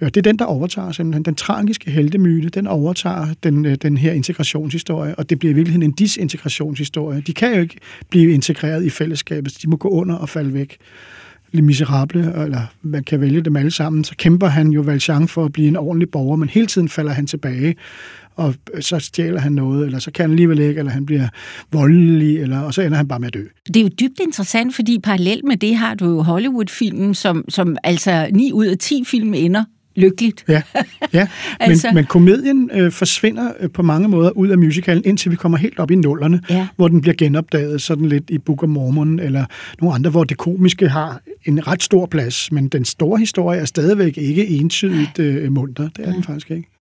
Og 0.02 0.16
det 0.16 0.18
er 0.18 0.32
den, 0.32 0.40
der 0.40 0.46
overtager 0.46 0.92
simpelthen. 0.92 1.24
Den 1.24 1.36
tragiske 1.36 1.92
heldemyte, 1.92 2.50
den 2.50 2.68
overtager 2.68 3.28
den, 3.44 3.66
øh, 3.66 3.76
den 3.76 3.98
her 3.98 4.12
integrationshistorie, 4.14 5.16
og 5.16 5.30
det 5.30 5.40
bliver 5.40 5.52
i 5.52 5.56
virkeligheden 5.56 5.90
en 5.90 5.92
disintegrationshistorie. 5.92 7.22
De 7.22 7.34
kan 7.34 7.56
jo 7.56 7.62
ikke 7.62 7.78
blive 8.10 8.32
integreret 8.32 8.84
i 8.84 8.90
fællesskabet, 8.90 9.58
de 9.62 9.70
må 9.70 9.76
gå 9.76 9.90
under 9.90 10.16
og 10.16 10.30
falde 10.30 10.54
væk. 10.54 10.78
Le 11.52 11.62
Miserable, 11.62 12.44
eller 12.44 12.62
man 12.82 13.04
kan 13.04 13.22
vælge 13.22 13.42
dem 13.42 13.56
alle 13.56 13.72
sammen, 13.72 14.04
så 14.04 14.16
kæmper 14.18 14.48
han 14.48 14.70
jo 14.70 14.82
Valjean 14.82 15.28
for 15.28 15.46
at 15.46 15.54
blive 15.54 15.68
en 15.68 15.76
ordentlig 15.76 16.10
borger, 16.10 16.36
men 16.36 16.50
hele 16.50 16.68
tiden 16.68 16.90
falder 16.90 17.12
han 17.12 17.28
tilbage 17.28 17.76
og 18.38 18.56
så 18.80 19.00
stjæler 19.00 19.40
han 19.40 19.52
noget, 19.52 19.86
eller 19.86 20.00
så 20.00 20.12
kan 20.12 20.24
han 20.24 20.32
alligevel 20.32 20.60
ikke, 20.60 20.80
eller 20.80 20.92
han 20.92 21.06
bliver 21.06 21.28
voldelig, 21.72 22.40
eller, 22.40 22.60
og 22.60 22.74
så 22.74 22.82
ender 22.82 22.98
han 22.98 23.08
bare 23.08 23.20
med 23.20 23.28
at 23.28 23.34
dø. 23.34 23.44
Det 23.68 23.78
er 23.78 23.82
jo 23.82 23.88
dybt 23.88 24.20
interessant, 24.20 24.76
fordi 24.76 25.00
parallelt 25.00 25.44
med 25.44 25.58
det 25.58 25.76
har 25.76 25.96
du 25.96 26.06
jo 26.06 26.22
Hollywood-filmen, 26.22 27.16
som, 27.16 27.46
som 27.50 27.78
altså 27.84 28.28
9 28.34 28.52
ud 28.52 28.66
af 28.66 28.78
10 28.78 29.04
film 29.06 29.34
ender 29.34 29.64
lykkeligt. 29.98 30.46
Ja, 30.48 30.62
ja. 31.14 31.28
Men, 31.60 31.70
altså... 31.70 31.92
men 31.94 32.06
komedien 32.06 32.70
øh, 32.74 32.92
forsvinder 32.92 33.52
øh, 33.60 33.70
på 33.70 33.82
mange 33.82 34.08
måder 34.08 34.30
ud 34.30 34.48
af 34.48 34.58
musicalen, 34.58 35.04
indtil 35.06 35.32
vi 35.32 35.36
kommer 35.36 35.58
helt 35.58 35.80
op 35.80 35.92
i 35.92 35.96
nullerne, 35.96 36.42
ja. 36.50 36.68
hvor 36.76 36.88
den 36.88 37.02
bliver 37.02 37.16
genopdaget 37.16 37.82
sådan 37.82 38.06
lidt 38.06 38.30
i 38.30 38.38
Book 38.38 38.64
of 38.64 38.70
Mormon 38.70 39.20
eller 39.20 39.46
nogle 39.82 39.96
andre, 39.96 40.10
hvor 40.10 40.24
det 40.24 40.38
komiske 40.38 40.90
har 40.90 41.22
en 41.46 41.68
ret 41.68 41.84
stor 41.84 42.06
plads, 42.06 42.52
men 42.52 42.68
den 42.68 42.86
store 42.86 43.20
historie 43.20 43.60
er 43.60 43.66
stadigvæk 43.66 44.18
ikke 44.18 44.48
entydigt 44.48 45.20
øh, 45.20 45.52
munter. 45.52 45.90
Det 45.98 46.06
er 46.06 46.10
ja. 46.10 46.16
den 46.16 46.24
faktisk 46.24 46.52
ikke. 46.52 46.77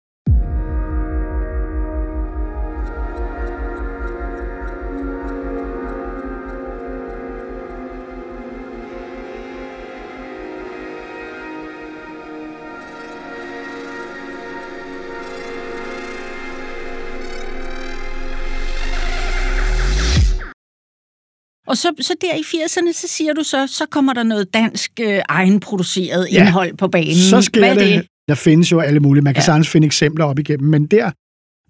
Og 21.67 21.77
så, 21.77 21.89
så 22.01 22.15
der 22.21 22.35
i 22.35 22.41
80'erne, 22.41 22.93
så 22.93 23.09
siger 23.09 23.33
du 23.33 23.43
så, 23.43 23.67
så 23.67 23.87
kommer 23.91 24.13
der 24.13 24.23
noget 24.23 24.55
dansk 24.55 24.91
øh, 25.01 25.21
egenproduceret 25.29 26.29
ja, 26.33 26.41
indhold 26.41 26.77
på 26.77 26.89
banen. 26.89 27.15
så 27.15 27.41
sker 27.41 27.61
Hvad 27.61 27.77
det? 27.77 27.97
det? 27.97 28.07
Der 28.29 28.35
findes 28.35 28.73
jo 28.73 28.81
alle 28.81 29.01
mulige. 29.01 29.25
Man 29.25 29.35
kan 29.35 29.41
ja. 29.41 29.45
sagtens 29.45 29.69
finde 29.69 29.87
eksempler 29.87 30.25
op 30.25 30.39
igennem, 30.39 30.71
men 30.71 30.87
der, 30.87 31.11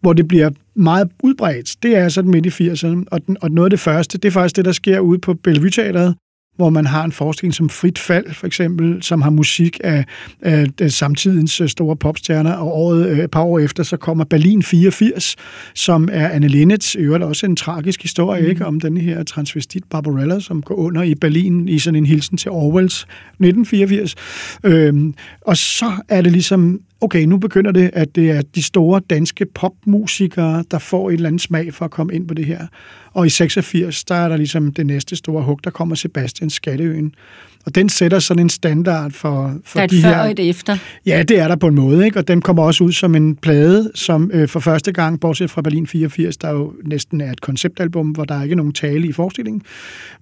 hvor 0.01 0.13
det 0.13 0.29
bliver 0.29 0.51
meget 0.77 1.09
udbredt, 1.23 1.77
det 1.83 1.97
er 1.97 2.09
sådan 2.09 2.31
midt 2.31 2.47
i 2.47 2.49
80'erne. 2.49 3.05
Og, 3.11 3.27
den, 3.27 3.37
og 3.41 3.51
noget 3.51 3.67
af 3.67 3.71
det 3.71 3.81
første, 3.81 4.19
det 4.19 4.29
er 4.29 4.33
faktisk 4.33 4.57
det, 4.57 4.65
der 4.65 4.73
sker 4.73 5.01
ude 5.01 5.19
på 5.19 5.35
Bellevue 5.35 5.71
Teateret, 5.71 6.15
hvor 6.57 6.71
man 6.71 6.87
har 6.87 7.05
en 7.05 7.13
forestilling 7.13 7.55
som 7.55 7.69
Frit 7.69 7.99
Fald, 7.99 8.35
for 8.35 8.47
eksempel, 8.47 9.03
som 9.03 9.23
har 9.23 9.31
musik 9.31 9.81
af, 9.85 10.05
af, 10.43 10.67
af 10.81 10.91
samtidens 10.91 11.61
øh, 11.61 11.69
store 11.69 11.97
popstjerner, 11.97 12.53
og 12.53 12.77
året, 12.77 13.07
øh, 13.07 13.19
et 13.19 13.31
par 13.31 13.43
år 13.43 13.59
efter, 13.59 13.83
så 13.83 13.97
kommer 13.97 14.25
Berlin 14.25 14.63
84, 14.63 15.37
som 15.75 16.09
er 16.13 16.29
Anne 16.29 16.49
Linnets, 16.49 16.97
øvrigt 16.97 17.25
også 17.25 17.47
en 17.47 17.57
tragisk 17.57 18.03
historie, 18.03 18.43
mm. 18.43 18.49
ikke, 18.49 18.67
om 18.67 18.81
den 18.81 18.97
her 18.97 19.23
transvestit 19.23 19.85
Barbarella, 19.91 20.41
som 20.41 20.63
går 20.63 20.75
under 20.75 21.03
i 21.03 21.15
Berlin 21.15 21.69
i 21.69 21.79
sådan 21.79 21.97
en 21.97 22.07
hilsen 22.07 22.37
til 22.37 22.51
Orwells 22.51 23.03
1984. 23.03 24.15
Øhm, 24.65 25.15
og 25.41 25.57
så 25.57 25.93
er 26.09 26.23
det 26.23 26.33
ligesom 26.33 26.81
okay, 27.07 27.23
nu 27.23 27.39
begynder 27.39 27.73
det, 27.73 27.91
at 27.93 28.17
det 28.17 28.31
er 28.31 28.43
de 28.43 28.63
store 28.63 29.01
danske 29.11 29.47
popmusikere, 29.47 30.65
der 30.71 30.79
får 30.79 31.09
en 31.09 31.15
eller 31.15 31.29
anden 31.29 31.39
smag 31.39 31.75
for 31.75 31.85
at 31.85 31.91
komme 31.91 32.15
ind 32.15 32.29
på 32.29 32.35
det 32.35 32.45
her. 32.45 32.67
Og 33.13 33.27
i 33.27 33.29
86, 33.29 34.05
der 34.05 34.15
er 34.15 34.29
der 34.29 34.37
ligesom 34.37 34.73
det 34.73 34.87
næste 34.87 35.17
store 35.17 35.43
hug, 35.43 35.65
der 35.65 35.71
kommer 35.71 35.95
Sebastian 35.95 36.51
Skatteøen. 36.51 37.15
Og 37.67 37.75
den 37.75 37.89
sætter 37.89 38.19
sådan 38.19 38.43
en 38.43 38.49
standard 38.49 39.13
for, 39.13 39.55
for 39.65 39.79
der 39.79 39.83
er 39.83 39.87
de 39.87 40.03
før 40.03 40.09
her... 40.09 40.19
og 40.19 40.31
et 40.31 40.49
efter. 40.49 40.79
Ja, 41.07 41.23
det 41.23 41.39
er 41.39 41.49
der 41.49 41.57
på 41.57 41.67
en 41.67 41.75
måde, 41.75 42.05
ikke? 42.05 42.19
og 42.19 42.29
den 42.29 42.43
kommer 42.43 42.63
også 42.63 42.85
ud 42.85 42.93
som 42.93 43.15
en 43.15 43.37
plade, 43.37 43.91
som 43.95 44.31
øh, 44.35 44.49
for 44.49 44.61
første 44.61 44.93
gang, 44.93 45.21
bortset 45.21 45.51
fra 45.51 45.63
Berlin 45.63 45.87
84, 45.87 46.37
der 46.37 46.51
jo 46.51 46.73
næsten 46.85 47.21
er 47.21 47.33
et 47.33 47.41
konceptalbum, 47.41 48.11
hvor 48.11 48.25
der 48.25 48.35
er 48.35 48.43
ikke 48.43 48.57
nogen 48.57 48.73
tale 48.73 49.07
i 49.07 49.13
forestillingen, 49.13 49.63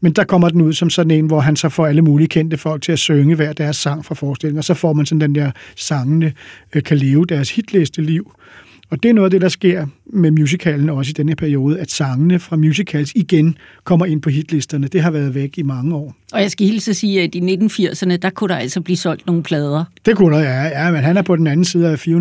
men 0.01 0.13
der 0.13 0.25
kommer 0.25 0.49
den 0.49 0.61
ud 0.61 0.73
som 0.73 0.91
sådan 0.91 1.11
en, 1.11 1.27
hvor 1.27 1.41
han 1.41 1.57
så 1.57 1.69
får 1.69 1.87
alle 1.87 2.03
mulige 2.03 2.29
kendte 2.29 2.57
folk 2.57 2.83
til 2.83 2.93
at 2.93 2.99
synge 2.99 3.35
hver 3.35 3.53
deres 3.53 3.77
sang 3.77 4.05
fra 4.05 4.15
forestillingen, 4.15 4.59
og 4.59 4.65
så 4.65 4.75
får 4.75 4.93
man 4.93 5.07
sådan 5.07 5.21
den 5.21 5.35
der 5.35 5.51
sangene 5.77 6.33
øh, 6.75 6.83
kan 6.83 6.97
leve 6.97 7.27
deres 7.27 7.51
hitliste 7.51 8.03
liv. 8.03 8.33
Og 8.91 9.03
det 9.03 9.09
er 9.09 9.13
noget 9.13 9.27
af 9.27 9.31
det, 9.31 9.41
der 9.41 9.49
sker 9.49 9.87
med 10.07 10.31
musicalen 10.31 10.91
også 10.91 11.11
i 11.11 11.13
denne 11.13 11.37
periode, 11.37 11.81
at 11.81 11.91
sangene 11.91 12.39
fra 12.39 12.57
musicals 12.57 13.13
igen 13.15 13.59
kommer 13.85 14.07
ind 14.07 14.23
på 14.23 14.31
hitlisterne. 14.31 14.89
Det 14.89 15.03
har 15.03 15.11
været 15.11 15.35
væk 15.35 15.59
i 15.59 15.63
mange 15.63 15.95
år. 15.95 16.15
Og 16.33 16.41
jeg 16.41 16.51
skal 16.51 16.67
hilse 16.67 16.91
at 16.91 16.97
sige, 16.97 17.23
at 17.23 17.35
i 17.35 17.41
1980'erne, 17.41 18.17
der 18.17 18.31
kunne 18.31 18.49
der 18.49 18.57
altså 18.57 18.81
blive 18.81 18.97
solgt 18.97 19.27
nogle 19.27 19.43
plader. 19.43 19.85
Det 20.07 20.17
kunne 20.17 20.37
der, 20.37 20.43
ja. 20.43 20.85
ja 20.85 20.91
men 20.91 21.03
han 21.03 21.17
er 21.17 21.23
på 21.23 21.37
den 21.37 21.47
anden 21.47 21.65
side 21.65 21.89
af 21.89 22.07
400.000 22.07 22.13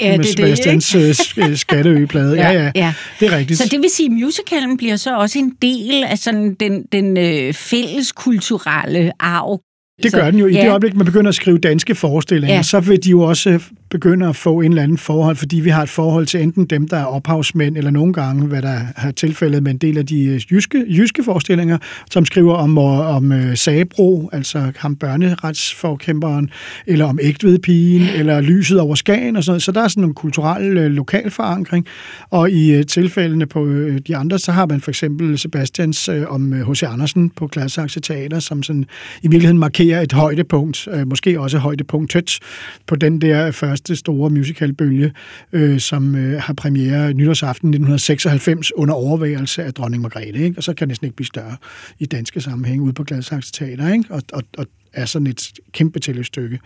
ja, 0.00 0.16
med 0.16 0.24
Sebastians 0.24 0.94
øh, 0.94 1.56
skatteøgeplade. 1.56 2.36
ja, 2.42 2.50
ja, 2.50 2.70
ja, 2.74 2.94
det 3.20 3.32
er 3.32 3.36
rigtigt. 3.36 3.58
Så 3.58 3.68
det 3.70 3.80
vil 3.80 3.90
sige, 3.90 4.06
at 4.06 4.12
musicalen 4.12 4.76
bliver 4.76 4.96
så 4.96 5.16
også 5.16 5.38
en 5.38 5.52
del 5.62 6.04
af 6.04 6.18
sådan 6.18 6.54
den, 6.54 6.84
den 6.92 7.16
øh, 7.16 7.52
fælles 7.52 8.12
kulturelle 8.12 9.12
arv 9.20 9.60
det 10.02 10.12
gør 10.12 10.30
den 10.30 10.40
jo. 10.40 10.46
I 10.46 10.52
ja. 10.52 10.62
det 10.62 10.70
øjeblik, 10.70 10.96
man 10.96 11.06
begynder 11.06 11.28
at 11.28 11.34
skrive 11.34 11.58
danske 11.58 11.94
forestillinger, 11.94 12.56
ja. 12.56 12.62
så 12.62 12.80
vil 12.80 13.04
de 13.04 13.10
jo 13.10 13.20
også 13.20 13.60
begynder 13.92 14.28
at 14.28 14.36
få 14.36 14.60
en 14.60 14.72
eller 14.72 14.82
anden 14.82 14.98
forhold, 14.98 15.36
fordi 15.36 15.60
vi 15.60 15.70
har 15.70 15.82
et 15.82 15.88
forhold 15.88 16.26
til 16.26 16.42
enten 16.42 16.64
dem, 16.64 16.88
der 16.88 16.96
er 16.96 17.04
ophavsmænd, 17.04 17.76
eller 17.76 17.90
nogle 17.90 18.12
gange, 18.12 18.46
hvad 18.46 18.62
der 18.62 18.78
har 18.96 19.10
tilfældet 19.10 19.62
med 19.62 19.70
en 19.70 19.78
del 19.78 19.98
af 19.98 20.06
de 20.06 20.24
øh, 20.24 20.40
jyske, 20.50 20.84
jyske 20.88 21.24
forestillinger, 21.24 21.78
som 22.10 22.24
skriver 22.24 22.54
om, 22.54 22.78
øh, 22.78 23.16
om 23.16 23.32
øh, 23.32 23.56
Sabro, 23.56 24.30
altså 24.32 24.72
ham 24.76 24.96
børneretsforkæmperen, 24.96 26.50
eller 26.86 27.04
om 27.04 27.18
Ægtvedpigen, 27.22 28.02
eller 28.02 28.40
Lyset 28.40 28.80
over 28.80 28.94
Skagen 28.94 29.36
og 29.36 29.44
sådan 29.44 29.52
noget. 29.52 29.62
Så 29.62 29.72
der 29.72 29.82
er 29.82 29.88
sådan 29.88 30.04
en 30.04 30.14
kulturel 30.14 30.90
lokal 30.90 31.30
forankring, 31.30 31.86
og 32.30 32.50
i 32.50 32.84
tilfældene 32.84 33.46
på 33.46 33.68
de 34.06 34.16
andre, 34.16 34.38
så 34.38 34.52
har 34.52 34.66
man 34.66 34.80
for 34.80 34.90
eksempel 34.90 35.38
Sebastians 35.38 36.08
om 36.28 36.52
H.C. 36.52 36.82
Andersen 36.82 37.30
på 37.30 37.46
Gladsaxe 37.46 38.00
Teater, 38.00 38.38
som 38.38 38.62
sådan 38.62 38.84
i 39.22 39.28
virkeligheden 39.28 39.58
markerer 39.58 40.00
et 40.00 40.12
højdepunkt, 40.12 40.88
måske 41.06 41.40
også 41.40 41.58
højdepunktet 41.58 42.38
på 42.86 42.96
den 42.96 43.20
der 43.20 43.50
første 43.50 43.81
store 43.88 44.30
musicalbølge, 44.30 45.12
øh, 45.52 45.80
som 45.80 46.14
øh, 46.14 46.40
har 46.40 46.54
premiere 46.54 47.14
nytårsaften 47.14 47.68
1996 47.68 48.72
under 48.72 48.94
overvejelse 48.94 49.64
af 49.64 49.74
dronning 49.74 50.02
Margrethe. 50.02 50.44
Ikke? 50.44 50.58
Og 50.58 50.62
så 50.62 50.74
kan 50.74 50.84
det 50.84 50.88
næsten 50.88 51.04
ikke 51.04 51.16
blive 51.16 51.26
større 51.26 51.56
i 51.98 52.06
danske 52.06 52.40
sammenhæng 52.40 52.82
ude 52.82 52.92
på 52.92 53.04
Gladsaxe 53.04 53.52
Teater. 53.52 53.92
Ikke? 53.92 54.04
Og, 54.10 54.22
og, 54.32 54.42
og 54.58 54.66
er 54.92 55.04
sådan 55.04 55.26
et 55.26 55.52
kæmpe 55.72 55.98
tillægsstykke. 55.98 56.58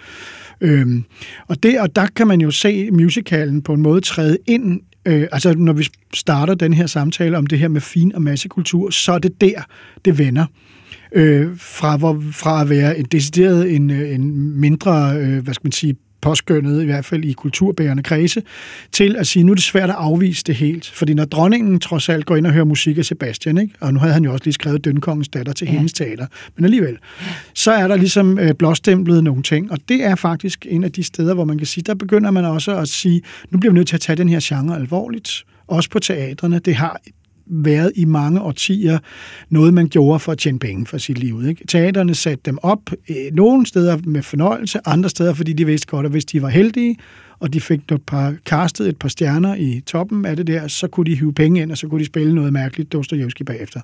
Øhm, 0.61 1.05
og, 1.49 1.63
det, 1.63 1.81
og 1.81 1.97
der 1.97 2.07
kan 2.07 2.27
man 2.27 2.41
jo 2.41 2.51
se 2.51 2.91
musicalen 2.91 3.63
på 3.63 3.73
en 3.73 3.83
måde 3.83 4.01
træde 4.01 4.39
ind 4.47 4.81
Øh, 5.07 5.29
altså, 5.33 5.55
når 5.55 5.73
vi 5.73 5.87
starter 6.15 6.55
den 6.55 6.75
her 6.75 6.87
samtale 6.87 7.39
om 7.39 7.47
det 7.47 7.59
her 7.59 7.69
med 7.69 7.81
fin- 7.81 8.15
og 8.15 8.23
massekultur, 8.23 8.91
så 8.91 9.13
er 9.13 9.19
det 9.19 9.41
der, 9.41 9.63
det 10.05 10.19
vender 10.19 10.47
øh, 11.13 11.49
fra, 11.57 11.97
hvor, 11.97 12.23
fra 12.33 12.61
at 12.61 12.69
være 12.69 12.99
en 12.99 13.05
decideret 13.05 13.75
en, 13.75 13.91
øh, 13.91 14.15
en 14.15 14.57
mindre, 14.61 15.17
øh, 15.17 15.45
hvad 15.45 15.55
skal 15.55 15.67
man 15.67 15.73
sige, 15.73 15.97
påskyndet, 16.21 16.83
i 16.83 16.85
hvert 16.85 17.05
fald 17.05 17.25
i 17.25 17.33
kulturbærende 17.33 18.03
kredse, 18.03 18.43
til 18.93 19.17
at 19.17 19.27
sige, 19.27 19.43
nu 19.43 19.53
er 19.53 19.55
det 19.55 19.65
svært 19.65 19.91
at 19.91 19.97
afvise 19.99 20.45
det 20.47 20.55
helt. 20.55 20.91
Fordi 20.91 21.15
når 21.15 21.25
dronningen 21.25 21.81
trods 21.81 22.09
alt 22.09 22.27
går 22.27 22.37
ind 22.37 22.47
og 22.47 22.53
hører 22.53 22.65
musik 22.65 22.99
af 22.99 23.05
Sebastian, 23.05 23.59
ikke? 23.59 23.75
og 23.81 23.95
nu 23.95 24.01
havde 24.01 24.13
han 24.13 24.25
jo 24.25 24.33
også 24.33 24.45
lige 24.45 24.55
skrevet 24.55 24.85
Dønkongens 24.85 25.29
datter 25.29 25.53
til 25.53 25.65
ja. 25.67 25.73
hendes 25.73 25.93
teater, 25.93 26.27
men 26.57 26.65
alligevel, 26.65 26.99
så 27.55 27.73
er 27.73 27.89
der 27.89 27.97
ligesom 27.97 28.39
øh, 28.39 28.55
blåstemplet 28.55 29.25
nogle 29.25 29.43
ting, 29.43 29.73
og 29.73 29.79
det 29.89 30.05
er 30.05 30.15
faktisk 30.15 30.67
en 30.71 30.85
af 30.85 30.93
de 30.93 31.03
steder, 31.03 31.35
hvor 31.35 31.45
man 31.45 31.59
kan 31.59 31.67
sige, 31.67 31.85
der 31.87 31.95
begynder 31.95 32.31
man 32.31 32.45
også 32.45 32.77
at 32.77 32.89
sige, 32.89 33.23
nu 33.51 33.59
bliver 33.59 33.73
vi 33.73 33.77
nødt 33.77 33.89
til 33.89 33.97
at 33.97 34.01
tage 34.01 34.17
den 34.17 34.29
her 34.29 34.41
genre 34.43 34.77
alvorligt, 34.77 35.45
også 35.67 35.91
på 35.91 35.99
teatrene. 35.99 36.59
Det 36.59 36.75
har 36.75 37.01
været 37.47 37.93
i 37.95 38.05
mange 38.05 38.41
årtier 38.41 38.99
noget, 39.49 39.75
man 39.75 39.89
gjorde 39.89 40.19
for 40.19 40.33
at 40.33 40.39
tjene 40.39 40.59
penge 40.59 40.87
for 40.87 40.99
sit 40.99 41.19
liv. 41.19 41.47
Ikke? 41.49 41.67
Teaterne 41.67 42.15
satte 42.15 42.43
dem 42.45 42.59
op 42.63 42.81
øh, 43.09 43.17
nogle 43.33 43.67
steder 43.67 43.99
med 44.05 44.23
fornøjelse, 44.23 44.79
andre 44.85 45.09
steder, 45.09 45.35
fordi 45.35 45.53
de 45.53 45.67
vidste 45.67 45.87
godt, 45.87 46.07
at 46.07 46.13
hvis 46.13 46.25
de 46.25 46.43
var 46.43 46.49
heldige, 46.49 46.97
og 47.39 47.53
de 47.53 47.61
fik 47.61 47.81
et 47.93 48.03
par, 48.07 48.35
kastet 48.47 48.89
et 48.89 48.97
par 48.97 49.09
stjerner 49.09 49.55
i 49.55 49.83
toppen 49.87 50.25
af 50.25 50.37
det 50.37 50.47
der, 50.47 50.69
så 50.69 50.89
kunne 50.89 51.07
de 51.07 51.17
hive 51.17 51.33
penge 51.33 51.63
ind, 51.63 51.71
og 51.71 51.79
så 51.79 51.89
kunne 51.89 52.01
de 52.01 52.07
spille 52.07 52.35
noget 52.35 52.53
mærkeligt 52.53 52.93
Dostojevski 52.93 53.45
bagefter. 53.45 53.81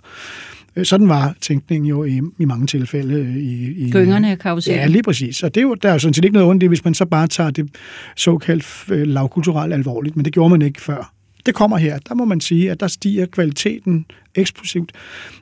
Øh, 0.77 0.85
sådan 0.85 1.09
var 1.09 1.35
tænkningen 1.41 1.89
jo 1.89 2.05
i, 2.05 2.21
i 2.39 2.45
mange 2.45 2.67
tilfælde. 2.67 3.15
Øh, 3.15 3.37
I, 3.37 3.87
i, 3.87 3.91
Gyngerne 3.91 4.37
karusellen. 4.37 4.81
Ja, 4.81 4.87
lige 4.87 5.03
præcis. 5.03 5.43
Og 5.43 5.55
det 5.55 5.61
er 5.61 5.65
jo, 5.65 5.75
der 5.75 5.89
er 5.89 5.93
jo 5.93 5.99
sådan 5.99 6.15
set 6.15 6.25
ikke 6.25 6.35
noget 6.35 6.49
ondt 6.49 6.63
i, 6.63 6.67
hvis 6.67 6.85
man 6.85 6.95
så 6.95 7.05
bare 7.05 7.27
tager 7.27 7.51
det 7.51 7.69
såkaldt 8.17 9.09
lavkulturelt 9.09 9.75
alvorligt, 9.75 10.17
men 10.17 10.25
det 10.25 10.33
gjorde 10.33 10.51
man 10.51 10.63
ikke 10.63 10.81
før. 10.81 11.13
Det 11.47 11.55
kommer 11.55 11.77
her. 11.77 11.99
Der 11.99 12.15
må 12.15 12.25
man 12.25 12.41
sige, 12.41 12.71
at 12.71 12.81
der 12.81 12.87
stiger 12.87 13.27
kvaliteten 13.27 14.07
eksplosivt. 14.35 14.93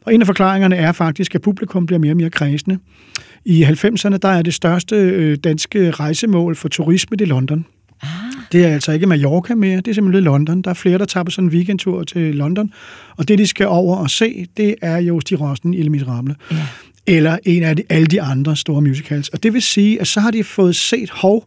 Og 0.03 0.15
en 0.15 0.21
af 0.21 0.27
forklaringerne 0.27 0.77
er 0.77 0.93
faktisk, 0.93 1.35
at 1.35 1.43
publikum 1.43 1.87
bliver 1.87 1.99
mere 1.99 2.13
og 2.13 2.17
mere 2.17 2.31
kredsende. 2.31 2.79
I 3.45 3.65
90'erne 3.65 4.17
der 4.17 4.29
er 4.29 4.43
det 4.43 4.55
største 4.55 4.97
øh, 4.97 5.37
danske 5.37 5.91
rejsemål 5.91 6.57
for 6.57 6.69
turisme 6.69 7.17
i 7.21 7.25
London. 7.25 7.65
Ah. 8.03 8.09
Det 8.53 8.65
er 8.65 8.69
altså 8.69 8.93
ikke 8.93 9.07
Mallorca 9.07 9.55
mere, 9.55 9.77
det 9.77 9.89
er 9.89 9.95
simpelthen 9.95 10.25
London. 10.25 10.63
Der 10.63 10.71
er 10.71 10.75
flere, 10.75 10.99
der 10.99 11.05
tager 11.05 11.25
på 11.25 11.31
sådan 11.31 11.49
en 11.49 11.55
weekendtur 11.55 12.05
til 12.05 12.35
London. 12.35 12.73
Og 13.17 13.29
det, 13.29 13.39
de 13.39 13.47
skal 13.47 13.67
over 13.67 13.97
og 13.97 14.11
se, 14.11 14.47
det 14.57 14.75
er 14.83 14.97
jo 14.97 15.19
de 15.19 15.35
Rosten 15.35 15.75
i 15.75 15.83
Le 15.83 15.91
Miserable. 15.91 16.35
Ja. 16.51 16.57
Eller 17.07 17.39
en 17.45 17.63
af 17.63 17.77
de, 17.77 17.83
alle 17.89 18.07
de 18.07 18.23
andre 18.23 18.57
store 18.57 18.83
musicals. 18.83 19.29
Og 19.29 19.43
det 19.43 19.53
vil 19.53 19.63
sige, 19.63 20.01
at 20.01 20.07
så 20.07 20.21
har 20.21 20.31
de 20.31 20.45
fået 20.45 20.77
set, 20.77 21.11
hov, 21.11 21.45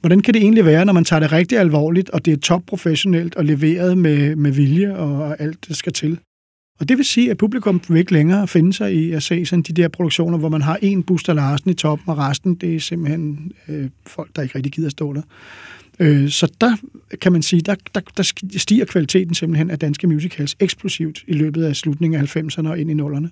Hvordan 0.00 0.20
kan 0.20 0.34
det 0.34 0.42
egentlig 0.42 0.64
være, 0.64 0.84
når 0.84 0.92
man 0.92 1.04
tager 1.04 1.20
det 1.20 1.32
rigtig 1.32 1.58
alvorligt, 1.58 2.10
og 2.10 2.24
det 2.24 2.32
er 2.32 2.36
topprofessionelt 2.36 3.34
og 3.34 3.44
leveret 3.44 3.98
med, 3.98 4.36
med 4.36 4.52
vilje 4.52 4.96
og 4.96 5.40
alt, 5.40 5.68
det 5.68 5.76
skal 5.76 5.92
til? 5.92 6.18
Og 6.80 6.88
det 6.88 6.96
vil 6.96 7.04
sige, 7.04 7.30
at 7.30 7.38
publikum 7.38 7.80
vil 7.88 7.98
ikke 7.98 8.12
længere 8.12 8.48
finde 8.48 8.72
sig 8.72 8.94
i 8.94 9.12
at 9.12 9.22
se 9.22 9.46
sådan 9.46 9.62
de 9.62 9.72
der 9.72 9.88
produktioner, 9.88 10.38
hvor 10.38 10.48
man 10.48 10.62
har 10.62 10.78
en 10.82 11.02
Buster 11.02 11.32
Larsen 11.32 11.70
i 11.70 11.74
toppen, 11.74 12.08
og 12.08 12.18
resten 12.18 12.54
det 12.54 12.76
er 12.76 12.80
simpelthen 12.80 13.52
øh, 13.68 13.88
folk, 14.06 14.36
der 14.36 14.42
ikke 14.42 14.54
rigtig 14.54 14.72
gider 14.72 14.88
stå 14.88 15.12
der. 15.12 15.22
Øh, 15.98 16.28
så 16.28 16.52
der 16.60 16.76
kan 17.20 17.32
man 17.32 17.42
sige, 17.42 17.62
der, 17.62 17.74
der, 17.94 18.00
der 18.16 18.32
stiger 18.58 18.84
kvaliteten 18.84 19.34
simpelthen 19.34 19.70
af 19.70 19.78
danske 19.78 20.06
musicals 20.06 20.56
eksplosivt 20.60 21.24
i 21.26 21.32
løbet 21.32 21.64
af 21.64 21.76
slutningen 21.76 22.20
af 22.20 22.36
90'erne 22.36 22.68
og 22.68 22.78
ind 22.78 22.90
i 22.90 22.94
nullerne. 22.94 23.30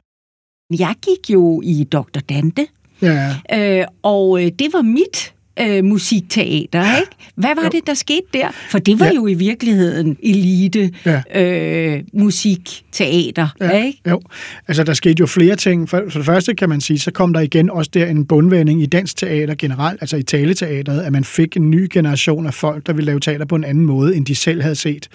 Jeg 0.79 0.95
gik 1.03 1.31
jo 1.31 1.63
i 1.65 1.85
Dr. 1.85 2.21
Dante, 2.29 2.67
ja. 3.03 3.35
øh, 3.53 3.87
og 4.03 4.45
øh, 4.45 4.53
det 4.59 4.73
var 4.73 4.83
mit 4.83 5.35
øh, 5.61 5.85
musikteater, 5.85 6.97
ikke? 6.97 7.11
Hvad 7.35 7.55
var 7.55 7.63
jo. 7.63 7.69
det, 7.69 7.87
der 7.87 7.95
skete 7.95 8.27
der? 8.33 8.49
For 8.71 8.79
det 8.79 9.01
var 9.01 9.07
ja. 9.07 9.15
jo 9.15 9.27
i 9.27 9.35
virkeligheden 9.35 10.17
elite 10.23 10.91
ja. 11.05 11.23
øh, 11.43 12.03
musikteater, 12.13 13.49
ja. 13.61 13.85
ikke? 13.85 14.01
Jo, 14.11 14.21
altså 14.69 14.85
der 14.85 14.93
skete 14.93 15.17
jo 15.21 15.27
flere 15.27 15.57
ting. 15.57 15.89
For, 15.89 16.03
for 16.09 16.19
det 16.19 16.27
første 16.27 16.55
kan 16.55 16.69
man 16.69 16.81
sige, 16.81 16.99
så 16.99 17.11
kom 17.11 17.33
der 17.33 17.41
igen 17.41 17.71
også 17.71 17.91
der 17.95 18.07
en 18.07 18.27
bundvending 18.27 18.83
i 18.83 18.87
dansk 18.87 19.17
teater 19.17 19.55
generelt, 19.55 20.03
altså 20.03 20.17
i 20.17 20.23
taleteateret, 20.23 21.03
at 21.03 21.13
man 21.13 21.25
fik 21.25 21.57
en 21.57 21.71
ny 21.71 21.89
generation 21.93 22.47
af 22.47 22.55
folk, 22.55 22.87
der 22.87 22.93
ville 22.93 23.07
lave 23.07 23.21
teater 23.21 23.45
på 23.45 23.55
en 23.57 23.65
anden 23.65 23.87
måde, 23.87 24.17
end 24.17 24.27
de 24.27 24.35
selv 24.35 24.63
havde 24.63 24.75
set. 24.75 25.09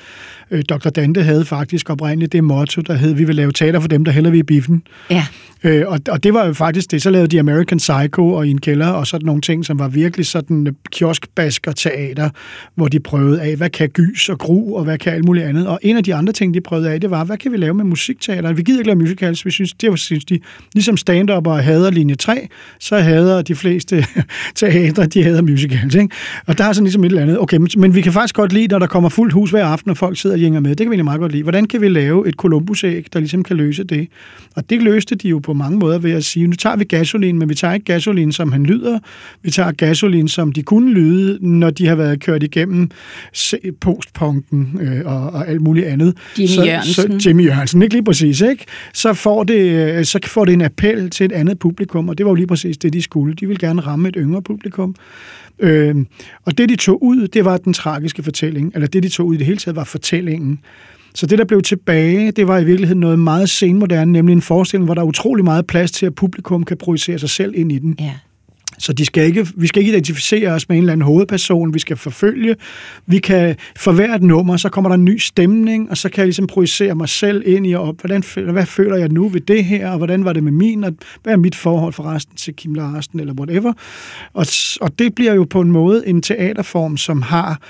Øh, 0.52 0.64
Dr. 0.70 0.90
Dante 0.90 1.24
havde 1.24 1.46
faktisk 1.46 1.90
oprindeligt 1.90 2.34
det 2.34 2.44
motto, 2.44 2.82
der 2.82 2.94
hed, 2.94 3.14
vi 3.14 3.24
vil 3.24 3.36
lave 3.36 3.52
teater 3.52 3.80
for 3.80 3.88
dem, 3.88 4.06
der 4.06 4.12
heller 4.12 4.30
vil 4.30 4.40
i 4.40 4.44
biffen. 4.44 4.84
Ja. 5.10 5.26
Øh, 5.64 5.84
og, 5.88 6.00
og 6.10 6.24
det 6.24 6.34
var 6.34 6.46
jo 6.46 6.54
faktisk 6.54 6.92
det. 6.92 7.02
Så 7.02 7.10
lavede 7.10 7.28
de 7.28 7.40
American 7.40 7.78
Psycho 7.78 8.34
og 8.34 8.48
i 8.48 8.52
en 8.52 8.62
kælder 8.62 8.88
og 8.88 9.08
sådan 9.08 9.26
nogle 9.26 9.42
ting, 9.42 9.66
som 9.66 9.80
var 9.80 9.88
virkelig 9.88 10.26
sådan 10.26 10.68
øh, 10.68 10.74
kioskbasker 10.92 11.72
teater, 11.72 12.30
hvor 12.76 12.88
de 12.88 13.00
prøvede 13.00 13.42
af, 13.42 13.56
hvad 13.56 13.70
kan 13.70 13.90
gys 13.90 14.30
og 14.30 14.38
gru, 14.38 14.78
og 14.78 14.84
hvad 14.84 14.98
kan 14.98 15.14
alt 15.14 15.26
muligt 15.26 15.46
andet. 15.46 15.68
Og 15.68 15.80
en 15.82 15.98
af 15.98 16.04
de 16.04 16.16
andre 16.16 16.34
ting, 16.34 16.54
de 16.54 16.62
prøvede 16.62 16.92
af, 16.92 17.02
det 17.02 17.12
var, 17.12 17.24
hvad 17.24 17.38
kan 17.38 17.52
vi 17.52 17.58
lave 17.58 17.74
med 17.74 17.86
musikteater? 17.86 18.54
Vi 18.54 18.62
gider 18.62 18.80
ikke 18.80 18.88
lave 18.88 19.00
musicals, 19.00 19.46
vi 19.46 19.52
synes, 19.52 19.74
det 19.74 19.90
var, 19.90 19.96
synes 19.96 20.26
de, 20.26 20.40
ligesom 20.74 20.98
stand-up 20.98 21.48
og 21.48 21.64
hader 21.64 21.92
linje 21.92 22.16
3, 22.16 22.48
så 22.80 22.98
hader 22.98 23.42
de 23.42 23.56
fleste 23.56 24.06
teatre, 24.56 25.06
de 25.06 25.24
hader 25.24 25.42
musicals. 25.42 25.96
Ikke? 25.96 26.16
Og 26.48 26.58
der 26.58 26.64
er 26.64 26.74
sådan 26.74 26.84
ligesom 26.84 27.04
et 27.04 27.10
eller 27.10 27.22
andet, 27.22 27.40
okay, 27.40 27.58
men 27.78 27.96
vi 27.96 28.02
kan 28.02 28.14
faktisk 28.14 28.36
godt 28.36 28.54
lide, 28.54 28.68
når 28.68 28.80
der 28.80 28.88
kommer 28.88 29.10
fuldt 29.10 29.34
hus 29.34 29.52
hver 29.52 29.66
aften, 29.66 29.92
og 29.92 29.98
folk 29.98 30.20
sidder 30.20 30.36
og 30.42 30.44
jænger 30.44 30.60
med. 30.60 30.70
Det 30.70 30.78
kan 30.78 30.90
vi 30.90 30.94
egentlig 30.94 31.06
meget 31.06 31.20
godt 31.20 31.32
lide. 31.32 31.44
Hvordan 31.44 31.66
kan 31.66 31.82
vi 31.82 31.90
lave 31.90 32.28
et 32.28 32.36
Columbus-æg, 32.36 33.06
der 33.14 33.20
ligesom 33.20 33.44
kan 33.44 33.58
løse 33.58 33.84
det? 33.84 34.08
Og 34.56 34.70
det 34.70 34.82
løste 34.82 35.16
de 35.16 35.30
jo 35.30 35.40
på 35.40 35.54
mange 35.54 35.80
måder 35.80 36.00
ved 36.00 36.12
at 36.12 36.24
sige, 36.24 36.48
nu 36.48 36.56
tager 36.56 36.76
vi 36.76 36.84
gasolin, 36.84 37.38
men 37.40 37.50
vi 37.50 37.56
tager 37.56 37.74
ikke 37.74 37.86
gasolin, 37.86 38.32
som 38.32 38.52
han 38.52 38.64
lyder. 38.64 39.00
Vi 39.44 39.52
tager 39.52 39.72
gasolin, 39.72 40.28
som 40.28 40.52
de 40.52 40.64
kunne 40.64 40.94
lyde, 40.94 41.38
når 41.42 41.70
de 41.70 41.88
har 41.88 41.96
været 41.96 42.20
kørt 42.20 42.44
igennem 42.44 42.90
postpunken 43.82 44.80
øh, 44.82 45.02
og, 45.06 45.30
og 45.30 45.48
alt 45.48 45.62
muligt 45.62 45.86
andet. 45.86 46.18
Jimmy 46.40 46.48
så, 46.48 46.66
Jørgensen. 46.66 47.20
Så, 47.20 47.30
Jimmy 47.30 47.46
Jørgensen, 47.46 47.82
ikke 47.82 47.96
lige 47.96 48.04
præcis, 48.04 48.42
ikke? 48.42 48.66
Så 48.94 49.14
får, 49.14 49.44
det, 49.44 49.60
øh, 49.60 50.06
så 50.06 50.20
får 50.26 50.46
det 50.46 50.54
en 50.54 50.62
appel 50.62 51.10
til 51.10 51.26
et 51.26 51.32
andet 51.32 51.60
publikum, 51.60 52.10
og 52.10 52.18
det 52.18 52.26
var 52.26 52.32
jo 52.32 52.36
lige 52.36 52.48
præcis 52.48 52.78
det, 52.78 52.94
de 52.94 53.02
skulle. 53.02 53.36
De 53.36 53.48
ville 53.48 53.68
gerne 53.68 53.82
ramme 53.82 54.10
et 54.10 54.16
yngre 54.18 54.42
publikum. 54.42 54.96
Øh, 55.62 55.96
og 56.46 56.58
det, 56.58 56.70
de 56.70 56.76
tog 56.76 57.04
ud, 57.04 57.28
det 57.28 57.46
var 57.46 57.58
den 57.58 57.74
tragiske 57.74 58.24
fortælling, 58.24 58.72
eller 58.76 58.88
det, 58.88 59.04
de 59.04 59.10
tog 59.10 59.28
ud 59.28 59.36
i 59.36 59.38
det 59.38 59.46
hele 59.46 59.58
taget, 59.58 59.76
var 59.76 59.84
fortællingen. 59.84 60.31
Så 61.16 61.26
det, 61.26 61.38
der 61.38 61.46
blev 61.46 61.62
tilbage, 61.62 62.32
det 62.32 62.48
var 62.48 62.60
i 62.60 62.66
virkeligheden 62.66 63.00
noget 63.00 63.20
meget 63.20 63.50
senmoderne, 63.50 64.12
nemlig 64.12 64.34
en 64.34 64.42
forestilling, 64.42 64.86
hvor 64.86 64.94
der 64.94 65.02
er 65.02 65.06
utrolig 65.06 65.46
meget 65.46 65.68
plads 65.68 65.92
til, 65.92 66.06
at 66.06 66.16
publikum 66.16 66.64
kan 66.64 66.78
projicere 66.78 67.20
sig 67.20 67.30
selv 67.30 67.54
ind 67.56 67.72
i 67.72 67.80
den. 67.80 67.96
Ja. 68.00 68.14
Så 68.82 68.94
de 68.94 69.06
skal 69.06 69.26
ikke, 69.26 69.48
vi 69.56 69.68
skal 69.68 69.80
ikke 69.80 69.92
identificere 69.92 70.52
os 70.52 70.70
med 70.70 70.78
en 70.78 70.84
eller 70.84 70.94
anden 70.94 71.06
hovedperson, 71.06 71.74
vi 71.74 71.80
skal 71.80 71.98
forfølge. 71.98 72.56
Vi 73.06 73.20
kan, 73.20 73.56
for 73.78 73.92
hvert 73.92 74.24
nummer, 74.24 74.58
så 74.58 74.70
kommer 74.70 74.90
der 74.90 74.96
en 74.96 75.06
ny 75.06 75.18
stemning, 75.18 75.90
og 75.90 75.98
så 75.98 76.10
kan 76.10 76.18
jeg 76.18 76.26
ligesom 76.26 76.48
projicere 76.48 76.96
mig 76.96 77.10
selv 77.10 77.44
ind 77.46 77.68
i, 77.68 77.74
og 77.74 77.96
hvordan, 78.02 78.24
hvad 78.52 78.66
føler 78.66 78.98
jeg 78.98 79.10
nu 79.10 79.28
ved 79.28 79.42
det 79.42 79.66
her, 79.66 79.90
og 79.90 79.98
hvordan 79.98 80.26
var 80.26 80.34
det 80.34 80.44
med 80.44 80.52
min, 80.52 80.84
og 80.84 80.94
hvad 81.24 81.34
er 81.34 81.38
mit 81.38 81.56
forhold 81.56 81.94
for 81.94 82.04
resten 82.04 82.36
til 82.36 82.54
Kim 82.54 82.74
Larsen, 82.74 83.20
eller 83.20 83.34
whatever. 83.34 83.74
Og, 84.34 84.46
og 84.82 85.00
det 85.00 85.16
bliver 85.16 85.34
jo 85.34 85.44
på 85.50 85.62
en 85.62 85.72
måde 85.72 86.08
en 86.08 86.22
teaterform, 86.22 86.98
som 86.98 87.22
har 87.22 87.62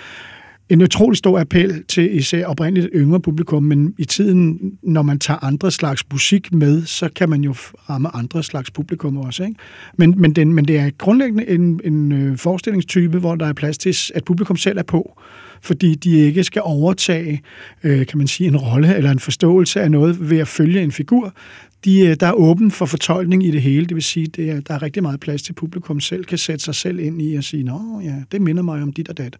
en 0.71 0.81
utrolig 0.81 1.17
stor 1.17 1.39
appel 1.39 1.83
til 1.87 2.15
især 2.15 2.45
oprindeligt 2.45 2.89
yngre 2.95 3.19
publikum, 3.19 3.63
men 3.63 3.93
i 3.97 4.05
tiden, 4.05 4.59
når 4.83 5.01
man 5.01 5.19
tager 5.19 5.43
andre 5.43 5.71
slags 5.71 6.03
musik 6.11 6.53
med, 6.53 6.85
så 6.85 7.09
kan 7.15 7.29
man 7.29 7.41
jo 7.41 7.53
ramme 7.89 8.15
andre 8.15 8.43
slags 8.43 8.71
publikum 8.71 9.17
også. 9.17 9.43
Ikke? 9.43 9.55
Men, 9.97 10.13
men, 10.17 10.33
den, 10.33 10.53
men 10.53 10.65
det 10.65 10.77
er 10.77 10.89
grundlæggende 10.97 11.49
en, 11.49 11.81
en 11.83 12.11
øh, 12.11 12.37
forestillingstype, 12.37 13.19
hvor 13.19 13.35
der 13.35 13.45
er 13.45 13.53
plads 13.53 13.77
til, 13.77 13.95
at 14.15 14.23
publikum 14.23 14.57
selv 14.57 14.77
er 14.77 14.83
på, 14.83 15.21
fordi 15.61 15.95
de 15.95 16.17
ikke 16.17 16.43
skal 16.43 16.61
overtage, 16.65 17.41
øh, 17.83 18.05
kan 18.05 18.17
man 18.17 18.27
sige, 18.27 18.47
en 18.47 18.57
rolle 18.57 18.95
eller 18.95 19.11
en 19.11 19.19
forståelse 19.19 19.81
af 19.81 19.91
noget 19.91 20.29
ved 20.29 20.37
at 20.37 20.47
følge 20.47 20.81
en 20.81 20.91
figur. 20.91 21.33
De, 21.85 21.99
øh, 21.99 22.15
der 22.19 22.27
er 22.27 22.33
åben 22.33 22.71
for 22.71 22.85
fortolkning 22.85 23.45
i 23.45 23.51
det 23.51 23.61
hele, 23.61 23.85
det 23.85 23.95
vil 23.95 24.03
sige, 24.03 24.51
at 24.51 24.67
der 24.67 24.73
er 24.73 24.81
rigtig 24.81 25.03
meget 25.03 25.19
plads 25.19 25.41
til, 25.41 25.51
at 25.51 25.55
publikum 25.55 25.99
selv 25.99 26.25
kan 26.25 26.37
sætte 26.37 26.63
sig 26.63 26.75
selv 26.75 26.99
ind 26.99 27.21
i 27.21 27.35
og 27.35 27.43
sige, 27.43 27.63
nå 27.63 28.01
ja, 28.03 28.15
det 28.31 28.41
minder 28.41 28.63
mig 28.63 28.81
om 28.81 28.93
dit 28.93 29.09
og 29.09 29.17
dat. 29.17 29.37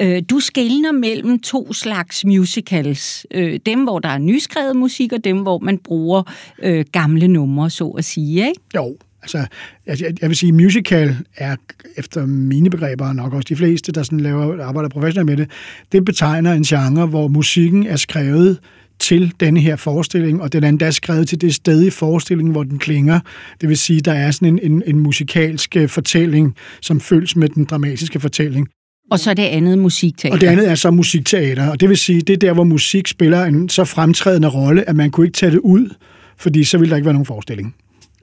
Øh, 0.00 0.22
du 0.30 0.40
skældner 0.40 0.92
mellem 0.92 1.40
to 1.40 1.72
slags 1.72 2.24
musicals. 2.24 3.26
Øh, 3.30 3.60
dem, 3.66 3.82
hvor 3.82 3.98
der 3.98 4.08
er 4.08 4.18
nyskrevet 4.18 4.76
musik, 4.76 5.12
og 5.12 5.24
dem, 5.24 5.38
hvor 5.38 5.58
man 5.58 5.78
bruger 5.78 6.22
øh, 6.62 6.84
gamle 6.92 7.28
numre, 7.28 7.70
så 7.70 7.88
at 7.88 8.04
sige, 8.04 8.48
ikke? 8.48 8.60
Jo, 8.74 8.96
altså, 9.22 9.46
jeg, 9.86 9.98
jeg 10.20 10.28
vil 10.28 10.36
sige, 10.36 10.52
musical 10.52 11.16
er 11.36 11.56
efter 11.96 12.26
mine 12.26 12.70
begreber, 12.70 13.12
nok 13.12 13.32
også 13.32 13.46
de 13.48 13.56
fleste, 13.56 13.92
der 13.92 14.02
sådan 14.02 14.20
laver, 14.20 14.64
arbejder 14.64 14.88
professionelt 14.88 15.26
med 15.26 15.36
det, 15.36 15.50
det 15.92 16.04
betegner 16.04 16.52
en 16.52 16.62
genre, 16.62 17.06
hvor 17.06 17.28
musikken 17.28 17.86
er 17.86 17.96
skrevet 17.96 18.58
til 18.98 19.32
denne 19.40 19.60
her 19.60 19.76
forestilling, 19.76 20.42
og 20.42 20.52
den 20.52 20.64
er 20.64 20.68
endda 20.68 20.90
skrevet 20.90 21.28
til 21.28 21.40
det 21.40 21.54
sted 21.54 21.86
i 21.86 21.90
forestillingen, 21.90 22.52
hvor 22.52 22.62
den 22.62 22.78
klinger. 22.78 23.20
Det 23.60 23.68
vil 23.68 23.78
sige, 23.78 24.00
der 24.00 24.12
er 24.12 24.30
sådan 24.30 24.48
en, 24.48 24.72
en, 24.72 24.82
en 24.86 24.98
musikalsk 24.98 25.76
øh, 25.76 25.88
fortælling, 25.88 26.56
som 26.80 27.00
følges 27.00 27.36
med 27.36 27.48
den 27.48 27.64
dramatiske 27.64 28.20
fortælling. 28.20 28.68
Og 29.12 29.18
så 29.18 29.34
det 29.34 29.42
andet 29.42 29.78
musikteater. 29.78 30.34
Og 30.34 30.40
det 30.40 30.46
andet 30.46 30.70
er 30.70 30.74
så 30.74 30.90
musikteater, 30.90 31.70
og 31.70 31.80
det 31.80 31.88
vil 31.88 31.96
sige, 31.96 32.20
det 32.20 32.32
er 32.32 32.36
der, 32.36 32.52
hvor 32.52 32.64
musik 32.64 33.08
spiller 33.08 33.44
en 33.44 33.68
så 33.68 33.84
fremtrædende 33.84 34.48
rolle, 34.48 34.88
at 34.88 34.96
man 34.96 35.10
kunne 35.10 35.26
ikke 35.26 35.36
tage 35.36 35.52
det 35.52 35.58
ud, 35.58 35.94
fordi 36.36 36.64
så 36.64 36.78
ville 36.78 36.90
der 36.90 36.96
ikke 36.96 37.06
være 37.06 37.14
nogen 37.14 37.26
forestilling. 37.26 37.74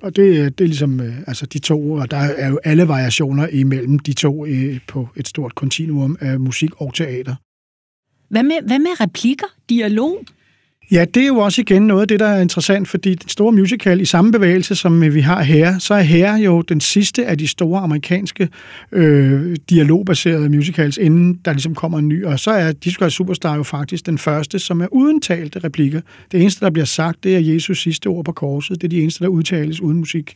Og 0.01 0.15
det, 0.15 0.57
det 0.57 0.63
er 0.63 0.67
ligesom 0.67 1.01
øh, 1.01 1.13
altså 1.27 1.45
de 1.45 1.59
to, 1.59 1.91
og 1.91 2.11
der 2.11 2.17
er 2.17 2.49
jo 2.49 2.59
alle 2.63 2.87
variationer 2.87 3.47
imellem 3.47 3.99
de 3.99 4.13
to 4.13 4.45
øh, 4.45 4.79
på 4.87 5.07
et 5.15 5.27
stort 5.27 5.55
kontinuum 5.55 6.17
af 6.19 6.39
musik 6.39 6.69
og 6.77 6.93
teater. 6.93 7.35
Hvad 8.29 8.43
med, 8.43 8.55
hvad 8.67 8.79
med 8.79 9.01
replikker, 9.01 9.47
dialog? 9.69 10.25
Ja, 10.91 11.05
det 11.13 11.23
er 11.23 11.27
jo 11.27 11.37
også 11.37 11.61
igen 11.61 11.87
noget 11.87 12.01
af 12.01 12.07
det, 12.07 12.19
der 12.19 12.27
er 12.27 12.41
interessant, 12.41 12.87
fordi 12.87 13.15
den 13.15 13.29
store 13.29 13.51
musical 13.51 14.01
i 14.01 14.05
samme 14.05 14.31
bevægelse, 14.31 14.75
som 14.75 15.13
vi 15.13 15.21
har 15.21 15.43
her, 15.43 15.79
så 15.79 15.93
er 15.93 16.01
her 16.01 16.37
jo 16.37 16.61
den 16.61 16.81
sidste 16.81 17.25
af 17.25 17.37
de 17.37 17.47
store 17.47 17.81
amerikanske 17.81 18.49
øh, 18.91 19.55
dialogbaserede 19.69 20.49
musicals, 20.49 20.97
inden 20.97 21.39
der 21.45 21.51
ligesom 21.51 21.75
kommer 21.75 21.99
en 21.99 22.07
ny. 22.07 22.25
Og 22.25 22.39
så 22.39 22.51
er 22.51 22.71
Disco 22.71 23.09
Superstar 23.09 23.55
jo 23.55 23.63
faktisk 23.63 24.05
den 24.05 24.17
første, 24.17 24.59
som 24.59 24.81
er 24.81 24.87
uden 24.91 25.21
talte 25.21 25.59
replikker. 25.59 26.01
Det 26.31 26.41
eneste, 26.41 26.65
der 26.65 26.71
bliver 26.71 26.85
sagt, 26.85 27.23
det 27.23 27.35
er 27.35 27.39
Jesus 27.39 27.81
sidste 27.81 28.07
ord 28.07 28.25
på 28.25 28.31
korset. 28.31 28.81
Det 28.81 28.87
er 28.87 28.89
de 28.89 29.01
eneste, 29.01 29.23
der 29.23 29.29
udtales 29.29 29.81
uden 29.81 29.97
musik. 29.97 30.35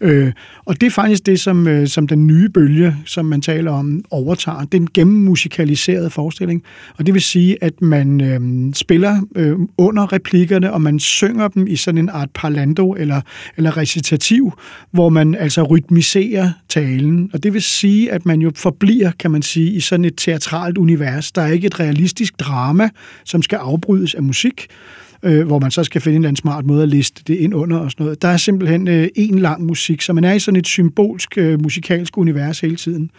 Øh, 0.00 0.32
og 0.64 0.80
det 0.80 0.86
er 0.86 0.90
faktisk 0.90 1.26
det, 1.26 1.40
som, 1.40 1.68
øh, 1.68 1.88
som 1.88 2.06
den 2.06 2.26
nye 2.26 2.48
bølge, 2.48 2.96
som 3.06 3.24
man 3.24 3.40
taler 3.40 3.70
om, 3.72 4.04
overtager. 4.10 4.60
Det 4.60 4.74
er 4.74 4.80
en 4.80 4.88
gennemmusikaliseret 4.94 6.12
forestilling, 6.12 6.62
og 6.98 7.06
det 7.06 7.14
vil 7.14 7.22
sige, 7.22 7.64
at 7.64 7.82
man 7.82 8.20
øh, 8.20 8.74
spiller 8.74 9.20
øh, 9.36 9.56
under 9.78 10.12
replikkerne, 10.12 10.72
og 10.72 10.82
man 10.82 10.98
synger 10.98 11.48
dem 11.48 11.66
i 11.66 11.76
sådan 11.76 11.98
en 11.98 12.08
art 12.08 12.28
parlando 12.34 12.92
eller, 12.92 13.20
eller 13.56 13.76
recitativ, 13.76 14.52
hvor 14.90 15.08
man 15.08 15.34
altså 15.34 15.62
rytmiserer 15.62 16.50
talen. 16.68 17.30
Og 17.32 17.42
det 17.42 17.54
vil 17.54 17.62
sige, 17.62 18.12
at 18.12 18.26
man 18.26 18.40
jo 18.40 18.52
forbliver, 18.56 19.10
kan 19.18 19.30
man 19.30 19.42
sige, 19.42 19.70
i 19.70 19.80
sådan 19.80 20.04
et 20.04 20.14
teatralt 20.16 20.78
univers. 20.78 21.32
Der 21.32 21.42
er 21.42 21.52
ikke 21.52 21.66
et 21.66 21.80
realistisk 21.80 22.40
drama, 22.40 22.88
som 23.24 23.42
skal 23.42 23.56
afbrydes 23.56 24.14
af 24.14 24.22
musik, 24.22 24.66
øh, 25.22 25.46
hvor 25.46 25.58
man 25.58 25.70
så 25.70 25.84
skal 25.84 26.00
finde 26.00 26.16
en 26.16 26.22
eller 26.22 26.28
anden 26.28 26.40
smart 26.40 26.66
måde 26.66 26.82
at 26.82 26.88
liste 26.88 27.22
det 27.26 27.34
ind 27.34 27.54
under 27.54 27.78
og 27.78 27.90
sådan 27.90 28.04
noget. 28.04 28.22
Der 28.22 28.28
er 28.28 28.36
simpelthen 28.36 28.88
øh, 28.88 29.08
en 29.14 29.38
lang 29.38 29.66
musik, 29.66 30.02
så 30.02 30.12
man 30.12 30.24
er 30.24 30.32
i 30.32 30.38
sådan 30.38 30.58
et 30.58 30.66
symbolsk 30.66 31.38
øh, 31.38 31.62
musikalsk 31.62 32.18
univers 32.18 32.60
hele 32.60 32.76
tiden. 32.76 33.10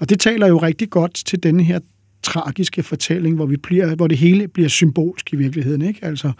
Og 0.00 0.10
det 0.10 0.20
taler 0.20 0.46
jo 0.46 0.58
rigtig 0.58 0.90
godt 0.90 1.22
til 1.26 1.42
denne 1.42 1.62
her 1.62 1.78
tragiske 2.26 2.82
fortælling, 2.82 3.36
hvor, 3.36 3.46
vi 3.46 3.56
bliver, 3.56 3.94
hvor 3.94 4.06
det 4.06 4.18
hele 4.18 4.48
bliver 4.48 4.68
symbolsk 4.68 5.32
i 5.32 5.36
virkeligheden. 5.36 5.82
Ikke? 5.82 5.98
Altså, 6.02 6.32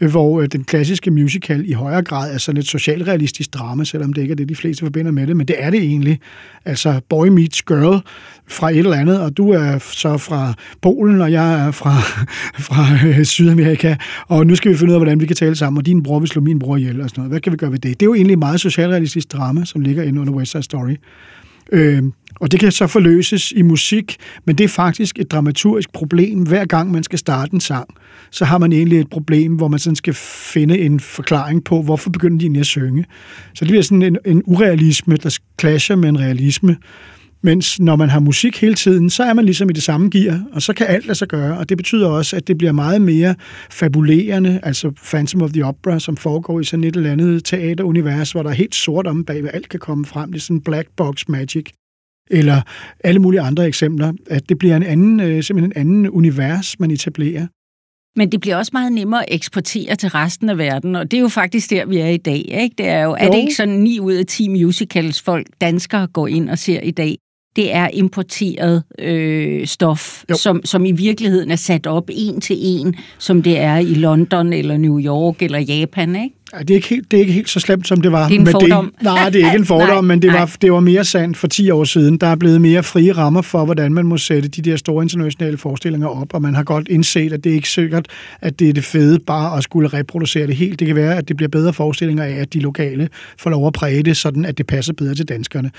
øh, 0.00 0.10
hvor 0.10 0.40
øh, 0.40 0.48
den 0.48 0.64
klassiske 0.64 1.10
musical 1.10 1.68
i 1.68 1.72
højere 1.72 2.02
grad 2.02 2.34
er 2.34 2.38
sådan 2.38 2.58
et 2.58 2.66
socialrealistisk 2.66 3.54
drama, 3.54 3.84
selvom 3.84 4.12
det 4.12 4.22
ikke 4.22 4.32
er 4.32 4.36
det, 4.36 4.48
de 4.48 4.54
fleste 4.54 4.84
forbinder 4.84 5.12
med 5.12 5.26
det, 5.26 5.36
men 5.36 5.48
det 5.48 5.56
er 5.58 5.70
det 5.70 5.80
egentlig. 5.80 6.20
Altså 6.64 7.00
Boy 7.08 7.28
Meets 7.28 7.62
Girl 7.62 8.00
fra 8.48 8.70
et 8.70 8.78
eller 8.78 8.96
andet, 8.96 9.20
og 9.20 9.36
du 9.36 9.50
er 9.50 9.78
så 9.78 10.18
fra 10.18 10.54
Polen, 10.82 11.20
og 11.20 11.32
jeg 11.32 11.66
er 11.66 11.70
fra, 11.70 12.00
fra 12.68 13.08
øh, 13.08 13.24
Sydamerika, 13.24 13.96
og 14.28 14.46
nu 14.46 14.56
skal 14.56 14.72
vi 14.72 14.76
finde 14.76 14.90
ud 14.90 14.94
af, 14.94 15.00
hvordan 15.00 15.20
vi 15.20 15.26
kan 15.26 15.36
tale 15.36 15.56
sammen, 15.56 15.78
og 15.78 15.86
din 15.86 16.02
bror 16.02 16.18
vil 16.18 16.28
slå 16.28 16.42
min 16.42 16.58
bror 16.58 16.76
ihjel 16.76 17.00
og 17.00 17.08
sådan 17.08 17.20
noget. 17.20 17.32
Hvad 17.32 17.40
kan 17.40 17.52
vi 17.52 17.56
gøre 17.56 17.72
ved 17.72 17.78
det? 17.78 18.00
Det 18.00 18.06
er 18.06 18.10
jo 18.10 18.14
egentlig 18.14 18.38
meget 18.38 18.60
socialrealistisk 18.60 19.32
drama, 19.32 19.64
som 19.64 19.80
ligger 19.80 20.02
inde 20.02 20.20
under 20.20 20.32
West 20.32 20.52
Side 20.52 20.62
Story. 20.62 20.96
Øh, 21.72 22.02
og 22.40 22.52
det 22.52 22.60
kan 22.60 22.72
så 22.72 22.86
forløses 22.86 23.52
i 23.52 23.62
musik, 23.62 24.16
men 24.44 24.58
det 24.58 24.64
er 24.64 24.68
faktisk 24.68 25.18
et 25.18 25.30
dramaturgisk 25.30 25.92
problem. 25.92 26.42
Hver 26.42 26.64
gang 26.64 26.90
man 26.90 27.02
skal 27.02 27.18
starte 27.18 27.54
en 27.54 27.60
sang, 27.60 27.88
så 28.30 28.44
har 28.44 28.58
man 28.58 28.72
egentlig 28.72 29.00
et 29.00 29.10
problem, 29.10 29.54
hvor 29.54 29.68
man 29.68 29.78
sådan 29.78 29.96
skal 29.96 30.14
finde 30.14 30.78
en 30.78 31.00
forklaring 31.00 31.64
på, 31.64 31.82
hvorfor 31.82 32.10
begynder 32.10 32.38
de 32.38 32.44
egentlig 32.44 32.60
at 32.60 32.66
synge. 32.66 33.04
Så 33.54 33.64
det 33.64 33.68
bliver 33.68 33.82
sådan 33.82 34.02
en, 34.02 34.18
en 34.24 34.42
urealisme, 34.46 35.16
der 35.16 35.38
clasher 35.60 35.96
med 35.96 36.08
en 36.08 36.20
realisme. 36.20 36.76
Mens 37.42 37.80
når 37.80 37.96
man 37.96 38.08
har 38.08 38.20
musik 38.20 38.60
hele 38.60 38.74
tiden, 38.74 39.10
så 39.10 39.22
er 39.22 39.34
man 39.34 39.44
ligesom 39.44 39.70
i 39.70 39.72
det 39.72 39.82
samme 39.82 40.10
gear, 40.10 40.44
og 40.52 40.62
så 40.62 40.72
kan 40.72 40.86
alt 40.86 41.06
lade 41.06 41.18
sig 41.18 41.28
gøre. 41.28 41.58
Og 41.58 41.68
det 41.68 41.76
betyder 41.76 42.08
også, 42.08 42.36
at 42.36 42.48
det 42.48 42.58
bliver 42.58 42.72
meget 42.72 43.02
mere 43.02 43.34
fabulerende, 43.70 44.60
altså 44.62 44.90
Phantom 45.10 45.42
of 45.42 45.50
the 45.50 45.64
Opera, 45.64 46.00
som 46.00 46.16
foregår 46.16 46.60
i 46.60 46.64
sådan 46.64 46.84
et 46.84 46.96
eller 46.96 47.12
andet 47.12 47.44
teaterunivers, 47.44 48.32
hvor 48.32 48.42
der 48.42 48.50
er 48.50 48.54
helt 48.54 48.74
sort 48.74 49.06
om 49.06 49.24
bag, 49.24 49.40
hvad 49.40 49.50
alt 49.54 49.68
kan 49.68 49.80
komme 49.80 50.04
frem. 50.04 50.32
Det 50.32 50.38
er 50.38 50.42
sådan 50.42 50.60
black 50.60 50.88
box 50.96 51.28
magic 51.28 51.66
eller 52.30 52.62
alle 53.04 53.18
mulige 53.18 53.40
andre 53.40 53.66
eksempler, 53.66 54.12
at 54.30 54.48
det 54.48 54.58
bliver 54.58 54.76
en 54.76 54.82
anden, 54.82 55.20
øh, 55.20 55.42
simpelthen 55.42 55.72
en 55.76 55.80
anden 55.80 56.10
univers, 56.10 56.80
man 56.80 56.90
etablerer. 56.90 57.46
Men 58.18 58.32
det 58.32 58.40
bliver 58.40 58.56
også 58.56 58.70
meget 58.72 58.92
nemmere 58.92 59.22
at 59.22 59.34
eksportere 59.34 59.96
til 59.96 60.08
resten 60.08 60.48
af 60.48 60.58
verden, 60.58 60.96
og 60.96 61.10
det 61.10 61.16
er 61.16 61.20
jo 61.20 61.28
faktisk 61.28 61.70
der, 61.70 61.86
vi 61.86 61.98
er 61.98 62.08
i 62.08 62.16
dag. 62.16 62.44
Ikke? 62.62 62.74
Det 62.78 62.88
er 62.88 63.02
jo, 63.02 63.08
jo. 63.08 63.16
er 63.20 63.30
det 63.30 63.38
ikke 63.38 63.54
sådan 63.54 63.74
9 63.74 64.00
ud 64.00 64.12
af 64.12 64.26
10 64.26 64.48
musicals 64.48 65.22
folk, 65.22 65.46
danskere 65.60 66.06
går 66.06 66.26
ind 66.26 66.50
og 66.50 66.58
ser 66.58 66.80
i 66.80 66.90
dag? 66.90 67.16
det 67.56 67.74
er 67.74 67.88
importeret 67.92 68.82
øh, 68.98 69.66
stof, 69.66 70.24
som, 70.34 70.60
som 70.64 70.84
i 70.84 70.92
virkeligheden 70.92 71.50
er 71.50 71.56
sat 71.56 71.86
op 71.86 72.10
en 72.12 72.40
til 72.40 72.56
en, 72.60 72.94
som 73.18 73.42
det 73.42 73.58
er 73.58 73.76
i 73.76 73.94
London 73.94 74.52
eller 74.52 74.76
New 74.76 75.00
York 75.00 75.42
eller 75.42 75.58
Japan, 75.58 76.16
ikke? 76.16 76.36
Ja, 76.52 76.58
det, 76.58 76.70
er 76.70 76.74
ikke 76.74 76.88
helt, 76.88 77.10
det 77.10 77.16
er 77.16 77.20
ikke 77.20 77.32
helt 77.32 77.48
så 77.48 77.60
slemt, 77.60 77.88
som 77.88 78.00
det 78.00 78.12
var. 78.12 78.28
Det 78.28 78.36
er 78.36 78.40
en 78.40 78.46
fordom. 78.46 78.92
Det. 78.94 79.02
Nej, 79.12 79.30
det 79.30 79.42
er 79.42 79.46
ikke 79.46 79.58
en 79.58 79.66
fordom, 79.74 80.04
nej, 80.04 80.14
men 80.14 80.22
det 80.22 80.32
var, 80.32 80.56
det 80.62 80.72
var 80.72 80.80
mere 80.80 81.04
sandt 81.04 81.36
for 81.36 81.46
10 81.46 81.70
år 81.70 81.84
siden. 81.84 82.18
Der 82.18 82.26
er 82.26 82.36
blevet 82.36 82.60
mere 82.60 82.82
frie 82.82 83.12
rammer 83.12 83.42
for, 83.42 83.64
hvordan 83.64 83.94
man 83.94 84.06
må 84.06 84.16
sætte 84.16 84.48
de 84.48 84.62
der 84.62 84.76
store 84.76 85.04
internationale 85.04 85.58
forestillinger 85.58 86.08
op, 86.08 86.34
og 86.34 86.42
man 86.42 86.54
har 86.54 86.62
godt 86.62 86.88
indset, 86.88 87.32
at 87.32 87.44
det 87.44 87.50
er 87.50 87.54
ikke 87.54 87.68
sikkert, 87.68 88.08
at 88.40 88.58
det 88.58 88.68
er 88.68 88.72
det 88.72 88.84
fede 88.84 89.18
bare 89.18 89.56
at 89.56 89.62
skulle 89.62 89.88
reproducere 89.88 90.46
det 90.46 90.56
helt. 90.56 90.80
Det 90.80 90.86
kan 90.86 90.96
være, 90.96 91.16
at 91.16 91.28
det 91.28 91.36
bliver 91.36 91.48
bedre 91.48 91.72
forestillinger 91.72 92.24
af, 92.24 92.32
at 92.32 92.52
de 92.52 92.60
lokale 92.60 93.08
får 93.38 93.50
lov 93.50 93.66
at 93.66 93.72
præge 93.72 94.02
det, 94.02 94.16
sådan 94.16 94.44
at 94.44 94.58
det 94.58 94.66
passer 94.66 94.92
bedre 94.92 95.14
til 95.14 95.28
danskerne. 95.28 95.70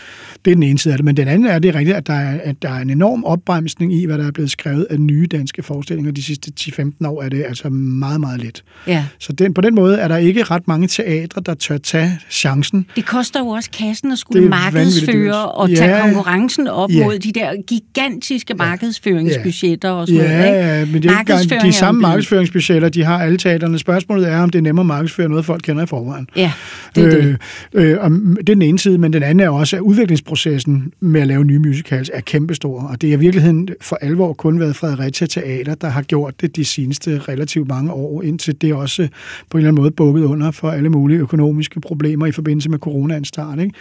Det 0.46 0.52
er 0.52 0.56
den 0.56 0.64
ene 0.64 0.80
side 0.80 0.94
af 0.94 0.98
det. 0.98 1.06
Men 1.06 1.18
den 1.18 1.28
anden 1.28 1.48
er 1.48 1.60
det 1.60 1.76
rigtigt, 1.76 1.98
at 1.98 2.08
der 2.08 2.14
er, 2.14 2.40
at 2.44 2.56
der 2.62 2.70
er 2.70 2.82
en 2.82 2.90
enorm 2.90 3.24
opbremsning 3.24 3.94
i, 3.94 4.06
hvad 4.06 4.18
der 4.18 4.28
er 4.28 4.32
blevet 4.32 4.52
skrevet 4.52 4.88
af 4.90 5.00
nye 5.00 5.28
danske 5.32 5.64
forestillinger 5.64 6.12
de 6.12 6.24
sidste 6.24 6.52
10-15 6.60 7.08
år, 7.08 7.24
er 7.24 7.30
det 7.30 7.44
altså 7.48 7.70
meget, 7.70 8.20
meget 8.20 8.42
let. 8.42 8.64
Ja. 8.88 9.06
Så 9.20 9.34
den, 9.34 9.54
på 9.54 9.62
den 9.62 9.76
måde 9.76 9.98
er 9.98 10.08
der 10.08 10.18
ikke 10.18 10.44
ret 10.44 10.57
mange 10.66 10.88
teatre, 10.88 11.42
der 11.46 11.54
tør 11.54 11.78
tage 11.78 12.20
chancen. 12.30 12.86
Det 12.96 13.06
koster 13.06 13.40
jo 13.40 13.48
også 13.48 13.72
kassen 13.72 14.12
at 14.12 14.18
skulle 14.18 14.50
markedsføre 14.50 15.52
og 15.52 15.70
tage 15.70 15.96
ja, 15.96 16.02
konkurrencen 16.02 16.68
op 16.68 16.92
ja. 16.92 17.04
mod 17.04 17.20
de 17.20 17.32
der 17.32 17.62
gigantiske 17.68 18.54
ja. 18.60 18.66
markedsføringsbudgetter 18.66 19.90
og 19.90 20.08
sådan 20.08 20.22
ja, 20.22 20.28
noget. 20.28 20.46
Ikke? 20.46 20.58
Ja, 20.58 20.86
men 20.86 21.04
det 21.04 21.12
er 21.12 21.42
ikke 21.42 21.68
de 21.68 21.74
samme 21.74 22.02
markedsføringsbudgetter, 22.02 22.90
de 22.90 23.04
har 23.04 23.24
alle 23.24 23.38
teaterne. 23.38 23.80
Spørgsmålet 23.80 24.30
er, 24.30 24.40
om 24.40 24.50
det 24.50 24.60
er 24.60 24.64
nemmere 24.64 24.84
at 24.84 24.88
markedsføre 24.88 25.30
noget, 25.30 25.46
folk 25.46 25.62
kender 25.62 25.84
i 25.84 25.86
forvejen. 25.86 26.28
Ja, 26.36 26.52
det 26.96 27.04
er 27.04 27.18
øh, 27.18 27.24
det. 27.24 27.38
Øh, 27.74 27.98
og 28.02 28.12
det 28.12 28.40
er 28.40 28.44
den 28.44 28.62
ene 28.62 28.80
side, 28.80 28.98
men 28.98 29.14
den 29.14 29.24
anden 29.24 29.40
er 29.40 29.50
også, 29.50 29.76
at 29.76 29.82
udviklingsprocessen 29.82 30.92
med 31.00 31.22
at 31.22 31.28
lave 31.28 31.46
nye 31.46 31.60
musicals 31.60 32.12
er 32.14 32.22
kæmpestor, 32.22 32.82
og 32.82 33.02
det 33.02 33.10
er 33.10 33.14
i 33.14 33.20
virkeligheden 33.20 33.70
for 33.82 33.96
alvor 33.96 34.34
kun 34.34 34.60
været 34.60 34.76
Fredericia 34.76 35.28
Teater, 35.28 35.76
der 35.76 35.90
har 35.90 36.02
gjort 36.02 36.42
det 36.42 36.56
de 36.56 36.66
seneste 36.66 37.20
relativt 37.20 37.68
mange 37.68 37.92
år, 37.92 38.24
indtil 38.24 38.62
det 38.62 38.74
også 38.74 39.08
på 39.50 39.58
en 39.58 39.62
eller 39.62 39.70
anden 39.70 39.82
måde 39.82 39.92
bukket 39.92 40.24
under 40.24 40.47
for 40.52 40.70
alle 40.70 40.90
mulige 40.90 41.20
økonomiske 41.20 41.80
problemer 41.80 42.26
i 42.26 42.32
forbindelse 42.32 42.70
med 42.70 42.80
coronaens 42.80 43.28
start. 43.28 43.60
Ikke? 43.60 43.74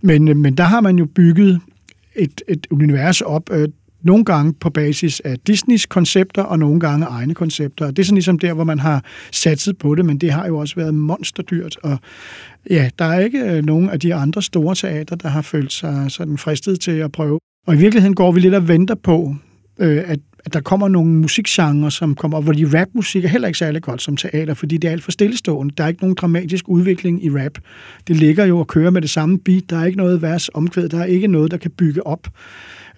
Men, 0.00 0.28
øh, 0.28 0.36
men 0.36 0.56
der 0.56 0.64
har 0.64 0.80
man 0.80 0.98
jo 0.98 1.06
bygget 1.14 1.60
et, 2.16 2.42
et 2.48 2.66
univers 2.70 3.20
op, 3.20 3.50
øh, 3.52 3.68
nogle 4.04 4.24
gange 4.24 4.52
på 4.52 4.70
basis 4.70 5.20
af 5.20 5.38
Disneys 5.38 5.86
koncepter, 5.86 6.42
og 6.42 6.58
nogle 6.58 6.80
gange 6.80 7.06
egne 7.06 7.34
koncepter. 7.34 7.90
Det 7.90 7.98
er 7.98 8.04
sådan 8.04 8.14
ligesom 8.14 8.38
der, 8.38 8.52
hvor 8.52 8.64
man 8.64 8.78
har 8.78 9.04
satset 9.32 9.78
på 9.78 9.94
det, 9.94 10.04
men 10.04 10.18
det 10.18 10.32
har 10.32 10.46
jo 10.46 10.58
også 10.58 10.74
været 10.76 10.94
monsterdyrt. 10.94 11.76
Og 11.82 11.98
ja, 12.70 12.90
der 12.98 13.04
er 13.04 13.20
ikke 13.20 13.38
øh, 13.38 13.64
nogen 13.64 13.90
af 13.90 14.00
de 14.00 14.14
andre 14.14 14.42
store 14.42 14.74
teater, 14.74 15.16
der 15.16 15.28
har 15.28 15.42
følt 15.42 15.72
sig 15.72 16.06
sådan 16.08 16.38
fristet 16.38 16.80
til 16.80 16.90
at 16.90 17.12
prøve. 17.12 17.38
Og 17.66 17.74
i 17.74 17.78
virkeligheden 17.78 18.14
går 18.14 18.32
vi 18.32 18.40
lidt 18.40 18.54
og 18.54 18.68
venter 18.68 18.94
på, 18.94 19.34
øh, 19.78 20.02
at 20.06 20.20
at 20.44 20.52
der 20.52 20.60
kommer 20.60 20.88
nogle 20.88 21.10
musikgenre, 21.10 21.90
som 21.90 22.14
kommer 22.14 22.40
hvor 22.40 22.52
de 22.52 22.80
rapmusik 22.80 23.24
er 23.24 23.28
heller 23.28 23.48
ikke 23.48 23.58
særlig 23.58 23.82
godt 23.82 24.02
som 24.02 24.16
teater, 24.16 24.54
fordi 24.54 24.76
det 24.76 24.88
er 24.88 24.92
alt 24.92 25.04
for 25.04 25.10
stillestående. 25.10 25.74
Der 25.78 25.84
er 25.84 25.88
ikke 25.88 26.00
nogen 26.00 26.14
dramatisk 26.14 26.68
udvikling 26.68 27.24
i 27.24 27.30
rap. 27.30 27.58
Det 28.08 28.16
ligger 28.16 28.44
jo 28.44 28.58
og 28.58 28.66
kører 28.66 28.90
med 28.90 29.02
det 29.02 29.10
samme 29.10 29.38
beat. 29.38 29.70
Der 29.70 29.78
er 29.78 29.84
ikke 29.84 29.98
noget 29.98 30.22
vers 30.22 30.48
omkvæd. 30.54 30.88
Der 30.88 30.98
er 30.98 31.04
ikke 31.04 31.26
noget, 31.26 31.50
der 31.50 31.56
kan 31.56 31.70
bygge 31.70 32.06
op. 32.06 32.28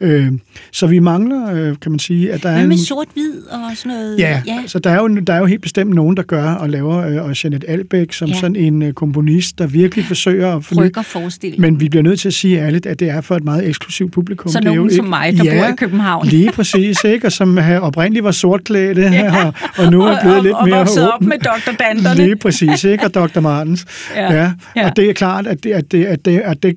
Øh, 0.01 0.33
så 0.73 0.87
vi 0.87 0.99
mangler, 0.99 1.55
øh, 1.55 1.77
kan 1.83 1.93
man 1.93 1.99
sige, 1.99 2.33
at 2.33 2.43
der 2.43 2.51
Hvad 2.51 2.63
er... 2.63 2.67
med 2.67 2.77
en, 2.77 2.85
sort-hvid 2.85 3.41
og 3.51 3.77
sådan 3.77 3.93
noget? 3.93 4.19
Ja, 4.19 4.43
ja. 4.47 4.63
så 4.67 4.79
der 4.79 4.91
er, 4.91 4.97
jo, 5.01 5.09
der 5.09 5.33
er 5.35 5.39
jo 5.39 5.47
helt 5.47 5.63
bestemt 5.63 5.95
nogen, 5.95 6.17
der 6.17 6.23
gør 6.23 6.51
og 6.51 6.71
laver, 6.71 6.97
øh, 7.07 7.25
og 7.25 7.45
Jeanette 7.45 7.71
Albeck 7.71 8.13
som 8.13 8.29
Ja. 8.29 8.35
ja. 8.35 8.41
sådan 8.41 8.57
en 8.57 8.83
øh, 8.83 8.93
komponist, 8.93 9.59
der 9.59 9.67
virkelig 9.67 10.05
forsøger 10.05 10.57
at 10.57 10.65
forny. 10.65 10.87
Rykker 10.87 11.03
forestillingen. 11.03 11.73
Men 11.73 11.81
vi 11.81 11.89
bliver 11.89 12.03
nødt 12.03 12.21
til 12.21 12.29
at 12.29 12.35
sige 12.35 12.59
ærligt, 12.59 12.87
at 12.87 13.01
det 13.01 13.11
er 13.11 13.21
for 13.21 13.37
et 13.37 13.45
meget 13.45 13.69
eksklusivt 13.69 14.13
publikum. 14.13 14.53
Så 14.53 14.59
er 14.59 14.63
nogen 14.63 14.95
som 14.95 15.05
mig, 15.05 15.33
der 15.37 15.59
bor 15.59 15.67
i 15.67 15.77
København. 15.77 16.27
lige 16.27 16.53
præcis, 16.53 17.05
ikke? 17.05 17.27
Og 17.27 17.33
som 17.33 17.59
oprindeligt 17.83 18.25
var 18.25 18.31
sortklædte, 18.31 19.03
ja. 19.03 19.33
og, 19.47 19.55
og 19.77 19.91
nu 19.93 20.03
er 20.03 20.21
blevet 20.21 20.37
og, 20.37 20.43
lidt 20.43 20.55
og 20.55 20.69
mere 20.69 20.79
vokset 20.79 21.13
op 21.13 21.17
åben. 21.17 21.29
med 21.29 21.39
Dr. 21.39 21.73
Danterne. 21.79 22.23
Lige 22.25 22.37
præcis, 22.37 22.85
ikke? 22.85 23.05
Og 23.05 23.15
Dr. 23.15 23.41
Martens. 23.41 23.85
Ja, 24.17 24.33
ja. 24.35 24.53
ja. 24.77 24.87
Og 24.87 24.97
det 24.97 25.09
er 25.11 25.13
klart, 25.13 25.47
at 25.47 25.65
det, 25.65 25.73
at 25.73 25.93
det, 25.93 26.05
at 26.05 26.25
det, 26.25 26.39
at 26.39 26.63
det 26.63 26.77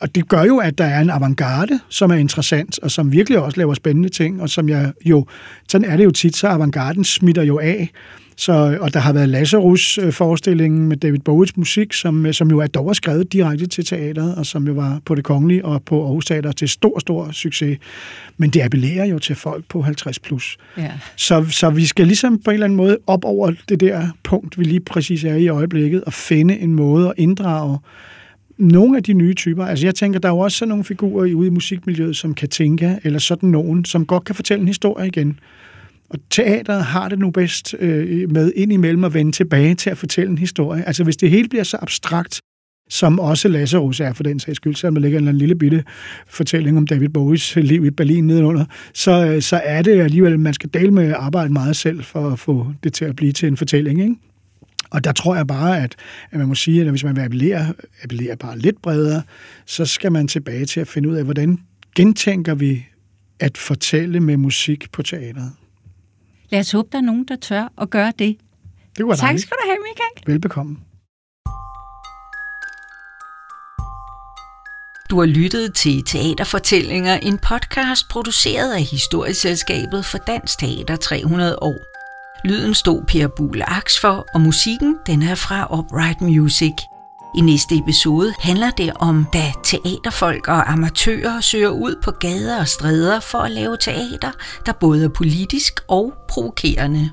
og 0.00 0.14
det 0.14 0.28
gør 0.28 0.42
jo, 0.42 0.58
at 0.58 0.78
der 0.78 0.84
er 0.84 1.00
en 1.00 1.10
avantgarde, 1.10 1.80
som 1.88 2.10
er 2.10 2.14
interessant, 2.14 2.78
og 2.82 2.90
som 2.90 3.12
virkelig 3.12 3.38
også 3.38 3.58
laver 3.58 3.74
spændende 3.74 4.08
ting, 4.08 4.42
og 4.42 4.50
som 4.50 4.68
jeg 4.68 4.92
jo, 5.04 5.26
sådan 5.68 5.90
er 5.90 5.96
det 5.96 6.04
jo 6.04 6.10
tit, 6.10 6.36
så 6.36 6.48
avantgarden 6.48 7.04
smitter 7.04 7.42
jo 7.42 7.58
af. 7.58 7.90
Så, 8.38 8.78
og 8.80 8.94
der 8.94 9.00
har 9.00 9.12
været 9.12 9.28
Lazarus-forestillingen 9.28 10.88
med 10.88 10.96
David 10.96 11.18
Bowies 11.18 11.56
musik, 11.56 11.92
som, 11.92 12.32
som 12.32 12.50
jo 12.50 12.58
er 12.58 12.66
dog 12.66 12.96
skrevet 12.96 13.32
direkte 13.32 13.66
til 13.66 13.84
teateret, 13.84 14.34
og 14.34 14.46
som 14.46 14.66
jo 14.66 14.72
var 14.72 15.00
på 15.04 15.14
det 15.14 15.24
kongelige 15.24 15.64
og 15.64 15.82
på 15.82 16.04
Aarhus 16.04 16.26
Teater 16.26 16.52
til 16.52 16.68
stor, 16.68 16.98
stor 16.98 17.30
succes. 17.30 17.78
Men 18.36 18.50
det 18.50 18.60
appellerer 18.60 19.04
jo 19.04 19.18
til 19.18 19.36
folk 19.36 19.64
på 19.68 19.82
50 19.82 20.18
plus. 20.18 20.56
Ja. 20.78 20.92
Så, 21.16 21.46
så 21.50 21.70
vi 21.70 21.86
skal 21.86 22.06
ligesom 22.06 22.38
på 22.38 22.50
en 22.50 22.54
eller 22.54 22.64
anden 22.64 22.76
måde 22.76 22.98
op 23.06 23.24
over 23.24 23.52
det 23.68 23.80
der 23.80 24.08
punkt, 24.24 24.58
vi 24.58 24.64
lige 24.64 24.80
præcis 24.80 25.24
er 25.24 25.34
i 25.34 25.48
øjeblikket, 25.48 26.04
og 26.04 26.12
finde 26.12 26.58
en 26.58 26.74
måde 26.74 27.08
at 27.08 27.14
inddrage 27.16 27.78
nogle 28.58 28.96
af 28.96 29.02
de 29.02 29.12
nye 29.12 29.34
typer. 29.34 29.64
Altså 29.64 29.86
jeg 29.86 29.94
tænker, 29.94 30.18
der 30.18 30.28
er 30.28 30.32
jo 30.32 30.38
også 30.38 30.58
sådan 30.58 30.68
nogle 30.68 30.84
figurer 30.84 31.34
ude 31.34 31.46
i 31.46 31.50
musikmiljøet, 31.50 32.16
som 32.16 32.34
kan 32.34 32.48
tænke, 32.48 32.98
eller 33.04 33.18
sådan 33.18 33.48
nogen, 33.48 33.84
som 33.84 34.06
godt 34.06 34.24
kan 34.24 34.34
fortælle 34.34 34.60
en 34.60 34.68
historie 34.68 35.06
igen. 35.06 35.38
Og 36.10 36.18
teateret 36.30 36.84
har 36.84 37.08
det 37.08 37.18
nu 37.18 37.30
bedst 37.30 37.74
øh, 37.78 38.30
med 38.30 38.52
indimellem 38.56 39.04
at 39.04 39.14
vende 39.14 39.32
tilbage 39.32 39.74
til 39.74 39.90
at 39.90 39.98
fortælle 39.98 40.30
en 40.30 40.38
historie. 40.38 40.86
Altså 40.86 41.04
hvis 41.04 41.16
det 41.16 41.30
hele 41.30 41.48
bliver 41.48 41.64
så 41.64 41.78
abstrakt, 41.82 42.40
som 42.88 43.20
også 43.20 43.48
Lazarus 43.48 44.00
er 44.00 44.12
for 44.12 44.22
den 44.22 44.40
sags 44.40 44.56
skyld, 44.56 44.74
selvom 44.74 44.94
der 44.94 45.02
ligger 45.02 45.18
en 45.18 45.22
eller 45.22 45.30
anden 45.30 45.38
lille 45.38 45.54
bitte 45.54 45.84
fortælling 46.28 46.78
om 46.78 46.86
David 46.86 47.08
Bowies 47.08 47.56
liv 47.56 47.84
i 47.84 47.90
Berlin 47.90 48.26
nedenunder, 48.26 48.64
så, 48.94 49.26
øh, 49.26 49.42
så 49.42 49.60
er 49.64 49.82
det 49.82 50.00
alligevel, 50.00 50.32
at 50.32 50.40
man 50.40 50.54
skal 50.54 50.70
dele 50.74 50.90
med 50.90 51.04
at 51.04 51.12
arbejde 51.12 51.52
meget 51.52 51.76
selv 51.76 52.02
for 52.02 52.30
at 52.30 52.38
få 52.38 52.66
det 52.84 52.92
til 52.92 53.04
at 53.04 53.16
blive 53.16 53.32
til 53.32 53.48
en 53.48 53.56
fortælling, 53.56 54.00
ikke? 54.00 54.16
Og 54.90 55.04
der 55.04 55.12
tror 55.12 55.36
jeg 55.36 55.46
bare, 55.46 55.82
at, 55.82 55.94
at 56.30 56.38
man 56.38 56.48
må 56.48 56.54
sige, 56.54 56.80
at 56.80 56.90
hvis 56.90 57.04
man 57.04 57.16
vil 57.16 57.22
appellere, 57.22 57.74
appellere 58.02 58.36
bare 58.36 58.58
lidt 58.58 58.82
bredere, 58.82 59.22
så 59.66 59.84
skal 59.84 60.12
man 60.12 60.28
tilbage 60.28 60.66
til 60.66 60.80
at 60.80 60.88
finde 60.88 61.08
ud 61.08 61.14
af, 61.16 61.24
hvordan 61.24 61.58
gentænker 61.94 62.54
vi 62.54 62.86
at 63.40 63.58
fortælle 63.58 64.20
med 64.20 64.36
musik 64.36 64.92
på 64.92 65.02
teateret. 65.02 65.52
Lad 66.50 66.60
os 66.60 66.72
håbe, 66.72 66.88
der 66.92 66.98
er 66.98 67.02
nogen, 67.02 67.24
der 67.28 67.36
tør 67.36 67.72
at 67.80 67.90
gøre 67.90 68.12
det. 68.18 68.36
Det 68.96 69.06
var 69.06 69.14
Tak 69.14 69.22
dejligt. 69.22 69.42
skal 69.42 69.56
du 69.62 69.68
have, 69.68 69.78
Michael. 69.88 70.32
Velbekomme. 70.32 70.76
Du 75.10 75.18
har 75.18 75.26
lyttet 75.26 75.74
til 75.74 76.04
Teaterfortællinger, 76.04 77.14
en 77.14 77.38
podcast 77.38 78.08
produceret 78.10 78.74
af 78.74 78.82
Historieselskabet 78.82 80.04
for 80.04 80.18
Dansk 80.18 80.58
Teater 80.58 80.96
300 80.96 81.58
år. 81.62 81.95
Lyden 82.46 82.74
stod 82.74 83.02
Per 83.08 83.28
Bule 83.28 83.70
Aks 83.70 84.00
for, 84.00 84.26
og 84.34 84.40
musikken 84.40 84.96
den 85.06 85.22
er 85.22 85.34
fra 85.34 85.78
Upright 85.78 86.20
Music. 86.20 86.72
I 87.36 87.40
næste 87.40 87.76
episode 87.76 88.34
handler 88.40 88.70
det 88.70 88.92
om, 88.94 89.26
da 89.32 89.52
teaterfolk 89.64 90.48
og 90.48 90.72
amatører 90.72 91.40
søger 91.40 91.68
ud 91.68 92.00
på 92.04 92.10
gader 92.10 92.60
og 92.60 92.68
stræder 92.68 93.20
for 93.20 93.38
at 93.38 93.50
lave 93.50 93.76
teater, 93.76 94.30
der 94.66 94.72
både 94.72 95.04
er 95.04 95.08
politisk 95.08 95.80
og 95.88 96.12
provokerende. 96.28 97.10